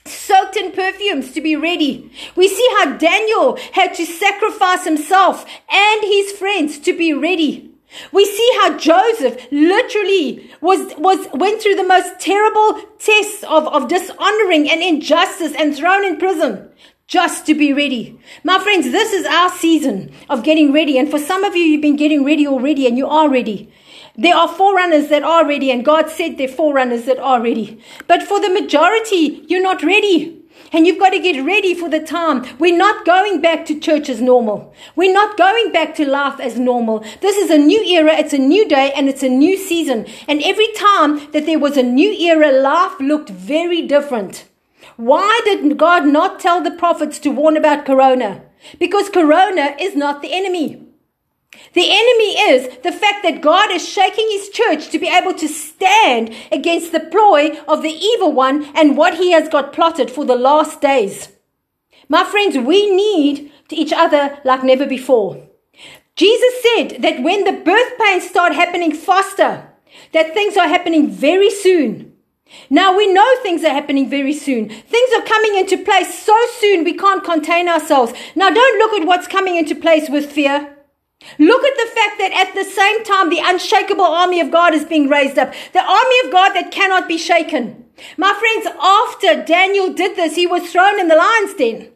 soaked 0.08 0.56
in 0.56 0.72
perfumes 0.72 1.32
to 1.32 1.40
be 1.40 1.56
ready. 1.56 2.10
We 2.36 2.48
see 2.48 2.68
how 2.78 2.96
Daniel 2.96 3.58
had 3.72 3.94
to 3.94 4.06
sacrifice 4.06 4.84
himself 4.84 5.44
and 5.70 6.02
his 6.02 6.32
friends 6.32 6.78
to 6.80 6.96
be 6.96 7.12
ready. 7.12 7.70
We 8.12 8.24
see 8.24 8.50
how 8.60 8.76
Joseph 8.76 9.46
literally 9.50 10.50
was, 10.60 10.94
was, 10.98 11.26
went 11.32 11.62
through 11.62 11.76
the 11.76 11.84
most 11.84 12.20
terrible 12.20 12.80
tests 12.98 13.42
of, 13.44 13.66
of 13.68 13.88
dishonoring 13.88 14.70
and 14.70 14.82
injustice 14.82 15.54
and 15.54 15.74
thrown 15.74 16.04
in 16.04 16.18
prison 16.18 16.70
just 17.06 17.46
to 17.46 17.54
be 17.54 17.72
ready. 17.72 18.18
My 18.44 18.58
friends, 18.58 18.92
this 18.92 19.14
is 19.14 19.24
our 19.24 19.48
season 19.50 20.12
of 20.28 20.42
getting 20.42 20.72
ready. 20.72 20.98
And 20.98 21.10
for 21.10 21.18
some 21.18 21.42
of 21.42 21.56
you, 21.56 21.62
you've 21.62 21.82
been 21.82 21.96
getting 21.96 22.24
ready 22.24 22.46
already 22.46 22.86
and 22.86 22.98
you 22.98 23.06
are 23.06 23.30
ready. 23.30 23.72
There 24.20 24.34
are 24.34 24.48
forerunners 24.48 25.10
that 25.10 25.22
are 25.22 25.46
ready, 25.46 25.70
and 25.70 25.84
God 25.84 26.10
said 26.10 26.38
there 26.38 26.48
are 26.48 26.52
forerunners 26.52 27.04
that 27.04 27.20
are 27.20 27.40
ready. 27.40 27.80
But 28.08 28.24
for 28.24 28.40
the 28.40 28.50
majority, 28.50 29.44
you're 29.46 29.62
not 29.62 29.84
ready. 29.84 30.42
And 30.72 30.88
you've 30.88 30.98
got 30.98 31.10
to 31.10 31.20
get 31.20 31.46
ready 31.46 31.72
for 31.72 31.88
the 31.88 32.00
time. 32.00 32.44
We're 32.58 32.76
not 32.76 33.06
going 33.06 33.40
back 33.40 33.64
to 33.66 33.78
church 33.78 34.08
as 34.08 34.20
normal. 34.20 34.74
We're 34.96 35.12
not 35.12 35.36
going 35.36 35.70
back 35.70 35.94
to 35.94 36.04
life 36.04 36.40
as 36.40 36.58
normal. 36.58 37.04
This 37.20 37.36
is 37.36 37.48
a 37.48 37.58
new 37.58 37.80
era, 37.84 38.12
it's 38.12 38.32
a 38.32 38.38
new 38.38 38.68
day, 38.68 38.92
and 38.96 39.08
it's 39.08 39.22
a 39.22 39.28
new 39.28 39.56
season. 39.56 40.04
And 40.26 40.42
every 40.42 40.72
time 40.72 41.30
that 41.30 41.46
there 41.46 41.60
was 41.60 41.76
a 41.76 41.82
new 41.84 42.10
era, 42.10 42.50
life 42.50 42.98
looked 42.98 43.30
very 43.30 43.86
different. 43.86 44.46
Why 44.96 45.40
did 45.44 45.78
God 45.78 46.06
not 46.06 46.40
tell 46.40 46.60
the 46.60 46.72
prophets 46.72 47.20
to 47.20 47.30
warn 47.30 47.56
about 47.56 47.86
Corona? 47.86 48.42
Because 48.80 49.10
Corona 49.10 49.76
is 49.78 49.94
not 49.94 50.22
the 50.22 50.32
enemy. 50.32 50.87
The 51.74 51.90
enemy 51.90 52.32
is 52.50 52.78
the 52.82 52.92
fact 52.92 53.22
that 53.22 53.40
God 53.40 53.70
is 53.70 53.88
shaking 53.88 54.28
his 54.30 54.50
church 54.50 54.90
to 54.90 54.98
be 54.98 55.08
able 55.08 55.34
to 55.34 55.48
stand 55.48 56.34
against 56.52 56.92
the 56.92 57.00
ploy 57.00 57.58
of 57.66 57.82
the 57.82 57.90
evil 57.90 58.32
one 58.32 58.64
and 58.76 58.96
what 58.96 59.14
he 59.14 59.32
has 59.32 59.48
got 59.48 59.72
plotted 59.72 60.10
for 60.10 60.24
the 60.24 60.36
last 60.36 60.80
days. 60.80 61.30
My 62.08 62.24
friends, 62.24 62.56
we 62.56 62.90
need 62.94 63.52
each 63.70 63.92
other 63.92 64.38
like 64.44 64.64
never 64.64 64.86
before. 64.86 65.46
Jesus 66.16 66.62
said 66.62 67.02
that 67.02 67.22
when 67.22 67.44
the 67.44 67.52
birth 67.52 67.98
pains 67.98 68.28
start 68.28 68.52
happening 68.52 68.92
faster, 68.92 69.68
that 70.12 70.34
things 70.34 70.56
are 70.56 70.68
happening 70.68 71.10
very 71.10 71.50
soon. 71.50 72.12
Now 72.70 72.96
we 72.96 73.12
know 73.12 73.26
things 73.42 73.62
are 73.62 73.74
happening 73.74 74.08
very 74.08 74.32
soon. 74.32 74.68
Things 74.68 75.10
are 75.16 75.26
coming 75.26 75.56
into 75.56 75.84
place 75.84 76.18
so 76.18 76.36
soon 76.58 76.82
we 76.82 76.94
can't 76.94 77.22
contain 77.22 77.68
ourselves. 77.68 78.14
Now 78.34 78.50
don't 78.50 78.78
look 78.78 79.00
at 79.00 79.06
what's 79.06 79.28
coming 79.28 79.56
into 79.56 79.74
place 79.74 80.08
with 80.08 80.32
fear. 80.32 80.77
Look 81.38 81.64
at 81.64 81.76
the 81.76 81.94
fact 81.94 82.18
that 82.18 82.32
at 82.32 82.54
the 82.54 82.64
same 82.64 83.04
time, 83.04 83.28
the 83.28 83.42
unshakable 83.42 84.04
army 84.04 84.40
of 84.40 84.50
God 84.50 84.72
is 84.72 84.84
being 84.84 85.08
raised 85.08 85.38
up. 85.38 85.52
The 85.72 85.82
army 85.82 86.16
of 86.24 86.32
God 86.32 86.52
that 86.54 86.70
cannot 86.70 87.08
be 87.08 87.18
shaken. 87.18 87.84
My 88.16 88.32
friends, 88.32 88.76
after 88.80 89.44
Daniel 89.44 89.92
did 89.92 90.16
this, 90.16 90.36
he 90.36 90.46
was 90.46 90.70
thrown 90.70 91.00
in 91.00 91.08
the 91.08 91.16
lion's 91.16 91.54
den. 91.54 91.90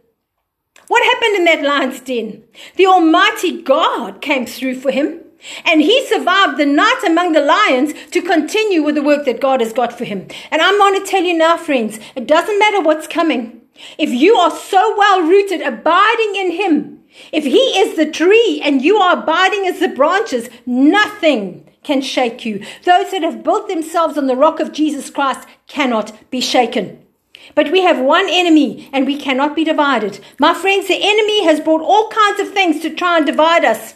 What 0.88 1.04
happened 1.04 1.36
in 1.36 1.44
that 1.44 1.62
lion's 1.62 2.00
den? 2.00 2.42
The 2.76 2.86
Almighty 2.86 3.62
God 3.62 4.20
came 4.20 4.44
through 4.44 4.80
for 4.80 4.90
him. 4.90 5.20
And 5.64 5.82
he 5.82 6.06
survived 6.06 6.56
the 6.56 6.66
night 6.66 7.02
among 7.04 7.32
the 7.32 7.40
lions 7.40 7.94
to 8.10 8.22
continue 8.22 8.82
with 8.82 8.94
the 8.94 9.02
work 9.02 9.24
that 9.24 9.40
God 9.40 9.60
has 9.60 9.72
got 9.72 9.96
for 9.96 10.04
him. 10.04 10.28
And 10.52 10.62
I'm 10.62 10.78
going 10.78 11.00
to 11.00 11.06
tell 11.06 11.22
you 11.22 11.36
now, 11.36 11.56
friends, 11.56 11.98
it 12.14 12.28
doesn't 12.28 12.58
matter 12.60 12.80
what's 12.80 13.08
coming. 13.08 13.62
If 13.98 14.10
you 14.10 14.36
are 14.36 14.50
so 14.50 14.96
well 14.96 15.22
rooted, 15.22 15.60
abiding 15.60 16.36
in 16.36 16.52
him, 16.52 17.01
if 17.32 17.44
he 17.44 17.78
is 17.78 17.96
the 17.96 18.10
tree 18.10 18.60
and 18.64 18.82
you 18.82 18.96
are 18.96 19.22
abiding 19.22 19.66
as 19.66 19.80
the 19.80 19.88
branches, 19.88 20.48
nothing 20.66 21.68
can 21.82 22.00
shake 22.00 22.44
you. 22.44 22.64
Those 22.84 23.10
that 23.10 23.22
have 23.22 23.42
built 23.42 23.68
themselves 23.68 24.16
on 24.16 24.26
the 24.26 24.36
rock 24.36 24.60
of 24.60 24.72
Jesus 24.72 25.10
Christ 25.10 25.46
cannot 25.66 26.30
be 26.30 26.40
shaken. 26.40 27.04
But 27.54 27.72
we 27.72 27.82
have 27.82 27.98
one 27.98 28.26
enemy 28.28 28.88
and 28.92 29.06
we 29.06 29.18
cannot 29.18 29.56
be 29.56 29.64
divided. 29.64 30.20
My 30.38 30.54
friends, 30.54 30.88
the 30.88 30.98
enemy 31.00 31.44
has 31.44 31.60
brought 31.60 31.82
all 31.82 32.08
kinds 32.08 32.40
of 32.40 32.52
things 32.52 32.80
to 32.82 32.94
try 32.94 33.16
and 33.16 33.26
divide 33.26 33.64
us. 33.64 33.94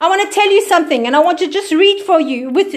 I 0.00 0.08
want 0.08 0.22
to 0.22 0.34
tell 0.34 0.50
you 0.50 0.64
something 0.66 1.06
and 1.06 1.16
I 1.16 1.18
want 1.18 1.38
to 1.40 1.48
just 1.48 1.72
read 1.72 2.02
for 2.04 2.20
you 2.20 2.50
with 2.50 2.76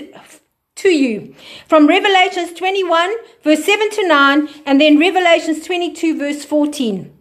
to 0.73 0.89
you 0.89 1.35
from 1.67 1.85
Revelations 1.85 2.53
21 2.53 3.13
verse 3.43 3.63
7 3.63 3.91
to 3.91 4.07
9 4.07 4.49
and 4.65 4.81
then 4.81 4.97
Revelations 4.97 5.63
22 5.63 6.17
verse 6.17 6.43
14. 6.43 7.15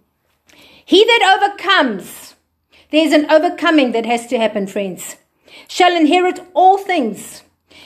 He 0.86 1.04
that 1.04 1.38
overcomes 1.38 2.29
there's 2.90 3.12
an 3.12 3.30
overcoming 3.30 3.92
that 3.92 4.06
has 4.06 4.26
to 4.28 4.38
happen, 4.38 4.66
friends. 4.66 5.16
Shall 5.68 5.96
inherit 5.96 6.40
all 6.54 6.78
things. 6.78 7.42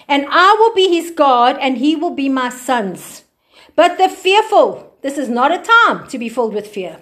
And 0.08 0.26
I 0.28 0.54
will 0.58 0.74
be 0.74 0.88
his 0.88 1.10
God, 1.10 1.58
and 1.60 1.78
he 1.78 1.96
will 1.96 2.14
be 2.14 2.28
my 2.28 2.48
sons. 2.48 3.24
But 3.76 3.98
the 3.98 4.08
fearful, 4.08 4.94
this 5.02 5.18
is 5.18 5.28
not 5.28 5.52
a 5.52 5.62
time 5.62 6.06
to 6.08 6.18
be 6.18 6.28
filled 6.28 6.54
with 6.54 6.66
fear. 6.66 7.00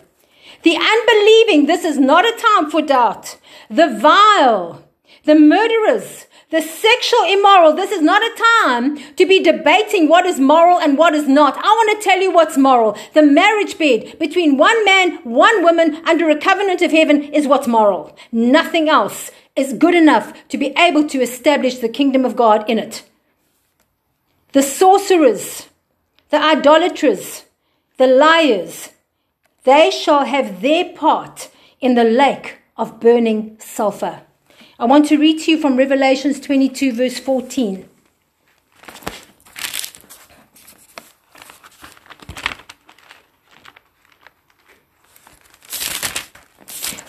The 0.62 0.76
unbelieving, 0.76 1.66
this 1.66 1.84
is 1.84 1.98
not 1.98 2.24
a 2.24 2.36
time 2.36 2.70
for 2.70 2.82
doubt. 2.82 3.38
The 3.68 3.88
vile, 3.88 4.82
the 5.24 5.34
murderers, 5.34 6.26
the 6.50 6.60
sexual 6.60 7.24
immoral, 7.28 7.74
this 7.74 7.90
is 7.90 8.02
not 8.02 8.22
a 8.22 8.64
time 8.64 9.14
to 9.14 9.24
be 9.24 9.42
debating 9.42 10.08
what 10.08 10.26
is 10.26 10.38
moral 10.38 10.78
and 10.78 10.98
what 10.98 11.14
is 11.14 11.28
not. 11.28 11.56
I 11.56 11.60
want 11.60 11.98
to 11.98 12.04
tell 12.04 12.20
you 12.20 12.32
what's 12.32 12.58
moral. 12.58 12.96
The 13.14 13.22
marriage 13.22 13.78
bed 13.78 14.18
between 14.18 14.58
one 14.58 14.84
man, 14.84 15.16
one 15.24 15.62
woman 15.62 16.02
under 16.06 16.28
a 16.28 16.38
covenant 16.38 16.82
of 16.82 16.90
heaven 16.90 17.22
is 17.22 17.46
what's 17.46 17.66
moral. 17.66 18.16
Nothing 18.30 18.88
else 18.88 19.30
is 19.54 19.72
good 19.72 19.94
enough 19.94 20.32
to 20.48 20.58
be 20.58 20.74
able 20.76 21.08
to 21.08 21.22
establish 21.22 21.78
the 21.78 21.88
kingdom 21.88 22.24
of 22.24 22.36
God 22.36 22.68
in 22.68 22.78
it. 22.78 23.02
The 24.52 24.62
sorcerers, 24.62 25.68
the 26.30 26.42
idolaters, 26.42 27.44
the 27.96 28.06
liars, 28.06 28.90
they 29.64 29.90
shall 29.90 30.24
have 30.24 30.60
their 30.60 30.92
part 30.92 31.50
in 31.80 31.94
the 31.94 32.04
lake 32.04 32.58
of 32.76 33.00
burning 33.00 33.56
sulfur. 33.58 34.22
I 34.82 34.84
want 34.84 35.06
to 35.10 35.16
read 35.16 35.38
to 35.42 35.52
you 35.52 35.60
from 35.60 35.76
Revelations 35.76 36.40
22, 36.40 36.92
verse 36.94 37.20
14. 37.20 37.88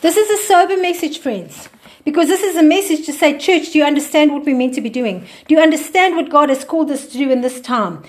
This 0.01 0.17
is 0.17 0.30
a 0.30 0.45
sober 0.45 0.78
message, 0.78 1.17
friends, 1.17 1.67
because 2.05 2.28
this 2.28 2.43
is 2.43 2.55
a 2.55 2.61
message 2.61 3.07
to 3.07 3.11
say, 3.11 3.39
Church, 3.39 3.71
do 3.71 3.80
you 3.80 3.86
understand 3.86 4.32
what 4.32 4.45
we're 4.45 4.55
meant 4.55 4.76
to 4.76 4.82
be 4.82 4.91
doing? 4.91 5.21
Do 5.47 5.55
you 5.55 5.59
understand 5.59 6.15
what 6.15 6.30
God 6.30 6.49
has 6.49 6.63
called 6.63 6.91
us 6.91 7.07
to 7.07 7.17
do 7.17 7.32
in 7.32 7.41
this 7.41 7.59
time? 7.59 8.03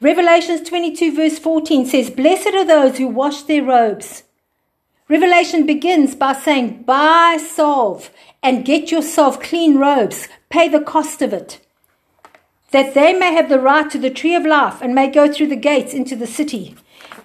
Revelations 0.00 0.68
22, 0.68 1.16
verse 1.16 1.36
14 1.40 1.84
says, 1.84 2.10
Blessed 2.10 2.54
are 2.54 2.64
those 2.64 2.98
who 2.98 3.08
wash 3.08 3.42
their 3.42 3.64
robes. 3.64 4.22
Revelation 5.08 5.66
begins 5.66 6.14
by 6.14 6.32
saying, 6.32 6.84
Buy 6.84 7.38
salve 7.44 8.10
and 8.42 8.64
get 8.64 8.90
yourself 8.90 9.40
clean 9.40 9.78
robes, 9.78 10.28
pay 10.48 10.68
the 10.68 10.80
cost 10.80 11.22
of 11.22 11.32
it, 11.32 11.60
that 12.70 12.94
they 12.94 13.12
may 13.12 13.32
have 13.34 13.48
the 13.48 13.60
right 13.60 13.90
to 13.90 13.98
the 13.98 14.10
tree 14.10 14.34
of 14.34 14.44
life 14.44 14.80
and 14.80 14.94
may 14.94 15.10
go 15.10 15.30
through 15.32 15.48
the 15.48 15.56
gates 15.56 15.92
into 15.92 16.16
the 16.16 16.26
city. 16.26 16.76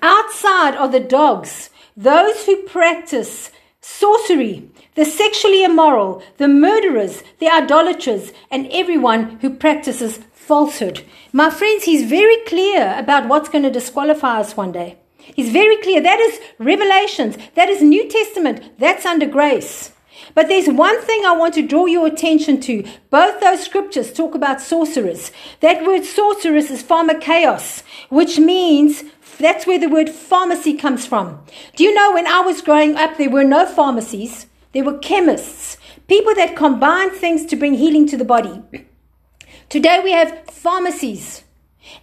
Outside 0.01 0.76
are 0.76 0.89
the 0.89 0.99
dogs, 0.99 1.70
those 1.95 2.45
who 2.45 2.63
practice 2.63 3.51
sorcery, 3.82 4.68
the 4.95 5.05
sexually 5.05 5.63
immoral, 5.63 6.24
the 6.38 6.47
murderers, 6.47 7.22
the 7.39 7.47
idolaters, 7.47 8.34
and 8.49 8.68
everyone 8.72 9.38
who 9.41 9.49
practices 9.53 10.20
falsehood. 10.34 11.03
My 11.32 11.49
friends, 11.51 11.84
he's 11.84 12.09
very 12.09 12.38
clear 12.47 12.95
about 12.97 13.28
what's 13.28 13.49
going 13.49 13.63
to 13.63 13.70
disqualify 13.70 14.39
us 14.39 14.57
one 14.57 14.72
day. 14.72 14.97
He's 15.18 15.51
very 15.51 15.78
clear. 15.78 16.01
That 16.01 16.20
is 16.20 16.39
Revelations. 16.59 17.38
That 17.55 17.70
is 17.70 17.82
New 17.82 18.07
Testament. 18.09 18.78
That's 18.80 19.05
under 19.05 19.28
grace. 19.28 19.91
But 20.36 20.49
there's 20.49 20.67
one 20.67 21.01
thing 21.01 21.25
I 21.25 21.31
want 21.31 21.53
to 21.55 21.65
draw 21.65 21.86
your 21.86 22.05
attention 22.05 22.59
to. 22.61 22.83
Both 23.09 23.39
those 23.39 23.63
scriptures 23.63 24.13
talk 24.13 24.36
about 24.36 24.61
sorcerers. 24.61 25.31
That 25.61 25.86
word 25.86 26.03
sorceress 26.03 26.69
is 26.69 26.83
pharmakeos, 26.83 27.83
which 28.09 28.38
means 28.38 29.05
that's 29.39 29.65
where 29.65 29.79
the 29.79 29.89
word 29.89 30.09
pharmacy 30.09 30.73
comes 30.73 31.07
from. 31.07 31.41
Do 31.77 31.86
you 31.86 31.93
know 31.93 32.13
when 32.13 32.27
I 32.27 32.41
was 32.41 32.61
growing 32.61 32.97
up, 32.97 33.17
there 33.17 33.29
were 33.29 33.45
no 33.45 33.65
pharmacies, 33.65 34.47
there 34.73 34.83
were 34.83 34.97
chemists, 34.99 35.77
people 36.07 36.36
that 36.36 36.57
combined 36.57 37.13
things 37.13 37.45
to 37.47 37.55
bring 37.55 37.75
healing 37.75 38.05
to 38.09 38.17
the 38.17 38.25
body. 38.25 38.61
Today 39.69 40.01
we 40.03 40.11
have 40.11 40.45
pharmacies. 40.51 41.45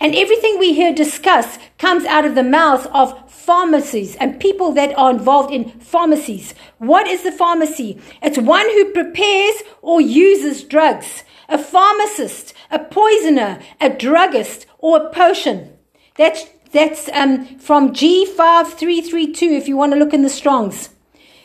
And 0.01 0.15
everything 0.15 0.59
we 0.59 0.73
hear 0.73 0.95
discussed 0.95 1.61
comes 1.77 2.05
out 2.05 2.25
of 2.25 2.35
the 2.35 2.43
mouth 2.43 2.87
of 2.87 3.32
pharmacies 3.45 4.17
and 4.17 4.41
people 4.41 4.73
that 4.73 4.97
are 4.97 5.11
involved 5.11 5.53
in 5.53 5.69
pharmacies. 5.81 6.55
What 6.79 7.07
is 7.07 7.23
the 7.23 7.33
pharmacy? 7.33 8.01
It's 8.23 8.39
one 8.39 8.69
who 8.71 8.93
prepares 8.93 9.63
or 9.81 10.01
uses 10.01 10.63
drugs. 10.65 11.25
A 11.49 11.59
pharmacist, 11.59 12.55
a 12.71 12.79
poisoner, 12.79 13.61
a 13.81 13.91
druggist, 13.91 14.67
or 14.79 14.97
a 14.99 15.11
potion. 15.11 15.77
That's, 16.17 16.47
that's 16.73 17.09
um, 17.13 17.59
from 17.59 17.93
G5332 17.93 19.43
if 19.43 19.69
you 19.69 19.77
want 19.77 19.93
to 19.93 19.99
look 19.99 20.15
in 20.15 20.23
the 20.23 20.29
Strongs. 20.29 20.91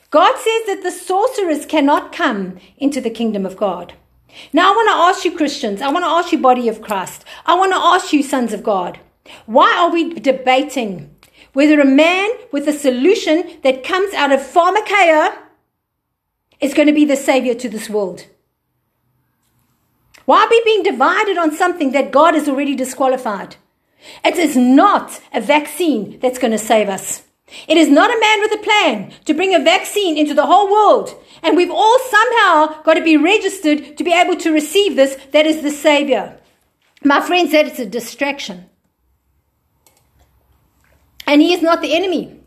God 0.10 0.36
says 0.36 0.66
that 0.68 0.82
the 0.84 0.92
sorcerers 0.92 1.66
cannot 1.66 2.14
come 2.14 2.60
into 2.78 3.02
the 3.02 3.10
kingdom 3.10 3.46
of 3.46 3.58
God. 3.58 3.94
Now, 4.54 4.72
I 4.72 4.76
want 4.76 4.90
to 4.90 4.96
ask 4.96 5.26
you, 5.26 5.36
Christians, 5.36 5.82
I 5.82 5.92
want 5.92 6.04
to 6.06 6.10
ask 6.10 6.32
you, 6.32 6.38
body 6.38 6.70
of 6.70 6.82
Christ, 6.82 7.26
I 7.46 7.56
want 7.56 7.74
to 7.74 7.78
ask 7.78 8.14
you, 8.14 8.24
sons 8.24 8.54
of 8.54 8.64
God, 8.64 9.00
why 9.46 9.76
are 9.78 9.92
we 9.92 10.14
debating 10.14 11.14
whether 11.58 11.80
a 11.82 11.86
man 11.86 12.30
with 12.52 12.68
a 12.68 12.72
solution 12.72 13.44
that 13.64 13.84
comes 13.84 14.14
out 14.14 14.32
of 14.32 14.40
pharmakeia 14.40 15.36
is 16.60 16.76
going 16.76 16.86
to 16.86 16.94
be 16.94 17.04
the 17.04 17.16
savior 17.16 17.56
to 17.56 17.68
this 17.68 17.90
world? 17.90 18.28
Why 20.26 20.44
are 20.44 20.50
we 20.52 20.62
being 20.64 20.84
divided 20.84 21.36
on 21.36 21.52
something 21.52 21.94
that 21.94 22.12
God 22.12 22.36
has 22.36 22.48
already 22.48 22.76
disqualified? 22.76 23.56
It 24.24 24.36
is 24.36 24.56
not 24.56 25.20
a 25.34 25.42
vaccine 25.42 26.20
that's 26.20 26.38
going 26.38 26.52
to 26.52 26.60
save 26.60 26.90
us. 26.90 27.24
It 27.68 27.76
is 27.76 27.90
not 27.90 28.12
a 28.12 28.20
man 28.20 28.42
with 28.42 28.52
a 28.52 28.64
plan 28.64 29.12
to 29.26 29.34
bring 29.34 29.56
a 29.56 29.64
vaccine 29.64 30.16
into 30.16 30.36
the 30.36 30.46
whole 30.46 30.72
world. 30.72 31.20
And 31.42 31.58
we've 31.58 31.72
all 31.72 32.00
somehow 32.12 32.84
got 32.84 32.94
to 32.94 33.04
be 33.04 33.18
registered 33.18 33.98
to 33.98 34.04
be 34.04 34.14
able 34.14 34.36
to 34.42 34.54
receive 34.54 34.96
this. 34.96 35.18
That 35.32 35.48
is 35.48 35.64
the 35.64 35.72
Savior. 35.72 36.40
My 37.04 37.20
friends, 37.20 37.52
that 37.54 37.66
is 37.66 37.80
a 37.80 37.86
distraction. 37.88 38.67
And 41.28 41.42
He 41.42 41.54
is 41.54 41.62
not 41.62 41.82
the 41.82 41.94
enemy. 41.94 42.40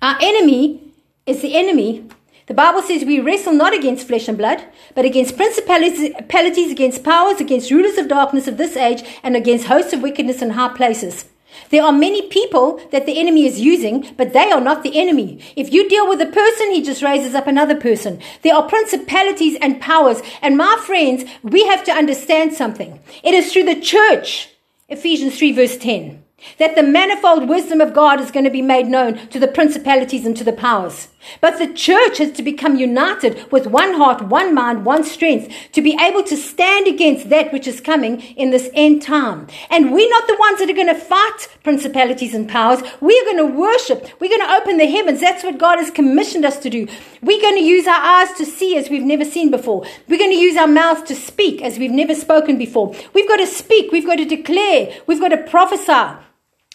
Our 0.00 0.16
enemy 0.20 0.92
is 1.26 1.42
the 1.42 1.54
enemy. 1.54 2.08
The 2.46 2.54
Bible 2.54 2.82
says 2.82 3.04
we 3.04 3.20
wrestle 3.20 3.52
not 3.52 3.72
against 3.72 4.08
flesh 4.08 4.26
and 4.26 4.36
blood, 4.36 4.64
but 4.94 5.04
against 5.04 5.36
principalities, 5.36 6.72
against 6.72 7.04
powers, 7.04 7.40
against 7.40 7.70
rulers 7.70 7.98
of 7.98 8.08
darkness 8.08 8.48
of 8.48 8.56
this 8.56 8.76
age, 8.76 9.04
and 9.22 9.36
against 9.36 9.66
hosts 9.66 9.92
of 9.92 10.02
wickedness 10.02 10.42
in 10.42 10.50
high 10.50 10.74
places. 10.76 11.26
There 11.70 11.82
are 11.82 11.92
many 11.92 12.28
people 12.28 12.80
that 12.90 13.06
the 13.06 13.18
enemy 13.18 13.46
is 13.46 13.60
using, 13.60 14.12
but 14.16 14.32
they 14.32 14.50
are 14.50 14.60
not 14.60 14.82
the 14.82 14.98
enemy. 14.98 15.40
If 15.54 15.72
you 15.72 15.88
deal 15.88 16.08
with 16.08 16.20
a 16.20 16.26
person, 16.26 16.72
he 16.72 16.82
just 16.82 17.02
raises 17.02 17.34
up 17.34 17.46
another 17.46 17.76
person. 17.76 18.20
There 18.42 18.54
are 18.54 18.68
principalities 18.68 19.56
and 19.60 19.80
powers. 19.80 20.22
And 20.40 20.56
my 20.56 20.82
friends, 20.84 21.24
we 21.42 21.64
have 21.66 21.84
to 21.84 21.92
understand 21.92 22.54
something. 22.54 22.98
It 23.22 23.34
is 23.34 23.52
through 23.52 23.64
the 23.64 23.80
church, 23.80 24.48
Ephesians 24.88 25.38
3 25.38 25.52
verse 25.52 25.76
10 25.76 26.21
that 26.58 26.74
the 26.74 26.82
manifold 26.82 27.48
wisdom 27.48 27.80
of 27.80 27.94
God 27.94 28.20
is 28.20 28.30
going 28.30 28.44
to 28.44 28.50
be 28.50 28.62
made 28.62 28.86
known 28.86 29.28
to 29.28 29.38
the 29.38 29.48
principalities 29.48 30.26
and 30.26 30.36
to 30.36 30.44
the 30.44 30.52
powers. 30.52 31.08
But 31.40 31.58
the 31.58 31.72
church 31.72 32.18
has 32.18 32.32
to 32.32 32.42
become 32.42 32.76
united 32.76 33.50
with 33.52 33.66
one 33.66 33.94
heart, 33.94 34.22
one 34.22 34.54
mind, 34.54 34.84
one 34.84 35.04
strength 35.04 35.54
to 35.72 35.80
be 35.80 35.96
able 36.00 36.22
to 36.24 36.36
stand 36.36 36.88
against 36.88 37.28
that 37.28 37.52
which 37.52 37.68
is 37.68 37.80
coming 37.80 38.20
in 38.20 38.50
this 38.50 38.70
end 38.74 39.02
time. 39.02 39.46
And 39.70 39.92
we're 39.92 40.10
not 40.10 40.26
the 40.26 40.36
ones 40.38 40.58
that 40.58 40.70
are 40.70 40.74
going 40.74 40.88
to 40.88 40.94
fight 40.94 41.48
principalities 41.62 42.34
and 42.34 42.48
powers. 42.48 42.82
We're 43.00 43.24
going 43.24 43.36
to 43.38 43.56
worship. 43.56 44.08
We're 44.20 44.36
going 44.36 44.46
to 44.46 44.54
open 44.54 44.78
the 44.78 44.90
heavens. 44.90 45.20
That's 45.20 45.44
what 45.44 45.58
God 45.58 45.78
has 45.78 45.90
commissioned 45.90 46.44
us 46.44 46.58
to 46.58 46.70
do. 46.70 46.88
We're 47.22 47.40
going 47.40 47.56
to 47.56 47.64
use 47.64 47.86
our 47.86 48.00
eyes 48.00 48.32
to 48.34 48.44
see 48.44 48.76
as 48.76 48.90
we've 48.90 49.02
never 49.02 49.24
seen 49.24 49.50
before. 49.50 49.86
We're 50.08 50.18
going 50.18 50.32
to 50.32 50.36
use 50.36 50.56
our 50.56 50.66
mouths 50.66 51.02
to 51.04 51.14
speak 51.14 51.62
as 51.62 51.78
we've 51.78 51.90
never 51.90 52.14
spoken 52.14 52.58
before. 52.58 52.94
We've 53.14 53.28
got 53.28 53.36
to 53.36 53.46
speak. 53.46 53.92
We've 53.92 54.06
got 54.06 54.16
to 54.16 54.24
declare. 54.24 54.92
We've 55.06 55.20
got 55.20 55.28
to 55.28 55.38
prophesy. 55.38 56.18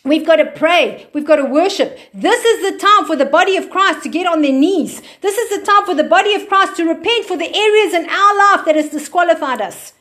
We've 0.03 0.25
got 0.25 0.37
to 0.37 0.45
pray. 0.45 1.07
We've 1.13 1.25
got 1.25 1.37
to 1.37 1.45
worship. 1.45 1.97
This 2.13 2.43
is 2.45 2.71
the 2.71 2.79
time 2.79 3.05
for 3.05 3.15
the 3.15 3.25
body 3.25 3.57
of 3.57 3.69
Christ 3.69 4.03
to 4.03 4.09
get 4.09 4.25
on 4.27 4.41
their 4.41 4.53
knees. 4.53 5.01
This 5.21 5.37
is 5.37 5.59
the 5.59 5.65
time 5.65 5.85
for 5.85 5.95
the 5.95 6.03
body 6.03 6.33
of 6.33 6.47
Christ 6.47 6.77
to 6.77 6.87
repent 6.87 7.25
for 7.25 7.35
the 7.35 7.53
areas 7.53 7.93
in 7.93 8.09
our 8.09 8.37
life 8.37 8.65
that 8.65 8.75
has 8.75 8.89
disqualified 8.89 9.61
us. 9.61 9.93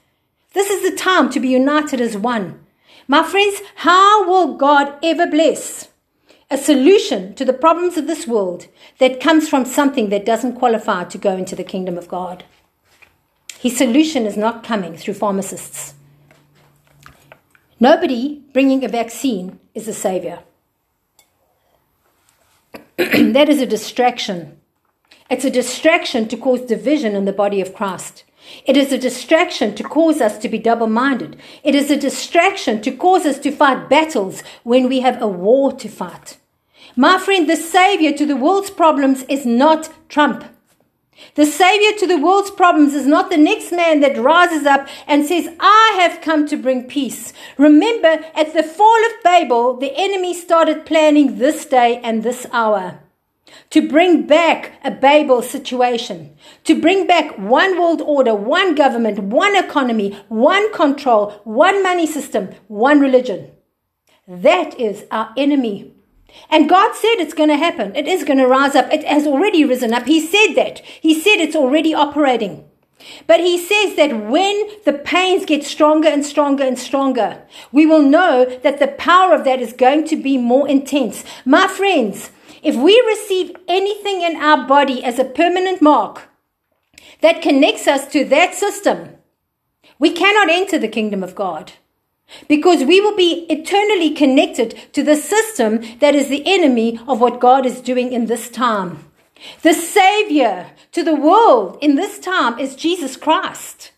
This 0.53 0.71
is 0.71 0.89
the 0.89 0.97
time 0.97 1.29
to 1.31 1.41
be 1.41 1.49
united 1.49 2.01
as 2.01 2.17
one. 2.17 2.65
My 3.09 3.23
friends, 3.23 3.61
how 3.77 4.29
will 4.29 4.55
God 4.55 4.95
ever 5.03 5.27
bless 5.27 5.89
a 6.51 6.57
solution 6.57 7.35
to 7.35 7.45
the 7.45 7.53
problems 7.53 7.97
of 7.97 8.07
this 8.07 8.27
world 8.27 8.69
that 8.99 9.21
comes 9.21 9.49
from 9.49 9.65
something 9.65 10.09
that 10.11 10.25
doesn't 10.25 10.57
qualify 10.57 11.05
to 11.05 11.19
go 11.19 11.37
into 11.37 11.57
the 11.57 11.65
kingdom 11.65 11.99
of 11.99 12.09
God? 12.09 12.45
His 13.59 13.77
solution 13.77 14.27
is 14.27 14.37
not 14.37 14.63
coming 14.63 14.97
through 14.97 15.15
pharmacists. 15.15 15.95
Nobody 17.79 18.43
bringing 18.55 18.85
a 18.85 18.89
vaccine 18.89 19.61
is 19.74 19.87
a 19.87 19.93
savior. 19.93 20.41
that 22.97 23.49
is 23.51 23.61
a 23.61 23.66
distraction. 23.66 24.59
It's 25.29 25.45
a 25.45 25.51
distraction 25.51 26.27
to 26.29 26.37
cause 26.39 26.62
division 26.62 27.14
in 27.14 27.27
the 27.27 27.33
body 27.33 27.61
of 27.61 27.74
Christ. 27.74 28.24
It 28.64 28.77
is 28.79 28.93
a 28.93 28.99
distraction 28.99 29.74
to 29.74 29.83
cause 29.83 30.22
us 30.22 30.39
to 30.39 30.49
be 30.49 30.59
double 30.59 30.87
minded. 30.87 31.37
It 31.62 31.74
is 31.74 31.91
a 31.91 31.99
distraction 31.99 32.81
to 32.83 32.93
cause 32.93 33.27
us 33.27 33.39
to 33.41 33.51
fight 33.51 33.91
battles 33.91 34.43
when 34.62 34.89
we 34.89 35.01
have 35.01 35.20
a 35.20 35.29
war 35.29 35.72
to 35.72 35.89
fight. 35.89 36.39
My 36.97 37.18
friend, 37.18 37.47
the 37.47 37.57
savior 37.57 38.12
to 38.16 38.24
the 38.24 38.37
world's 38.37 38.70
problems 38.70 39.24
is 39.24 39.45
not 39.45 39.91
Trump. 40.09 40.45
The 41.35 41.47
savior 41.47 41.97
to 41.99 42.07
the 42.07 42.19
world's 42.19 42.51
problems 42.51 42.95
is 42.95 43.07
not 43.07 43.31
the 43.31 43.37
next 43.37 43.73
man 43.73 44.01
that 44.01 44.19
rises 44.19 44.67
up 44.67 44.87
and 45.07 45.25
says, 45.25 45.49
I 45.61 45.99
have 46.01 46.21
come 46.21 46.47
to 46.49 46.57
bring 46.57 46.85
peace. 46.85 47.33
Remember, 47.59 48.25
at 48.35 48.53
the 48.53 48.62
fall 48.62 49.07
of 49.07 49.23
Babel, 49.23 49.77
the 49.77 49.93
enemy 49.97 50.35
started 50.35 50.87
planning 50.87 51.39
this 51.39 51.67
day 51.67 52.01
and 52.03 52.23
this 52.23 52.47
hour 52.53 53.01
to 53.71 53.89
bring 53.89 54.27
back 54.27 54.73
a 54.85 54.91
Babel 54.91 55.43
situation, 55.43 56.37
to 56.64 56.81
bring 56.81 57.07
back 57.07 57.37
one 57.39 57.79
world 57.79 58.01
order, 58.01 58.35
one 58.35 58.75
government, 58.75 59.19
one 59.19 59.57
economy, 59.57 60.19
one 60.29 60.73
control, 60.73 61.31
one 61.45 61.83
money 61.83 62.07
system, 62.07 62.51
one 62.69 63.01
religion. 63.01 63.51
That 64.29 64.79
is 64.79 65.05
our 65.11 65.33
enemy. 65.37 65.96
And 66.51 66.68
God 66.68 66.95
said 66.95 67.16
it's 67.16 67.35
going 67.35 67.49
to 67.49 67.57
happen. 67.57 67.95
It 67.97 68.07
is 68.07 68.24
going 68.24 68.39
to 68.39 68.47
rise 68.47 68.74
up. 68.74 68.93
It 68.93 69.05
has 69.05 69.27
already 69.27 69.64
risen 69.64 69.93
up. 69.93 70.07
He 70.07 70.20
said 70.20 70.55
that. 70.55 70.81
He 70.81 71.18
said 71.18 71.37
it's 71.37 71.57
already 71.57 71.95
operating. 71.95 72.64
But 73.27 73.41
he 73.41 73.59
says 73.59 73.97
that 73.97 74.29
when 74.29 74.68
the 74.85 74.93
pains 74.93 75.45
get 75.45 75.64
stronger 75.64 76.09
and 76.09 76.24
stronger 76.24 76.64
and 76.64 76.79
stronger, 76.79 77.43
we 77.72 77.87
will 77.87 78.03
know 78.03 78.45
that 78.62 78.79
the 78.79 78.89
power 78.89 79.35
of 79.35 79.45
that 79.45 79.61
is 79.61 79.72
going 79.72 80.07
to 80.09 80.16
be 80.16 80.39
more 80.39 80.68
intense. 80.68 81.24
My 81.45 81.68
friends, 81.68 82.31
if 82.62 82.74
we 82.74 83.01
receive 83.07 83.55
anything 83.68 84.22
in 84.22 84.37
our 84.37 84.66
body 84.66 85.05
as 85.05 85.18
a 85.18 85.24
permanent 85.24 85.81
mark 85.81 86.29
that 87.20 87.43
connects 87.43 87.87
us 87.87 88.09
to 88.09 88.24
that 88.24 88.55
system, 88.55 89.16
we 89.99 90.11
cannot 90.11 90.51
enter 90.51 90.79
the 90.79 90.89
kingdom 90.89 91.22
of 91.22 91.35
God. 91.35 91.72
Because 92.49 92.85
we 92.85 93.01
will 93.01 93.16
be 93.16 93.47
eternally 93.49 94.11
connected 94.11 94.93
to 94.93 95.03
the 95.03 95.16
system 95.16 95.81
that 96.01 96.14
is 96.14 96.29
the 96.29 96.43
enemy 96.47 97.01
of 97.07 97.20
what 97.20 97.41
God 97.41 97.64
is 97.64 97.81
doing 97.81 98.12
in 98.12 98.27
this 98.27 98.51
time. 98.51 99.05
The 99.62 99.74
Savior 99.74 100.70
to 100.93 101.03
the 101.03 101.14
world 101.14 101.79
in 101.81 101.95
this 101.97 102.18
time 102.18 102.59
is 102.59 102.74
Jesus 102.74 103.16
Christ. 103.16 103.93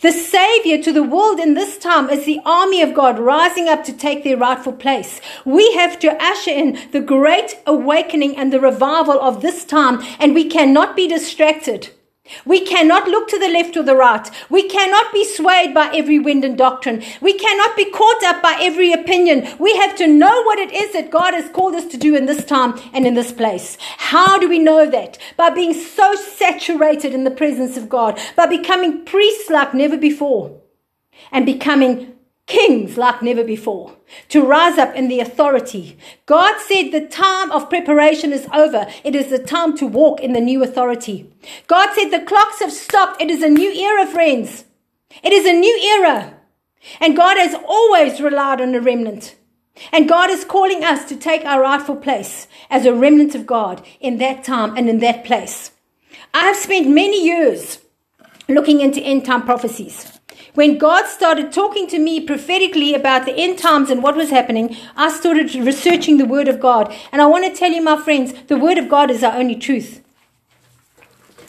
The 0.00 0.12
Savior 0.12 0.82
to 0.82 0.92
the 0.92 1.02
world 1.02 1.38
in 1.38 1.54
this 1.54 1.78
time 1.78 2.10
is 2.10 2.24
the 2.24 2.40
army 2.44 2.82
of 2.82 2.92
God 2.92 3.18
rising 3.18 3.68
up 3.68 3.84
to 3.84 3.92
take 3.92 4.24
their 4.24 4.36
rightful 4.36 4.72
place. 4.72 5.20
We 5.44 5.72
have 5.74 5.98
to 6.00 6.22
usher 6.22 6.50
in 6.50 6.78
the 6.92 7.00
great 7.00 7.58
awakening 7.66 8.36
and 8.36 8.52
the 8.52 8.60
revival 8.60 9.20
of 9.20 9.40
this 9.40 9.64
time, 9.64 10.02
and 10.18 10.34
we 10.34 10.48
cannot 10.48 10.96
be 10.96 11.08
distracted. 11.08 11.90
We 12.44 12.60
cannot 12.64 13.08
look 13.08 13.28
to 13.28 13.38
the 13.38 13.48
left 13.48 13.76
or 13.76 13.82
the 13.82 13.96
right. 13.96 14.30
We 14.50 14.68
cannot 14.68 15.12
be 15.12 15.24
swayed 15.24 15.72
by 15.74 15.90
every 15.94 16.18
wind 16.18 16.44
and 16.44 16.56
doctrine. 16.56 17.02
We 17.20 17.34
cannot 17.34 17.76
be 17.76 17.90
caught 17.90 18.22
up 18.24 18.42
by 18.42 18.58
every 18.60 18.92
opinion. 18.92 19.48
We 19.58 19.76
have 19.76 19.96
to 19.96 20.06
know 20.06 20.42
what 20.42 20.58
it 20.58 20.72
is 20.72 20.92
that 20.92 21.10
God 21.10 21.34
has 21.34 21.50
called 21.50 21.74
us 21.74 21.86
to 21.86 21.96
do 21.96 22.16
in 22.16 22.26
this 22.26 22.44
time 22.44 22.80
and 22.92 23.06
in 23.06 23.14
this 23.14 23.32
place. 23.32 23.78
How 23.98 24.38
do 24.38 24.48
we 24.48 24.58
know 24.58 24.88
that? 24.90 25.18
By 25.36 25.50
being 25.50 25.74
so 25.74 26.14
saturated 26.14 27.14
in 27.14 27.24
the 27.24 27.30
presence 27.30 27.76
of 27.76 27.88
God, 27.88 28.18
by 28.36 28.46
becoming 28.46 29.04
priests 29.04 29.50
like 29.50 29.74
never 29.74 29.96
before, 29.96 30.60
and 31.32 31.46
becoming 31.46 32.15
kings 32.46 32.96
like 32.96 33.22
never 33.22 33.42
before, 33.42 33.96
to 34.28 34.44
rise 34.44 34.78
up 34.78 34.94
in 34.94 35.08
the 35.08 35.20
authority. 35.20 35.98
God 36.26 36.60
said 36.60 36.90
the 36.90 37.06
time 37.06 37.50
of 37.50 37.68
preparation 37.68 38.32
is 38.32 38.46
over. 38.52 38.86
It 39.02 39.16
is 39.16 39.30
the 39.30 39.38
time 39.38 39.76
to 39.78 39.86
walk 39.86 40.20
in 40.20 40.32
the 40.32 40.40
new 40.40 40.62
authority. 40.62 41.32
God 41.66 41.94
said 41.94 42.10
the 42.10 42.24
clocks 42.24 42.60
have 42.60 42.72
stopped. 42.72 43.20
It 43.20 43.30
is 43.30 43.42
a 43.42 43.48
new 43.48 43.70
era, 43.72 44.06
friends. 44.06 44.64
It 45.22 45.32
is 45.32 45.44
a 45.44 45.52
new 45.52 45.76
era. 45.98 46.34
And 47.00 47.16
God 47.16 47.36
has 47.36 47.56
always 47.66 48.20
relied 48.20 48.60
on 48.60 48.74
a 48.74 48.80
remnant. 48.80 49.34
And 49.92 50.08
God 50.08 50.30
is 50.30 50.44
calling 50.44 50.84
us 50.84 51.04
to 51.08 51.16
take 51.16 51.44
our 51.44 51.60
rightful 51.60 51.96
place 51.96 52.46
as 52.70 52.86
a 52.86 52.94
remnant 52.94 53.34
of 53.34 53.46
God 53.46 53.84
in 54.00 54.18
that 54.18 54.44
time 54.44 54.76
and 54.76 54.88
in 54.88 55.00
that 55.00 55.24
place. 55.24 55.72
I 56.32 56.46
have 56.46 56.56
spent 56.56 56.88
many 56.88 57.24
years 57.24 57.80
looking 58.48 58.80
into 58.80 59.00
end 59.00 59.24
time 59.24 59.42
prophecies. 59.42 60.15
When 60.56 60.78
God 60.78 61.06
started 61.06 61.52
talking 61.52 61.86
to 61.88 61.98
me 61.98 62.18
prophetically 62.18 62.94
about 62.94 63.26
the 63.26 63.36
end 63.36 63.58
times 63.58 63.90
and 63.90 64.02
what 64.02 64.16
was 64.16 64.30
happening, 64.30 64.74
I 64.96 65.10
started 65.10 65.54
researching 65.54 66.16
the 66.16 66.24
Word 66.24 66.48
of 66.48 66.60
God. 66.60 66.96
And 67.12 67.20
I 67.20 67.26
want 67.26 67.44
to 67.44 67.54
tell 67.54 67.70
you, 67.70 67.82
my 67.82 67.98
friends, 67.98 68.32
the 68.46 68.56
Word 68.56 68.78
of 68.78 68.88
God 68.88 69.10
is 69.10 69.22
our 69.22 69.34
only 69.34 69.56
truth. 69.56 70.02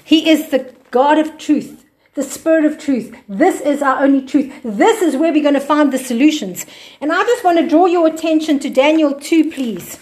He 0.04 0.30
is 0.30 0.50
the 0.50 0.76
God 0.92 1.18
of 1.18 1.38
truth, 1.38 1.86
the 2.16 2.22
Spirit 2.22 2.66
of 2.66 2.78
truth. 2.78 3.16
This 3.30 3.62
is 3.62 3.82
our 3.82 4.04
only 4.04 4.26
truth. 4.26 4.54
This 4.66 5.02
is 5.02 5.16
where 5.16 5.32
we're 5.32 5.42
going 5.42 5.54
to 5.54 5.62
find 5.62 5.94
the 5.94 5.98
solutions. 5.98 6.66
And 7.00 7.14
I 7.14 7.24
just 7.24 7.46
want 7.46 7.60
to 7.60 7.68
draw 7.68 7.86
your 7.86 8.08
attention 8.08 8.60
to 8.60 8.70
Daniel 8.70 9.14
2, 9.14 9.52
please. 9.52 9.98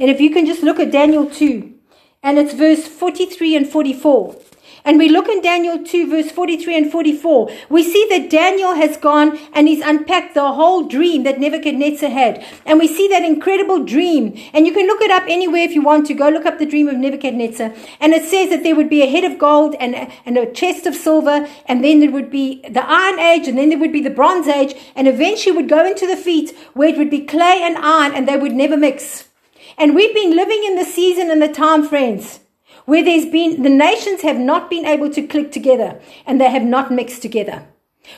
And 0.00 0.08
if 0.08 0.22
you 0.22 0.30
can 0.30 0.46
just 0.46 0.62
look 0.62 0.80
at 0.80 0.90
Daniel 0.90 1.28
2, 1.28 1.74
and 2.22 2.38
it's 2.38 2.54
verse 2.54 2.88
43 2.88 3.56
and 3.56 3.68
44. 3.68 4.36
And 4.84 4.98
we 4.98 5.08
look 5.08 5.28
in 5.28 5.40
Daniel 5.40 5.82
2, 5.82 6.08
verse 6.08 6.30
43 6.30 6.76
and 6.76 6.92
44. 6.92 7.50
We 7.68 7.82
see 7.82 8.06
that 8.10 8.30
Daniel 8.30 8.74
has 8.74 8.96
gone 8.96 9.38
and 9.52 9.68
he's 9.68 9.82
unpacked 9.82 10.34
the 10.34 10.52
whole 10.52 10.84
dream 10.84 11.24
that 11.24 11.40
Nebuchadnezzar 11.40 12.10
had. 12.10 12.44
And 12.64 12.78
we 12.78 12.88
see 12.88 13.08
that 13.08 13.22
incredible 13.22 13.84
dream. 13.84 14.38
And 14.52 14.66
you 14.66 14.72
can 14.72 14.86
look 14.86 15.00
it 15.00 15.10
up 15.10 15.24
anywhere 15.28 15.62
if 15.62 15.72
you 15.72 15.82
want 15.82 16.06
to. 16.06 16.14
Go 16.14 16.28
look 16.28 16.46
up 16.46 16.58
the 16.58 16.66
dream 16.66 16.88
of 16.88 16.96
Nebuchadnezzar. 16.96 17.72
And 18.00 18.12
it 18.12 18.24
says 18.24 18.50
that 18.50 18.62
there 18.62 18.76
would 18.76 18.90
be 18.90 19.02
a 19.02 19.10
head 19.10 19.24
of 19.24 19.38
gold 19.38 19.74
and 19.80 19.94
a, 19.94 20.10
and 20.24 20.36
a 20.36 20.50
chest 20.52 20.86
of 20.86 20.94
silver. 20.94 21.48
And 21.66 21.84
then 21.84 22.00
there 22.00 22.10
would 22.10 22.30
be 22.30 22.62
the 22.68 22.84
Iron 22.88 23.18
Age. 23.18 23.48
And 23.48 23.58
then 23.58 23.68
there 23.68 23.78
would 23.78 23.92
be 23.92 24.02
the 24.02 24.10
Bronze 24.10 24.48
Age. 24.48 24.74
And 24.94 25.08
eventually 25.08 25.56
would 25.56 25.68
go 25.68 25.84
into 25.84 26.06
the 26.06 26.16
feet 26.16 26.56
where 26.74 26.88
it 26.88 26.98
would 26.98 27.10
be 27.10 27.24
clay 27.24 27.60
and 27.62 27.76
iron 27.78 28.14
and 28.14 28.28
they 28.28 28.36
would 28.36 28.52
never 28.52 28.76
mix. 28.76 29.28
And 29.76 29.94
we've 29.94 30.14
been 30.14 30.34
living 30.34 30.62
in 30.64 30.76
the 30.76 30.84
season 30.84 31.30
and 31.30 31.40
the 31.40 31.48
time, 31.48 31.86
friends 31.86 32.40
where 32.88 33.04
there's 33.04 33.26
been, 33.26 33.62
the 33.62 33.68
nations 33.68 34.22
have 34.22 34.38
not 34.38 34.70
been 34.70 34.86
able 34.86 35.10
to 35.10 35.26
click 35.26 35.52
together 35.52 36.00
and 36.24 36.40
they 36.40 36.50
have 36.50 36.62
not 36.62 36.90
mixed 36.90 37.20
together. 37.20 37.66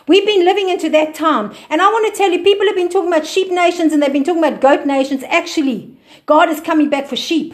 We've 0.07 0.25
been 0.25 0.45
living 0.45 0.68
into 0.68 0.89
that 0.91 1.12
time. 1.12 1.53
And 1.68 1.83
I 1.83 1.89
want 1.89 2.07
to 2.07 2.16
tell 2.16 2.31
you, 2.31 2.45
people 2.45 2.66
have 2.66 2.77
been 2.77 2.89
talking 2.89 3.12
about 3.12 3.27
sheep 3.27 3.51
nations 3.51 3.93
and 3.93 4.01
they've 4.01 4.12
been 4.12 4.23
talking 4.23 4.45
about 4.45 4.61
goat 4.61 4.87
nations. 4.87 5.25
Actually, 5.25 5.99
God 6.25 6.49
is 6.49 6.61
coming 6.61 6.89
back 6.89 7.09
for 7.09 7.16
sheep. 7.16 7.53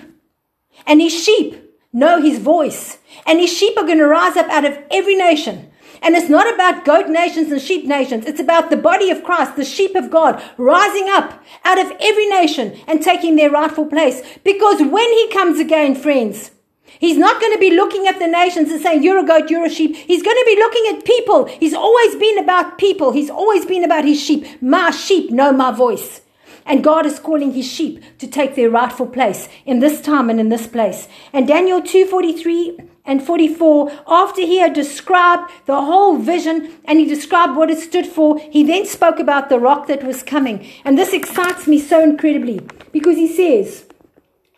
And 0.86 1.00
his 1.00 1.14
sheep 1.14 1.56
know 1.90 2.20
his 2.20 2.38
voice. 2.38 2.98
And 3.24 3.40
his 3.40 3.50
sheep 3.50 3.78
are 3.78 3.86
going 3.86 3.96
to 3.96 4.06
rise 4.06 4.36
up 4.36 4.50
out 4.50 4.66
of 4.66 4.78
every 4.90 5.14
nation. 5.14 5.70
And 6.02 6.16
it's 6.16 6.28
not 6.28 6.52
about 6.52 6.84
goat 6.84 7.08
nations 7.08 7.50
and 7.50 7.62
sheep 7.62 7.86
nations. 7.86 8.26
It's 8.26 8.40
about 8.40 8.68
the 8.68 8.76
body 8.76 9.08
of 9.08 9.24
Christ, 9.24 9.56
the 9.56 9.64
sheep 9.64 9.94
of 9.94 10.10
God, 10.10 10.42
rising 10.58 11.08
up 11.08 11.42
out 11.64 11.78
of 11.78 11.90
every 11.98 12.28
nation 12.28 12.78
and 12.86 13.00
taking 13.00 13.36
their 13.36 13.50
rightful 13.50 13.86
place. 13.86 14.20
Because 14.44 14.82
when 14.82 15.10
he 15.10 15.30
comes 15.30 15.58
again, 15.58 15.94
friends, 15.94 16.50
He's 16.98 17.16
not 17.16 17.40
going 17.40 17.52
to 17.52 17.58
be 17.58 17.74
looking 17.74 18.06
at 18.06 18.18
the 18.18 18.26
nations 18.26 18.70
and 18.70 18.80
saying, 18.80 19.02
You're 19.02 19.18
a 19.18 19.26
goat, 19.26 19.50
you're 19.50 19.64
a 19.64 19.70
sheep. 19.70 19.96
He's 19.96 20.22
going 20.22 20.36
to 20.36 20.44
be 20.46 20.56
looking 20.56 20.96
at 20.96 21.04
people. 21.04 21.44
He's 21.46 21.74
always 21.74 22.16
been 22.16 22.38
about 22.38 22.78
people. 22.78 23.12
He's 23.12 23.30
always 23.30 23.66
been 23.66 23.84
about 23.84 24.04
his 24.04 24.20
sheep. 24.20 24.46
My 24.62 24.90
sheep 24.90 25.30
know 25.30 25.52
my 25.52 25.72
voice. 25.72 26.22
And 26.66 26.82
God 26.82 27.06
is 27.06 27.20
calling 27.20 27.52
his 27.52 27.70
sheep 27.70 28.02
to 28.18 28.26
take 28.26 28.56
their 28.56 28.68
rightful 28.68 29.06
place 29.06 29.48
in 29.64 29.78
this 29.78 30.00
time 30.00 30.28
and 30.28 30.40
in 30.40 30.48
this 30.48 30.66
place. 30.66 31.06
And 31.32 31.46
Daniel 31.46 31.80
2:43 31.80 32.76
and 33.04 33.22
44, 33.22 33.92
after 34.08 34.40
he 34.40 34.58
had 34.58 34.72
described 34.72 35.48
the 35.66 35.80
whole 35.80 36.16
vision 36.16 36.72
and 36.84 36.98
he 36.98 37.06
described 37.06 37.56
what 37.56 37.70
it 37.70 37.78
stood 37.78 38.06
for, 38.06 38.38
he 38.38 38.64
then 38.64 38.84
spoke 38.84 39.20
about 39.20 39.48
the 39.48 39.60
rock 39.60 39.86
that 39.86 40.02
was 40.02 40.24
coming. 40.24 40.66
And 40.84 40.98
this 40.98 41.12
excites 41.12 41.68
me 41.68 41.78
so 41.78 42.02
incredibly 42.02 42.60
because 42.92 43.16
he 43.16 43.28
says, 43.28 43.85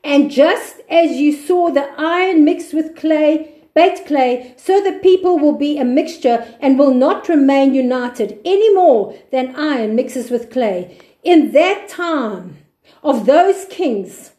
And 0.04 0.30
just 0.30 0.80
as 0.88 1.12
you 1.12 1.32
saw 1.32 1.70
the 1.70 1.90
iron 1.98 2.44
mixed 2.44 2.72
with 2.72 2.96
clay, 2.96 3.54
baked 3.74 4.06
clay, 4.06 4.54
so 4.56 4.80
the 4.82 4.98
people 5.00 5.38
will 5.38 5.56
be 5.56 5.78
a 5.78 5.84
mixture 5.84 6.56
and 6.60 6.78
will 6.78 6.94
not 6.94 7.28
remain 7.28 7.74
united 7.74 8.40
any 8.44 8.74
more 8.74 9.14
than 9.30 9.54
iron 9.54 9.94
mixes 9.94 10.30
with 10.30 10.50
clay. 10.50 10.98
In 11.22 11.52
that 11.52 11.88
time 11.88 12.58
of 13.02 13.26
those 13.26 13.66
kings, 13.66 14.32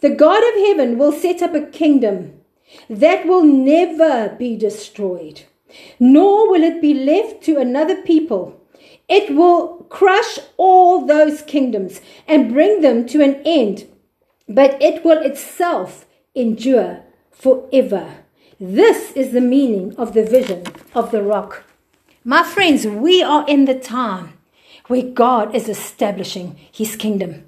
the 0.00 0.10
God 0.10 0.42
of 0.42 0.66
heaven 0.66 0.98
will 0.98 1.12
set 1.12 1.42
up 1.42 1.54
a 1.54 1.66
kingdom 1.66 2.40
that 2.88 3.26
will 3.26 3.44
never 3.44 4.34
be 4.38 4.56
destroyed, 4.56 5.42
nor 6.00 6.50
will 6.50 6.62
it 6.62 6.80
be 6.80 6.94
left 6.94 7.42
to 7.44 7.58
another 7.58 8.02
people. 8.02 8.60
It 9.08 9.34
will 9.34 9.86
crush 9.90 10.38
all 10.56 11.06
those 11.06 11.42
kingdoms 11.42 12.00
and 12.26 12.52
bring 12.52 12.80
them 12.80 13.06
to 13.08 13.22
an 13.22 13.42
end, 13.44 13.86
but 14.48 14.80
it 14.82 15.04
will 15.04 15.22
itself 15.22 16.06
endure 16.34 17.02
forever. 17.30 18.24
This 18.60 19.12
is 19.12 19.32
the 19.32 19.40
meaning 19.40 19.94
of 19.96 20.14
the 20.14 20.24
vision 20.24 20.64
of 20.94 21.10
the 21.10 21.22
rock. 21.22 21.64
My 22.24 22.42
friends, 22.42 22.86
we 22.86 23.22
are 23.22 23.44
in 23.46 23.64
the 23.64 23.78
time 23.78 24.34
where 24.86 25.02
God 25.02 25.54
is 25.54 25.68
establishing 25.68 26.58
his 26.70 26.96
kingdom. 26.96 27.44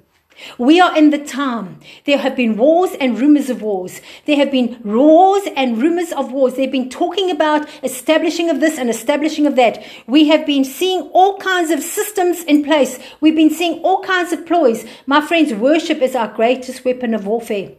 We 0.57 0.79
are 0.79 0.95
in 0.95 1.09
the 1.09 1.23
time. 1.23 1.79
There 2.05 2.17
have 2.17 2.35
been 2.35 2.57
wars 2.57 2.91
and 2.99 3.19
rumors 3.19 3.49
of 3.49 3.61
wars. 3.61 4.01
There 4.25 4.35
have 4.35 4.51
been 4.51 4.79
wars 4.83 5.43
and 5.55 5.81
rumors 5.81 6.11
of 6.11 6.31
wars. 6.31 6.53
They've 6.53 6.71
been 6.71 6.89
talking 6.89 7.31
about 7.31 7.67
establishing 7.83 8.49
of 8.49 8.59
this 8.59 8.77
and 8.77 8.89
establishing 8.89 9.47
of 9.47 9.55
that. 9.55 9.83
We 10.05 10.27
have 10.27 10.45
been 10.45 10.63
seeing 10.63 11.01
all 11.13 11.37
kinds 11.37 11.71
of 11.71 11.81
systems 11.81 12.43
in 12.43 12.63
place. 12.63 12.99
We've 13.19 13.35
been 13.35 13.49
seeing 13.49 13.81
all 13.83 14.03
kinds 14.03 14.31
of 14.31 14.45
ploys. 14.45 14.85
My 15.05 15.21
friends, 15.21 15.53
worship 15.53 16.01
is 16.01 16.15
our 16.15 16.27
greatest 16.27 16.85
weapon 16.85 17.13
of 17.13 17.25
warfare. 17.25 17.71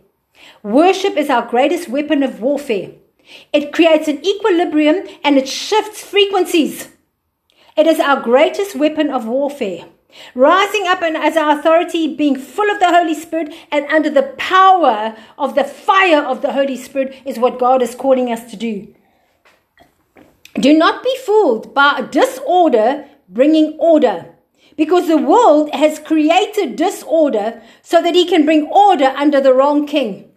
Worship 0.63 1.17
is 1.17 1.31
our 1.31 1.49
greatest 1.49 1.89
weapon 1.89 2.23
of 2.23 2.41
warfare. 2.41 2.91
It 3.53 3.73
creates 3.73 4.09
an 4.09 4.25
equilibrium 4.25 5.07
and 5.23 5.37
it 5.37 5.49
shifts 5.49 6.03
frequencies. 6.03 6.89
It 7.77 7.87
is 7.87 8.01
our 8.01 8.21
greatest 8.21 8.75
weapon 8.75 9.11
of 9.11 9.27
warfare. 9.27 9.85
Rising 10.35 10.87
up 10.87 11.03
and 11.03 11.17
as 11.17 11.37
our 11.37 11.59
authority, 11.59 12.15
being 12.15 12.37
full 12.37 12.71
of 12.71 12.81
the 12.81 12.89
Holy 12.89 13.15
Spirit 13.15 13.55
and 13.71 13.87
under 13.87 14.11
the 14.11 14.35
power 14.39 15.17
of 15.37 15.55
the 15.55 15.65
fire 15.65 16.23
of 16.23 16.43
the 16.43 16.53
Holy 16.53 16.77
Spirit 16.77 17.17
is 17.25 17.39
what 17.39 17.59
God 17.59 17.83
is 17.83 17.95
calling 17.95 18.33
us 18.33 18.51
to 18.51 18.57
do. 18.57 18.95
Do 20.55 20.77
not 20.77 21.05
be 21.05 21.17
fooled 21.25 21.75
by 21.75 22.01
disorder 22.11 23.07
bringing 23.29 23.77
order. 23.79 24.35
Because 24.77 25.09
the 25.09 25.19
world 25.19 25.71
has 25.75 25.99
created 25.99 26.77
disorder 26.77 27.61
so 27.83 28.01
that 28.01 28.15
he 28.15 28.25
can 28.25 28.45
bring 28.45 28.67
order 28.69 29.13
under 29.17 29.41
the 29.41 29.53
wrong 29.53 29.87
king. 29.87 30.28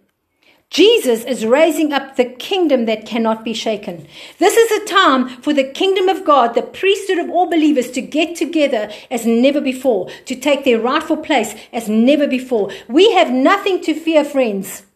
Jesus 0.72 1.24
is 1.24 1.44
raising 1.44 1.92
up 1.92 2.16
the 2.16 2.24
kingdom 2.24 2.86
that 2.86 3.04
cannot 3.04 3.44
be 3.44 3.52
shaken. 3.52 4.06
This 4.38 4.56
is 4.56 4.70
a 4.72 4.86
time 4.86 5.28
for 5.42 5.52
the 5.52 5.68
kingdom 5.70 6.08
of 6.08 6.24
God, 6.24 6.54
the 6.54 6.62
priesthood 6.62 7.18
of 7.18 7.28
all 7.28 7.44
believers, 7.44 7.90
to 7.90 8.00
get 8.00 8.36
together 8.36 8.90
as 9.10 9.26
never 9.26 9.60
before, 9.60 10.08
to 10.24 10.34
take 10.34 10.64
their 10.64 10.80
rightful 10.80 11.18
place 11.18 11.54
as 11.74 11.90
never 11.90 12.26
before. 12.26 12.70
We 12.88 13.12
have 13.12 13.30
nothing 13.30 13.82
to 13.82 13.92
fear, 13.92 14.24
friends. 14.24 14.86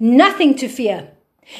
Nothing 0.00 0.54
to 0.56 0.68
fear. 0.68 1.10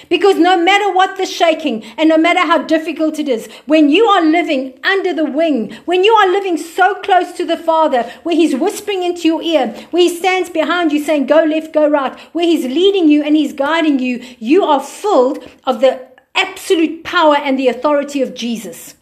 Because 0.09 0.37
no 0.37 0.57
matter 0.57 0.93
what 0.93 1.17
the 1.17 1.27
shaking 1.27 1.85
and 1.97 2.09
no 2.09 2.19
matter 2.19 2.41
how 2.41 2.63
difficult 2.63 3.19
it 3.19 3.29
is, 3.29 3.47
when 3.67 3.89
you 3.89 4.05
are 4.07 4.25
living 4.25 4.79
under 4.83 5.15
the 5.15 5.25
wing, 5.25 5.73
when 5.85 6.03
you 6.03 6.13
are 6.13 6.31
living 6.31 6.57
so 6.57 6.97
close 6.97 7.33
to 7.33 7.45
the 7.45 7.57
Father, 7.57 8.03
where 8.23 8.35
He's 8.35 8.57
whispering 8.57 9.03
into 9.03 9.29
your 9.29 9.43
ear, 9.43 9.69
where 9.91 10.03
He 10.03 10.09
stands 10.09 10.51
behind 10.51 10.93
you 10.93 11.03
saying, 11.03 11.27
go 11.27 11.45
left, 11.45 11.73
go 11.73 11.89
right, 11.89 12.19
where 12.33 12.45
He's 12.45 12.65
leading 12.65 13.09
you 13.09 13.23
and 13.23 13.37
He's 13.37 13.53
guiding 13.53 13.99
you, 13.99 14.25
you 14.39 14.65
are 14.65 14.81
filled 14.81 15.49
of 15.65 15.81
the 15.81 16.07
absolute 16.35 17.05
power 17.05 17.37
and 17.37 17.59
the 17.59 17.69
authority 17.69 18.21
of 18.21 18.35
Jesus. 18.35 18.97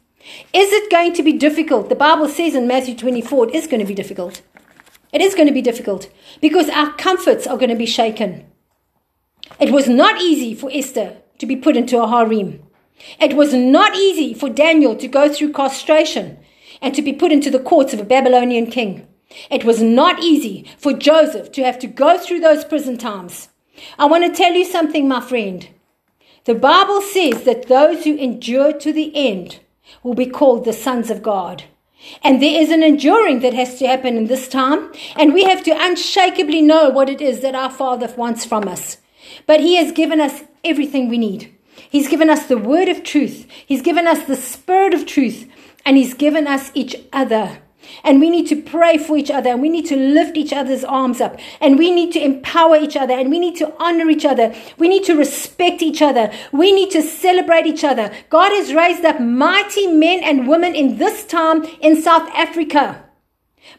Is 0.52 0.72
it 0.72 0.90
going 0.90 1.12
to 1.14 1.22
be 1.22 1.32
difficult? 1.32 1.88
The 1.88 1.94
Bible 1.94 2.28
says 2.28 2.54
in 2.54 2.66
Matthew 2.66 2.94
24, 2.94 3.48
it 3.48 3.54
is 3.54 3.66
going 3.66 3.80
to 3.80 3.86
be 3.86 3.94
difficult. 3.94 4.42
It 5.12 5.20
is 5.20 5.34
going 5.34 5.46
to 5.46 5.54
be 5.54 5.62
difficult 5.62 6.10
because 6.40 6.68
our 6.68 6.92
comforts 6.92 7.46
are 7.46 7.56
going 7.56 7.70
to 7.70 7.76
be 7.76 7.86
shaken. 7.86 8.46
It 9.60 9.72
was 9.72 9.88
not 9.88 10.20
easy 10.20 10.54
for 10.54 10.70
Esther 10.72 11.16
to 11.38 11.46
be 11.46 11.56
put 11.56 11.76
into 11.76 12.02
a 12.02 12.08
harem. 12.08 12.62
It 13.20 13.34
was 13.34 13.52
not 13.52 13.96
easy 13.96 14.34
for 14.34 14.48
Daniel 14.48 14.96
to 14.96 15.08
go 15.08 15.32
through 15.32 15.52
castration 15.52 16.38
and 16.80 16.94
to 16.94 17.02
be 17.02 17.12
put 17.12 17.32
into 17.32 17.50
the 17.50 17.58
courts 17.58 17.92
of 17.92 18.00
a 18.00 18.04
Babylonian 18.04 18.66
king. 18.70 19.06
It 19.50 19.64
was 19.64 19.82
not 19.82 20.22
easy 20.22 20.70
for 20.78 20.92
Joseph 20.92 21.52
to 21.52 21.64
have 21.64 21.78
to 21.80 21.86
go 21.86 22.18
through 22.18 22.40
those 22.40 22.64
prison 22.64 22.98
times. 22.98 23.48
I 23.98 24.06
want 24.06 24.24
to 24.24 24.36
tell 24.36 24.52
you 24.52 24.64
something, 24.64 25.08
my 25.08 25.20
friend. 25.20 25.68
The 26.44 26.54
Bible 26.54 27.00
says 27.00 27.44
that 27.44 27.68
those 27.68 28.04
who 28.04 28.16
endure 28.16 28.72
to 28.72 28.92
the 28.92 29.12
end 29.14 29.60
will 30.02 30.14
be 30.14 30.26
called 30.26 30.64
the 30.64 30.72
sons 30.72 31.10
of 31.10 31.22
God. 31.22 31.64
And 32.22 32.42
there 32.42 32.60
is 32.60 32.70
an 32.70 32.82
enduring 32.82 33.40
that 33.40 33.54
has 33.54 33.78
to 33.78 33.86
happen 33.86 34.16
in 34.16 34.26
this 34.26 34.46
time, 34.46 34.92
and 35.16 35.32
we 35.32 35.44
have 35.44 35.64
to 35.64 35.70
unshakably 35.70 36.60
know 36.60 36.90
what 36.90 37.08
it 37.08 37.22
is 37.22 37.40
that 37.40 37.54
our 37.54 37.70
Father 37.70 38.12
wants 38.16 38.44
from 38.44 38.68
us. 38.68 38.98
But 39.46 39.60
He 39.60 39.76
has 39.76 39.92
given 39.92 40.20
us 40.20 40.42
everything 40.64 41.08
we 41.08 41.18
need. 41.18 41.54
He's 41.90 42.08
given 42.08 42.30
us 42.30 42.46
the 42.46 42.58
word 42.58 42.88
of 42.88 43.02
truth. 43.02 43.46
He's 43.66 43.82
given 43.82 44.06
us 44.06 44.24
the 44.24 44.36
spirit 44.36 44.94
of 44.94 45.06
truth. 45.06 45.48
And 45.84 45.96
He's 45.96 46.14
given 46.14 46.46
us 46.46 46.70
each 46.74 46.96
other. 47.12 47.58
And 48.02 48.20
we 48.20 48.30
need 48.30 48.46
to 48.48 48.60
pray 48.60 48.98
for 48.98 49.16
each 49.16 49.30
other 49.30 49.50
and 49.50 49.60
we 49.60 49.68
need 49.68 49.86
to 49.86 49.96
lift 49.96 50.36
each 50.36 50.52
other's 50.52 50.84
arms 50.84 51.20
up 51.20 51.38
and 51.60 51.78
we 51.78 51.90
need 51.90 52.12
to 52.12 52.24
empower 52.24 52.76
each 52.76 52.96
other 52.96 53.14
and 53.14 53.30
we 53.30 53.38
need 53.38 53.56
to 53.56 53.72
honor 53.78 54.08
each 54.08 54.24
other. 54.24 54.54
We 54.78 54.88
need 54.88 55.04
to 55.04 55.14
respect 55.16 55.82
each 55.82 56.02
other. 56.02 56.32
We 56.52 56.72
need 56.72 56.90
to 56.92 57.02
celebrate 57.02 57.66
each 57.66 57.84
other. 57.84 58.10
God 58.30 58.52
has 58.52 58.72
raised 58.74 59.04
up 59.04 59.20
mighty 59.20 59.86
men 59.86 60.20
and 60.24 60.48
women 60.48 60.74
in 60.74 60.98
this 60.98 61.24
time 61.24 61.64
in 61.80 62.00
South 62.00 62.28
Africa. 62.30 63.03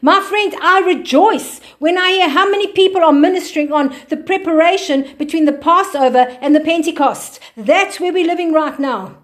My 0.02 0.20
friends, 0.20 0.54
I 0.60 0.80
rejoice 0.80 1.60
when 1.78 1.96
I 1.96 2.10
hear 2.10 2.28
how 2.28 2.50
many 2.50 2.66
people 2.68 3.02
are 3.02 3.12
ministering 3.12 3.72
on 3.72 3.94
the 4.08 4.16
preparation 4.16 5.14
between 5.16 5.44
the 5.46 5.52
Passover 5.52 6.36
and 6.40 6.54
the 6.54 6.60
Pentecost. 6.60 7.40
That's 7.56 7.98
where 7.98 8.12
we're 8.12 8.26
living 8.26 8.52
right 8.52 8.78
now. 8.78 9.16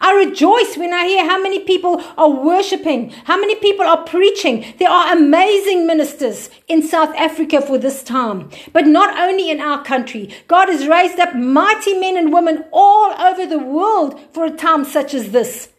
I 0.00 0.14
rejoice 0.14 0.76
when 0.76 0.92
I 0.92 1.06
hear 1.06 1.24
how 1.28 1.42
many 1.42 1.60
people 1.60 2.02
are 2.16 2.30
worshiping, 2.30 3.10
how 3.24 3.38
many 3.38 3.56
people 3.56 3.84
are 3.84 4.04
preaching. 4.04 4.74
There 4.78 4.88
are 4.88 5.12
amazing 5.12 5.86
ministers 5.86 6.50
in 6.68 6.82
South 6.82 7.14
Africa 7.16 7.60
for 7.60 7.78
this 7.78 8.04
time, 8.04 8.50
but 8.72 8.86
not 8.86 9.18
only 9.18 9.50
in 9.50 9.60
our 9.60 9.82
country. 9.84 10.32
God 10.46 10.68
has 10.68 10.86
raised 10.86 11.18
up 11.18 11.34
mighty 11.34 11.98
men 11.98 12.16
and 12.16 12.32
women 12.32 12.64
all 12.72 13.12
over 13.20 13.44
the 13.44 13.58
world 13.58 14.20
for 14.32 14.44
a 14.44 14.50
time 14.50 14.84
such 14.84 15.14
as 15.14 15.32
this. 15.32 15.70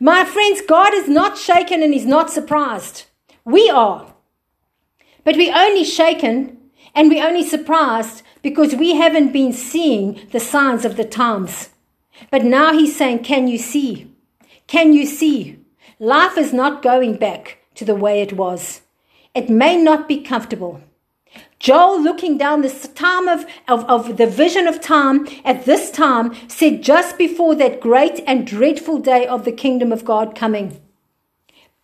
My 0.00 0.24
friends, 0.24 0.62
God 0.66 0.94
is 0.94 1.08
not 1.08 1.36
shaken 1.36 1.82
and 1.82 1.92
He's 1.92 2.06
not 2.06 2.30
surprised. 2.30 3.04
We 3.44 3.68
are. 3.70 4.14
But 5.24 5.36
we're 5.36 5.56
only 5.56 5.84
shaken 5.84 6.58
and 6.94 7.08
we're 7.08 7.26
only 7.26 7.44
surprised 7.44 8.22
because 8.42 8.74
we 8.74 8.94
haven't 8.96 9.32
been 9.32 9.52
seeing 9.52 10.28
the 10.32 10.40
signs 10.40 10.84
of 10.84 10.96
the 10.96 11.04
times. 11.04 11.70
But 12.30 12.44
now 12.44 12.72
he's 12.72 12.96
saying, 12.96 13.24
Can 13.24 13.48
you 13.48 13.58
see? 13.58 14.12
Can 14.66 14.92
you 14.92 15.06
see? 15.06 15.58
Life 15.98 16.36
is 16.36 16.52
not 16.52 16.82
going 16.82 17.16
back 17.16 17.58
to 17.76 17.84
the 17.84 17.94
way 17.94 18.20
it 18.20 18.34
was. 18.34 18.82
It 19.34 19.48
may 19.48 19.76
not 19.76 20.08
be 20.08 20.20
comfortable. 20.20 20.82
Joel, 21.58 22.02
looking 22.02 22.36
down 22.36 22.60
this 22.60 22.88
time 22.88 23.28
of, 23.28 23.46
of, 23.68 23.84
of 23.84 24.16
the 24.16 24.26
vision 24.26 24.66
of 24.66 24.80
time 24.80 25.26
at 25.44 25.64
this 25.64 25.90
time, 25.90 26.34
said 26.48 26.82
just 26.82 27.16
before 27.16 27.54
that 27.54 27.80
great 27.80 28.22
and 28.26 28.46
dreadful 28.46 28.98
day 28.98 29.26
of 29.26 29.44
the 29.44 29.52
kingdom 29.52 29.92
of 29.92 30.04
God 30.04 30.34
coming. 30.34 30.81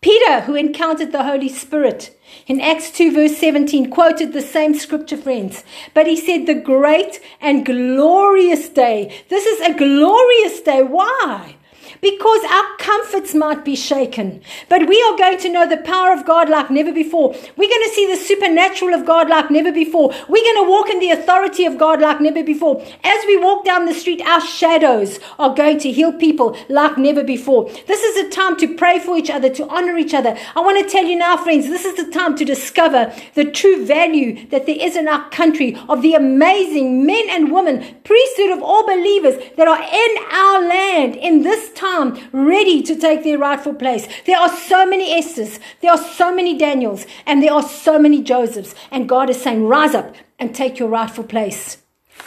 Peter, 0.01 0.42
who 0.42 0.55
encountered 0.55 1.11
the 1.11 1.24
Holy 1.24 1.49
Spirit 1.49 2.16
in 2.46 2.61
Acts 2.61 2.90
2, 2.92 3.12
verse 3.12 3.36
17, 3.36 3.90
quoted 3.90 4.32
the 4.32 4.40
same 4.40 4.74
scripture, 4.74 5.16
friends. 5.16 5.64
But 5.92 6.07
he 6.07 6.14
said, 6.16 6.46
The 6.46 6.55
great 6.55 7.20
and 7.40 7.66
glorious 7.66 8.68
day. 8.68 9.24
This 9.28 9.44
is 9.44 9.61
a 9.61 9.76
glorious 9.76 10.61
day. 10.61 10.84
Why? 10.84 11.57
Because 12.01 12.44
our 12.44 12.76
comforts 12.78 13.34
might 13.34 13.64
be 13.64 13.76
shaken. 13.76 14.40
But 14.68 14.88
we 14.88 15.03
are 15.03 15.16
going 15.16 15.38
to 15.38 15.49
know 15.49 15.68
the 15.68 15.78
power 15.78 16.12
of 16.12 16.26
God 16.26 16.49
like 16.49 16.70
never 16.70 16.92
before. 16.92 17.30
We're 17.57 17.68
going 17.68 17.88
to 17.88 17.94
see 17.94 18.07
the 18.07 18.16
supernatural 18.16 18.94
of 18.94 19.07
God 19.07 19.28
like 19.28 19.51
never 19.51 19.72
before. 19.72 20.11
We're 20.28 20.44
going 20.44 20.64
to 20.64 20.70
walk 20.70 20.88
in 20.90 21.01
the 21.01 21.11
authority 21.11 21.64
of 21.64 21.78
God 21.78 22.01
like 22.01 22.20
never 22.20 22.42
before. 22.42 22.82
As 23.05 23.24
we 23.26 23.36
walk 23.36 23.64
down 23.64 23.86
the 23.86 23.94
street, 23.94 24.22
our 24.22 24.40
shadows 24.40 25.18
are 25.38 25.55
going 25.55 25.78
to 25.80 25.92
heal 25.92 26.12
people 26.12 26.57
like 26.68 26.99
never 26.99 27.24
before. 27.24 27.70
This 27.86 28.03
is 28.03 28.26
a 28.26 28.30
time 28.30 28.57
to 28.59 28.76
pray 28.76 28.99
for 28.99 29.16
each 29.16 29.30
other, 29.30 29.51
to 29.51 29.68
honor 29.68 29.96
each 29.96 30.14
other. 30.14 30.36
I 30.55 30.61
want 30.61 30.82
to 30.84 30.90
tell 30.90 31.05
you 31.05 31.16
now, 31.16 31.36
friends, 31.36 31.66
this 31.66 31.84
is 31.84 31.96
the 31.96 32.11
time 32.11 32.36
to 32.36 32.44
discover 32.44 33.12
the 33.34 33.51
true 33.51 33.84
value 33.84 34.46
that 34.49 34.66
there 34.66 34.78
is 34.78 34.96
in 34.96 35.09
our 35.09 35.28
country 35.30 35.76
of 35.88 36.03
the 36.03 36.14
amazing 36.14 37.07
men 37.07 37.26
and 37.30 37.53
women, 37.53 37.96
priesthood 38.05 38.51
of 38.51 38.62
all 38.62 38.86
believers 38.86 39.34
that 39.57 39.68
are 39.68 39.82
in 39.82 40.32
our 40.32 40.68
land 40.68 41.16
in 41.16 41.42
this 41.42 41.72
time 41.72 41.88
ready 42.32 42.82
to 42.82 42.97
take 42.97 43.24
their 43.24 43.39
rightful 43.39 43.74
place. 43.74 44.07
There 44.26 44.39
are 44.39 44.49
so 44.49 44.86
many 44.86 45.20
Esthers, 45.20 45.59
there 45.80 45.93
are 45.93 45.99
so 45.99 46.34
many 46.34 46.57
Daniels, 46.57 47.07
and 47.26 47.43
there 47.43 47.53
are 47.53 47.62
so 47.62 47.99
many 47.99 48.22
Josephs. 48.22 48.74
And 48.91 49.09
God 49.09 49.30
is 49.30 49.41
saying, 49.41 49.66
rise 49.66 49.95
up 49.95 50.14
and 50.39 50.55
take 50.55 50.78
your 50.78 50.89
rightful 50.89 51.24
place. 51.24 51.78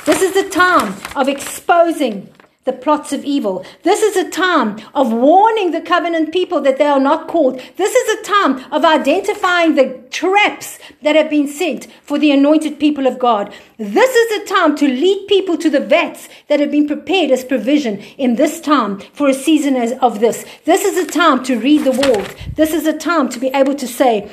This 0.05 0.21
is 0.21 0.33
the 0.33 0.49
time 0.49 0.95
of 1.15 1.27
exposing 1.27 2.29
the 2.63 2.73
plots 2.73 3.11
of 3.11 3.25
evil. 3.25 3.65
This 3.81 4.03
is 4.03 4.15
a 4.15 4.29
time 4.29 4.79
of 4.93 5.11
warning 5.11 5.71
the 5.71 5.81
covenant 5.81 6.31
people 6.31 6.61
that 6.61 6.77
they 6.77 6.85
are 6.85 6.99
not 6.99 7.27
called. 7.27 7.59
This 7.77 7.95
is 7.95 8.19
a 8.19 8.23
time 8.23 8.71
of 8.71 8.85
identifying 8.85 9.73
the 9.73 9.99
traps 10.11 10.77
that 11.01 11.15
have 11.15 11.29
been 11.29 11.47
sent 11.47 11.87
for 12.03 12.19
the 12.19 12.31
anointed 12.31 12.79
people 12.79 13.07
of 13.07 13.17
God. 13.17 13.51
This 13.77 14.15
is 14.15 14.41
a 14.41 14.53
time 14.53 14.75
to 14.77 14.87
lead 14.87 15.27
people 15.27 15.57
to 15.57 15.69
the 15.71 15.79
vats 15.79 16.29
that 16.49 16.59
have 16.59 16.69
been 16.69 16.87
prepared 16.87 17.31
as 17.31 17.43
provision 17.43 17.97
in 18.17 18.35
this 18.35 18.61
time 18.61 18.99
for 19.13 19.27
a 19.27 19.33
season 19.33 19.75
as, 19.75 19.93
of 19.93 20.19
this. 20.19 20.45
This 20.65 20.85
is 20.85 20.97
a 20.97 21.09
time 21.09 21.43
to 21.45 21.59
read 21.59 21.83
the 21.83 21.91
walls. 21.91 22.27
This 22.55 22.73
is 22.73 22.85
a 22.85 22.97
time 22.97 23.27
to 23.29 23.39
be 23.39 23.47
able 23.47 23.75
to 23.75 23.87
say, 23.87 24.31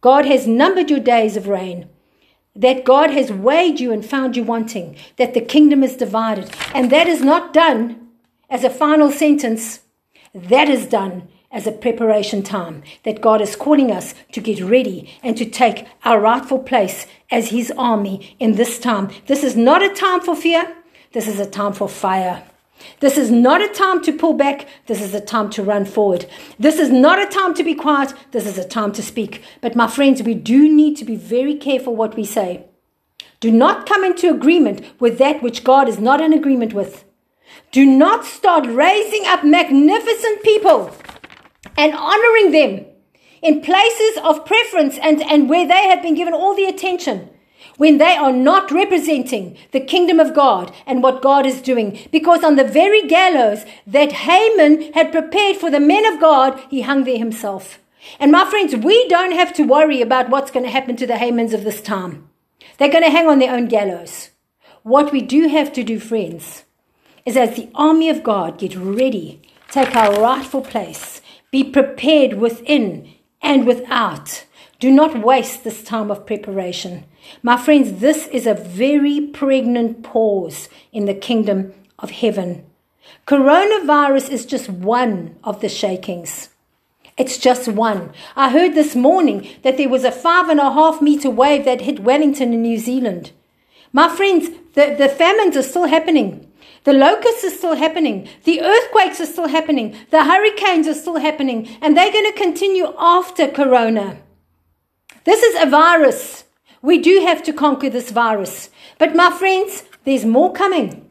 God 0.00 0.24
has 0.26 0.46
numbered 0.46 0.90
your 0.90 1.00
days 1.00 1.36
of 1.36 1.48
reign 1.48 1.88
that 2.54 2.84
God 2.84 3.10
has 3.10 3.32
weighed 3.32 3.80
you 3.80 3.92
and 3.92 4.04
found 4.04 4.36
you 4.36 4.44
wanting, 4.44 4.96
that 5.16 5.34
the 5.34 5.40
kingdom 5.40 5.82
is 5.82 5.96
divided. 5.96 6.50
And 6.74 6.90
that 6.90 7.06
is 7.06 7.22
not 7.22 7.52
done 7.52 8.08
as 8.50 8.64
a 8.64 8.70
final 8.70 9.10
sentence, 9.10 9.80
that 10.34 10.68
is 10.68 10.86
done 10.86 11.28
as 11.50 11.66
a 11.66 11.72
preparation 11.72 12.42
time, 12.42 12.82
that 13.04 13.20
God 13.20 13.40
is 13.40 13.56
calling 13.56 13.90
us 13.90 14.14
to 14.32 14.40
get 14.40 14.62
ready 14.62 15.18
and 15.22 15.36
to 15.36 15.44
take 15.44 15.86
our 16.04 16.20
rightful 16.20 16.58
place 16.58 17.06
as 17.30 17.50
His 17.50 17.72
army 17.76 18.36
in 18.38 18.56
this 18.56 18.78
time. 18.78 19.10
This 19.26 19.42
is 19.42 19.56
not 19.56 19.82
a 19.82 19.94
time 19.94 20.20
for 20.20 20.34
fear, 20.34 20.74
this 21.12 21.28
is 21.28 21.38
a 21.38 21.46
time 21.46 21.72
for 21.72 21.88
fire. 21.88 22.42
This 23.00 23.18
is 23.18 23.30
not 23.30 23.60
a 23.60 23.68
time 23.68 24.02
to 24.02 24.12
pull 24.12 24.34
back. 24.34 24.68
This 24.86 25.00
is 25.00 25.14
a 25.14 25.20
time 25.20 25.50
to 25.50 25.62
run 25.62 25.84
forward. 25.84 26.26
This 26.58 26.78
is 26.78 26.90
not 26.90 27.18
a 27.18 27.26
time 27.26 27.54
to 27.54 27.64
be 27.64 27.74
quiet. 27.74 28.14
This 28.30 28.46
is 28.46 28.58
a 28.58 28.68
time 28.68 28.92
to 28.92 29.02
speak. 29.02 29.42
But 29.60 29.76
my 29.76 29.86
friends, 29.86 30.22
we 30.22 30.34
do 30.34 30.68
need 30.68 30.96
to 30.98 31.04
be 31.04 31.16
very 31.16 31.56
careful 31.56 31.96
what 31.96 32.16
we 32.16 32.24
say. 32.24 32.66
Do 33.40 33.50
not 33.50 33.88
come 33.88 34.04
into 34.04 34.30
agreement 34.30 34.84
with 35.00 35.18
that 35.18 35.42
which 35.42 35.64
God 35.64 35.88
is 35.88 35.98
not 35.98 36.20
in 36.20 36.32
agreement 36.32 36.72
with. 36.72 37.04
Do 37.70 37.84
not 37.84 38.24
start 38.24 38.66
raising 38.66 39.24
up 39.26 39.44
magnificent 39.44 40.42
people 40.42 40.94
and 41.76 41.94
honoring 41.94 42.52
them 42.52 42.86
in 43.42 43.60
places 43.60 44.18
of 44.22 44.46
preference 44.46 44.98
and, 44.98 45.22
and 45.22 45.48
where 45.48 45.66
they 45.66 45.88
have 45.88 46.02
been 46.02 46.14
given 46.14 46.34
all 46.34 46.54
the 46.54 46.66
attention 46.66 47.28
when 47.76 47.98
they 47.98 48.16
are 48.16 48.32
not 48.32 48.70
representing 48.70 49.56
the 49.72 49.80
kingdom 49.80 50.20
of 50.20 50.34
God 50.34 50.72
and 50.86 51.02
what 51.02 51.22
God 51.22 51.46
is 51.46 51.62
doing. 51.62 51.98
Because 52.10 52.44
on 52.44 52.56
the 52.56 52.64
very 52.64 53.06
gallows 53.06 53.64
that 53.86 54.12
Haman 54.12 54.92
had 54.92 55.12
prepared 55.12 55.56
for 55.56 55.70
the 55.70 55.80
men 55.80 56.04
of 56.06 56.20
God, 56.20 56.60
he 56.70 56.82
hung 56.82 57.04
there 57.04 57.18
himself. 57.18 57.78
And 58.18 58.32
my 58.32 58.48
friends, 58.48 58.74
we 58.74 59.08
don't 59.08 59.32
have 59.32 59.52
to 59.54 59.62
worry 59.64 60.02
about 60.02 60.28
what's 60.28 60.50
going 60.50 60.64
to 60.64 60.70
happen 60.70 60.96
to 60.96 61.06
the 61.06 61.14
Hamans 61.14 61.54
of 61.54 61.64
this 61.64 61.80
time. 61.80 62.28
They're 62.78 62.90
going 62.90 63.04
to 63.04 63.10
hang 63.10 63.28
on 63.28 63.38
their 63.38 63.54
own 63.54 63.66
gallows. 63.66 64.30
What 64.82 65.12
we 65.12 65.22
do 65.22 65.48
have 65.48 65.72
to 65.74 65.84
do, 65.84 66.00
friends, 66.00 66.64
is 67.24 67.36
as 67.36 67.54
the 67.54 67.70
army 67.74 68.08
of 68.08 68.24
God 68.24 68.58
get 68.58 68.74
ready, 68.74 69.40
take 69.70 69.94
our 69.94 70.20
rightful 70.20 70.62
place, 70.62 71.20
be 71.52 71.62
prepared 71.62 72.34
within 72.34 73.08
and 73.40 73.66
without. 73.66 74.44
Do 74.80 74.90
not 74.90 75.22
waste 75.22 75.62
this 75.62 75.84
time 75.84 76.10
of 76.10 76.26
preparation. 76.26 77.04
My 77.42 77.56
friends, 77.56 78.00
this 78.00 78.26
is 78.28 78.46
a 78.46 78.54
very 78.54 79.20
pregnant 79.20 80.02
pause 80.02 80.68
in 80.92 81.06
the 81.06 81.14
kingdom 81.14 81.72
of 81.98 82.10
heaven. 82.10 82.64
Coronavirus 83.26 84.30
is 84.30 84.46
just 84.46 84.68
one 84.68 85.36
of 85.44 85.60
the 85.60 85.68
shakings. 85.68 86.50
It's 87.16 87.38
just 87.38 87.68
one. 87.68 88.12
I 88.34 88.50
heard 88.50 88.74
this 88.74 88.96
morning 88.96 89.48
that 89.62 89.76
there 89.76 89.88
was 89.88 90.04
a 90.04 90.10
five 90.10 90.48
and 90.48 90.58
a 90.58 90.72
half 90.72 91.02
meter 91.02 91.30
wave 91.30 91.64
that 91.64 91.82
hit 91.82 92.00
Wellington 92.00 92.52
in 92.52 92.62
New 92.62 92.78
Zealand. 92.78 93.32
My 93.92 94.08
friends, 94.08 94.48
the, 94.74 94.94
the 94.98 95.08
famines 95.08 95.56
are 95.56 95.62
still 95.62 95.86
happening. 95.86 96.48
The 96.84 96.92
locusts 96.92 97.44
are 97.44 97.50
still 97.50 97.76
happening. 97.76 98.28
The 98.44 98.60
earthquakes 98.60 99.20
are 99.20 99.26
still 99.26 99.48
happening. 99.48 99.94
The 100.10 100.24
hurricanes 100.24 100.88
are 100.88 100.94
still 100.94 101.18
happening. 101.18 101.68
And 101.80 101.96
they're 101.96 102.12
going 102.12 102.32
to 102.32 102.38
continue 102.38 102.92
after 102.98 103.46
Corona. 103.46 104.18
This 105.24 105.42
is 105.42 105.62
a 105.62 105.70
virus. 105.70 106.41
We 106.82 106.98
do 106.98 107.20
have 107.20 107.44
to 107.44 107.52
conquer 107.52 107.88
this 107.88 108.10
virus. 108.10 108.68
But 108.98 109.14
my 109.14 109.30
friends, 109.30 109.84
there's 110.04 110.24
more 110.24 110.52
coming. 110.52 111.08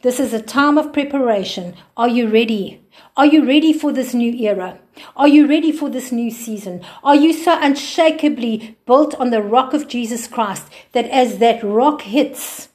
This 0.00 0.18
is 0.18 0.32
a 0.32 0.40
time 0.40 0.78
of 0.78 0.94
preparation. 0.94 1.74
Are 1.94 2.08
you 2.08 2.26
ready? 2.26 2.82
Are 3.18 3.26
you 3.26 3.46
ready 3.46 3.74
for 3.74 3.92
this 3.92 4.14
new 4.14 4.32
era? 4.32 4.78
Are 5.14 5.28
you 5.28 5.46
ready 5.46 5.72
for 5.72 5.90
this 5.90 6.10
new 6.10 6.30
season? 6.30 6.82
Are 7.04 7.14
you 7.14 7.34
so 7.34 7.52
unshakably 7.60 8.76
built 8.86 9.14
on 9.16 9.28
the 9.28 9.42
rock 9.42 9.74
of 9.74 9.88
Jesus 9.88 10.26
Christ 10.26 10.64
that 10.92 11.04
as 11.10 11.36
that 11.36 11.62
rock 11.62 12.00
hits, 12.00 12.70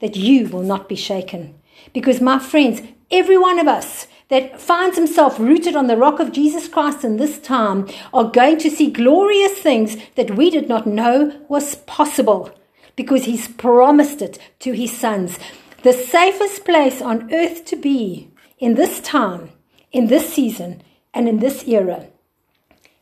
that 0.00 0.16
you 0.16 0.48
will 0.48 0.62
not 0.62 0.90
be 0.90 0.96
shaken? 0.96 1.58
Because 1.94 2.20
my 2.20 2.38
friends, 2.38 2.82
every 3.10 3.38
one 3.38 3.58
of 3.58 3.68
us 3.68 4.06
that 4.28 4.60
finds 4.60 4.96
himself 4.96 5.38
rooted 5.38 5.76
on 5.76 5.86
the 5.86 5.96
rock 5.96 6.18
of 6.18 6.32
Jesus 6.32 6.68
Christ 6.68 7.04
in 7.04 7.16
this 7.16 7.38
time 7.38 7.88
are 8.12 8.24
going 8.24 8.58
to 8.58 8.70
see 8.70 8.90
glorious 8.90 9.58
things 9.58 9.96
that 10.16 10.36
we 10.36 10.50
did 10.50 10.68
not 10.68 10.86
know 10.86 11.40
was 11.48 11.76
possible 11.76 12.50
because 12.96 13.24
he's 13.24 13.48
promised 13.48 14.22
it 14.22 14.38
to 14.60 14.72
his 14.72 14.96
sons. 14.96 15.38
The 15.82 15.92
safest 15.92 16.64
place 16.64 17.00
on 17.00 17.32
earth 17.32 17.64
to 17.66 17.76
be 17.76 18.30
in 18.58 18.74
this 18.74 19.00
time, 19.00 19.50
in 19.92 20.08
this 20.08 20.32
season, 20.32 20.82
and 21.14 21.28
in 21.28 21.38
this 21.38 21.66
era 21.68 22.06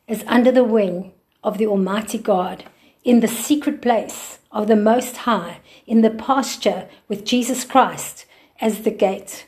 is 0.06 0.24
under 0.26 0.52
the 0.52 0.64
wing 0.64 1.12
of 1.42 1.58
the 1.58 1.66
Almighty 1.66 2.18
God, 2.18 2.64
in 3.02 3.20
the 3.20 3.28
secret 3.28 3.80
place 3.80 4.38
of 4.50 4.66
the 4.68 4.76
Most 4.76 5.18
High, 5.18 5.60
in 5.86 6.02
the 6.02 6.10
pasture 6.10 6.88
with 7.08 7.24
Jesus 7.24 7.64
Christ 7.64 8.26
as 8.60 8.82
the 8.82 8.90
gate 8.90 9.46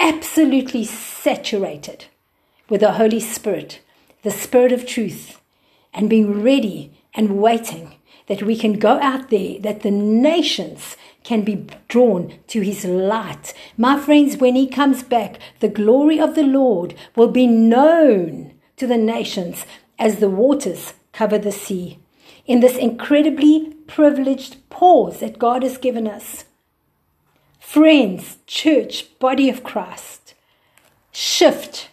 absolutely 0.00 0.84
saturated 0.84 2.06
with 2.68 2.80
the 2.80 2.92
Holy 2.92 3.20
Spirit, 3.20 3.80
the 4.22 4.30
Spirit 4.30 4.72
of 4.72 4.86
truth, 4.86 5.40
and 5.92 6.08
being 6.08 6.42
ready 6.42 6.92
and 7.14 7.38
waiting 7.40 7.94
that 8.26 8.42
we 8.42 8.56
can 8.56 8.74
go 8.74 8.98
out 9.00 9.28
there, 9.28 9.58
that 9.60 9.82
the 9.82 9.90
nations 9.90 10.96
can 11.22 11.42
be 11.42 11.66
drawn 11.88 12.32
to 12.46 12.60
his 12.62 12.84
light. 12.84 13.52
My 13.76 13.98
friends, 13.98 14.38
when 14.38 14.54
he 14.54 14.66
comes 14.66 15.02
back, 15.02 15.38
the 15.58 15.68
glory 15.68 16.18
of 16.18 16.34
the 16.34 16.44
Lord 16.44 16.94
will 17.14 17.30
be 17.30 17.46
known 17.46 18.54
to 18.76 18.86
the 18.86 18.96
nations 18.96 19.66
as 19.98 20.18
the 20.18 20.30
waters 20.30 20.94
cover 21.12 21.38
the 21.38 21.52
sea. 21.52 21.98
In 22.46 22.60
this 22.60 22.76
incredibly 22.76 23.74
privileged 23.86 24.56
pause 24.70 25.20
that 25.20 25.38
God 25.38 25.62
has 25.62 25.76
given 25.76 26.06
us, 26.06 26.44
friends, 27.70 28.38
church, 28.48 29.16
body 29.20 29.48
of 29.48 29.62
Christ. 29.62 30.34
Shift, 31.12 31.88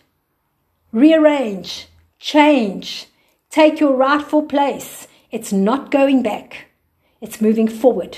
rearrange, 0.91 1.85
change, 2.17 3.05
take 3.51 3.79
your 3.79 3.93
rightful 3.95 4.41
place. 4.41 5.07
It's 5.29 5.53
not 5.53 5.91
going 5.91 6.23
back, 6.23 6.69
it's 7.21 7.39
moving 7.39 7.67
forward. 7.67 8.17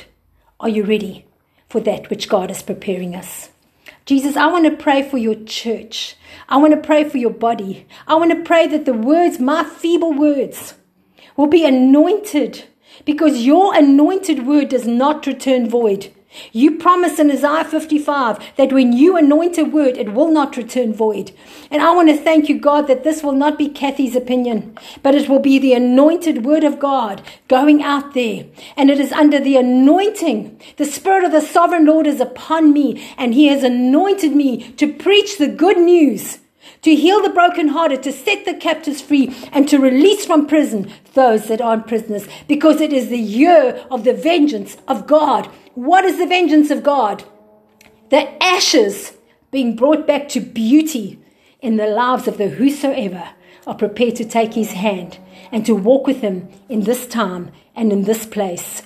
Are 0.62 0.70
you 0.70 0.86
ready 0.86 1.26
for 1.68 1.82
that 1.82 2.10
which 2.10 2.30
God 2.30 2.50
is 2.50 2.62
preparing 2.62 3.14
us? 3.14 3.50
Jesus, 4.06 4.38
I 4.38 4.48
want 4.48 4.64
to 4.64 4.82
pray 4.82 5.04
for 5.04 5.18
your 5.18 5.36
church. 5.44 6.16
I 6.48 6.56
want 6.56 6.74
to 6.74 6.88
pray 6.88 7.04
for 7.10 7.18
your 7.18 7.30
body. 7.30 7.86
I 8.08 8.16
want 8.16 8.32
to 8.32 8.42
pray 8.42 8.68
that 8.68 8.86
the 8.86 8.94
words, 8.94 9.38
my 9.38 9.66
feeble 9.66 10.14
words, 10.14 10.76
will 11.36 11.48
be 11.48 11.66
anointed 11.66 12.70
because 13.04 13.46
your 13.46 13.76
anointed 13.76 14.48
word 14.48 14.70
does 14.70 14.88
not 14.88 15.28
return 15.28 15.70
void. 15.70 16.14
You 16.52 16.78
promise 16.78 17.18
in 17.18 17.32
Isaiah 17.32 17.64
55 17.64 18.56
that 18.58 18.72
when 18.72 18.94
you 18.94 19.18
anoint 19.18 19.58
a 19.58 19.64
word, 19.64 19.98
it 19.98 20.14
will 20.14 20.32
not 20.32 20.58
return 20.58 20.94
void. 20.94 21.32
And 21.72 21.82
I 21.82 21.92
want 21.96 22.10
to 22.10 22.18
thank 22.18 22.48
you, 22.48 22.60
God, 22.60 22.88
that 22.88 23.04
this 23.04 23.24
will 23.24 23.34
not 23.34 23.58
be 23.58 23.68
Kathy's 23.68 24.16
opinion, 24.16 24.78
but 25.02 25.16
it 25.16 25.28
will 25.28 25.40
be 25.40 25.58
the 25.58 25.74
anointed 25.74 26.46
word 26.46 26.64
of 26.64 26.80
God 26.80 27.24
going 27.48 27.82
out 27.82 28.14
there. 28.14 28.46
And 28.78 28.92
it 28.92 29.00
is 29.00 29.12
under 29.12 29.40
the 29.40 29.58
anointing. 29.58 30.60
The 30.78 30.86
Spirit 30.86 31.24
of 31.24 31.32
the 31.32 31.42
sovereign 31.42 31.86
Lord 31.86 32.06
is 32.06 32.22
upon 32.22 32.74
me, 32.74 33.12
and 33.18 33.34
He 33.34 33.48
has 33.48 33.64
anointed 33.64 34.36
me 34.36 34.72
to 34.74 34.94
preach 34.94 35.38
the 35.38 35.48
good 35.48 35.78
news 35.78 36.40
to 36.82 36.96
heal 36.96 37.22
the 37.22 37.30
brokenhearted, 37.30 38.04
to 38.04 38.12
set 38.12 38.46
the 38.46 38.54
captives 38.54 39.02
free, 39.02 39.36
and 39.52 39.68
to 39.68 39.80
release 39.80 40.26
from 40.26 40.48
prison 40.48 40.92
those 41.14 41.48
that 41.48 41.62
aren't 41.62 41.88
prisoners, 41.88 42.28
because 42.48 42.82
it 42.82 42.94
is 42.94 43.10
the 43.10 43.20
year 43.20 43.86
of 43.92 44.04
the 44.04 44.14
vengeance 44.14 44.78
of 44.88 45.08
God. 45.08 45.48
What 45.76 46.06
is 46.06 46.18
the 46.18 46.28
vengeance 46.28 46.72
of 46.72 46.84
God? 46.84 47.24
The 48.10 48.42
ashes 48.44 49.14
being 49.52 49.76
brought 49.76 50.08
back 50.08 50.30
to 50.30 50.40
beauty 50.40 51.20
in 51.62 51.78
the 51.78 51.88
lives 51.88 52.28
of 52.28 52.38
the 52.38 52.50
whosoever 52.50 53.30
are 53.68 53.76
prepared 53.76 54.16
to 54.16 54.26
take 54.26 54.54
his 54.54 54.72
hand 54.72 55.20
and 55.52 55.66
to 55.66 55.76
walk 55.76 56.08
with 56.08 56.22
him 56.22 56.48
in 56.70 56.82
this 56.82 57.08
time 57.08 57.52
and 57.76 57.92
in 57.92 58.04
this 58.04 58.26
place. 58.26 58.84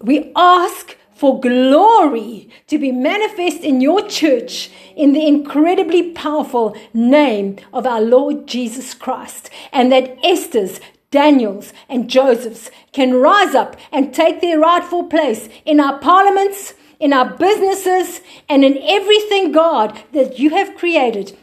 We 0.00 0.32
ask 0.34 0.96
for 1.18 1.40
glory 1.40 2.48
to 2.68 2.78
be 2.78 2.92
manifest 2.92 3.64
in 3.64 3.80
your 3.80 4.06
church 4.06 4.70
in 4.94 5.12
the 5.12 5.26
incredibly 5.26 6.12
powerful 6.12 6.76
name 6.94 7.56
of 7.72 7.84
our 7.84 8.00
Lord 8.00 8.46
Jesus 8.46 8.94
Christ, 8.94 9.50
and 9.72 9.90
that 9.90 10.16
Esther's, 10.22 10.78
Daniel's, 11.10 11.72
and 11.88 12.08
Joseph's 12.08 12.70
can 12.92 13.14
rise 13.14 13.56
up 13.56 13.74
and 13.90 14.14
take 14.14 14.40
their 14.40 14.60
rightful 14.60 15.04
place 15.04 15.48
in 15.64 15.80
our 15.80 15.98
parliaments, 15.98 16.74
in 17.00 17.12
our 17.12 17.28
businesses, 17.36 18.20
and 18.48 18.64
in 18.64 18.78
everything, 18.80 19.50
God, 19.50 20.00
that 20.12 20.38
you 20.38 20.50
have 20.50 20.76
created 20.76 21.36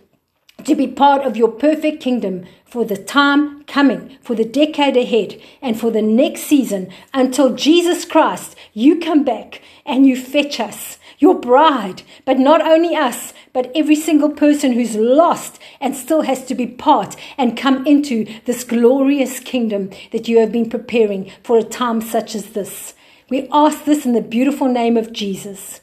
to 0.64 0.74
be 0.74 0.88
part 0.88 1.24
of 1.24 1.36
your 1.36 1.50
perfect 1.50 2.02
kingdom 2.02 2.46
for 2.76 2.84
the 2.84 2.98
time 2.98 3.64
coming, 3.64 4.18
for 4.22 4.36
the 4.36 4.44
decade 4.44 4.98
ahead, 4.98 5.42
and 5.62 5.80
for 5.80 5.92
the 5.92 6.02
next 6.02 6.42
season 6.42 6.90
until 7.14 7.56
Jesus 7.56 8.04
Christ, 8.04 8.54
you 8.74 9.00
come 9.00 9.24
back 9.24 9.62
and 9.86 10.06
you 10.06 10.18
fetch 10.18 10.60
us, 10.60 10.98
your 11.18 11.40
bride, 11.40 12.02
but 12.26 12.38
not 12.38 12.60
only 12.60 12.94
us, 12.94 13.34
but 13.54 13.72
every 13.74 13.96
single 13.96 14.30
person 14.30 14.74
who's 14.74 14.98
lost 14.98 15.58
and 15.80 15.96
still 15.96 16.24
has 16.24 16.44
to 16.48 16.54
be 16.54 16.68
part 16.68 17.16
and 17.38 17.58
come 17.58 17.88
into 17.88 18.26
this 18.44 18.66
glorious 18.66 19.40
kingdom 19.40 19.90
that 20.12 20.28
you 20.28 20.40
have 20.40 20.52
been 20.52 20.70
preparing 20.70 21.32
for 21.44 21.58
a 21.58 21.64
time 21.64 22.02
such 22.02 22.36
as 22.36 22.48
this. 22.48 22.94
We 23.30 23.48
ask 23.54 23.86
this 23.86 24.06
in 24.06 24.12
the 24.12 24.20
beautiful 24.20 24.68
name 24.68 24.98
of 24.98 25.14
Jesus. 25.14 25.80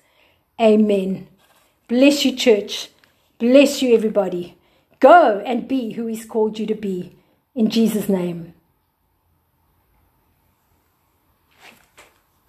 Amen. 0.61 1.27
Bless 1.89 2.27
you, 2.27 2.37
church. 2.37 2.91
Bless 3.39 3.81
you, 3.81 3.95
everybody. 3.95 4.59
Go 5.03 5.43
and 5.45 5.67
be 5.67 5.95
who 5.95 6.07
He's 6.07 6.25
called 6.25 6.61
you 6.61 6.67
to 6.67 6.77
be. 6.77 7.17
In 7.57 7.71
Jesus' 7.71 8.09
name. 8.09 8.55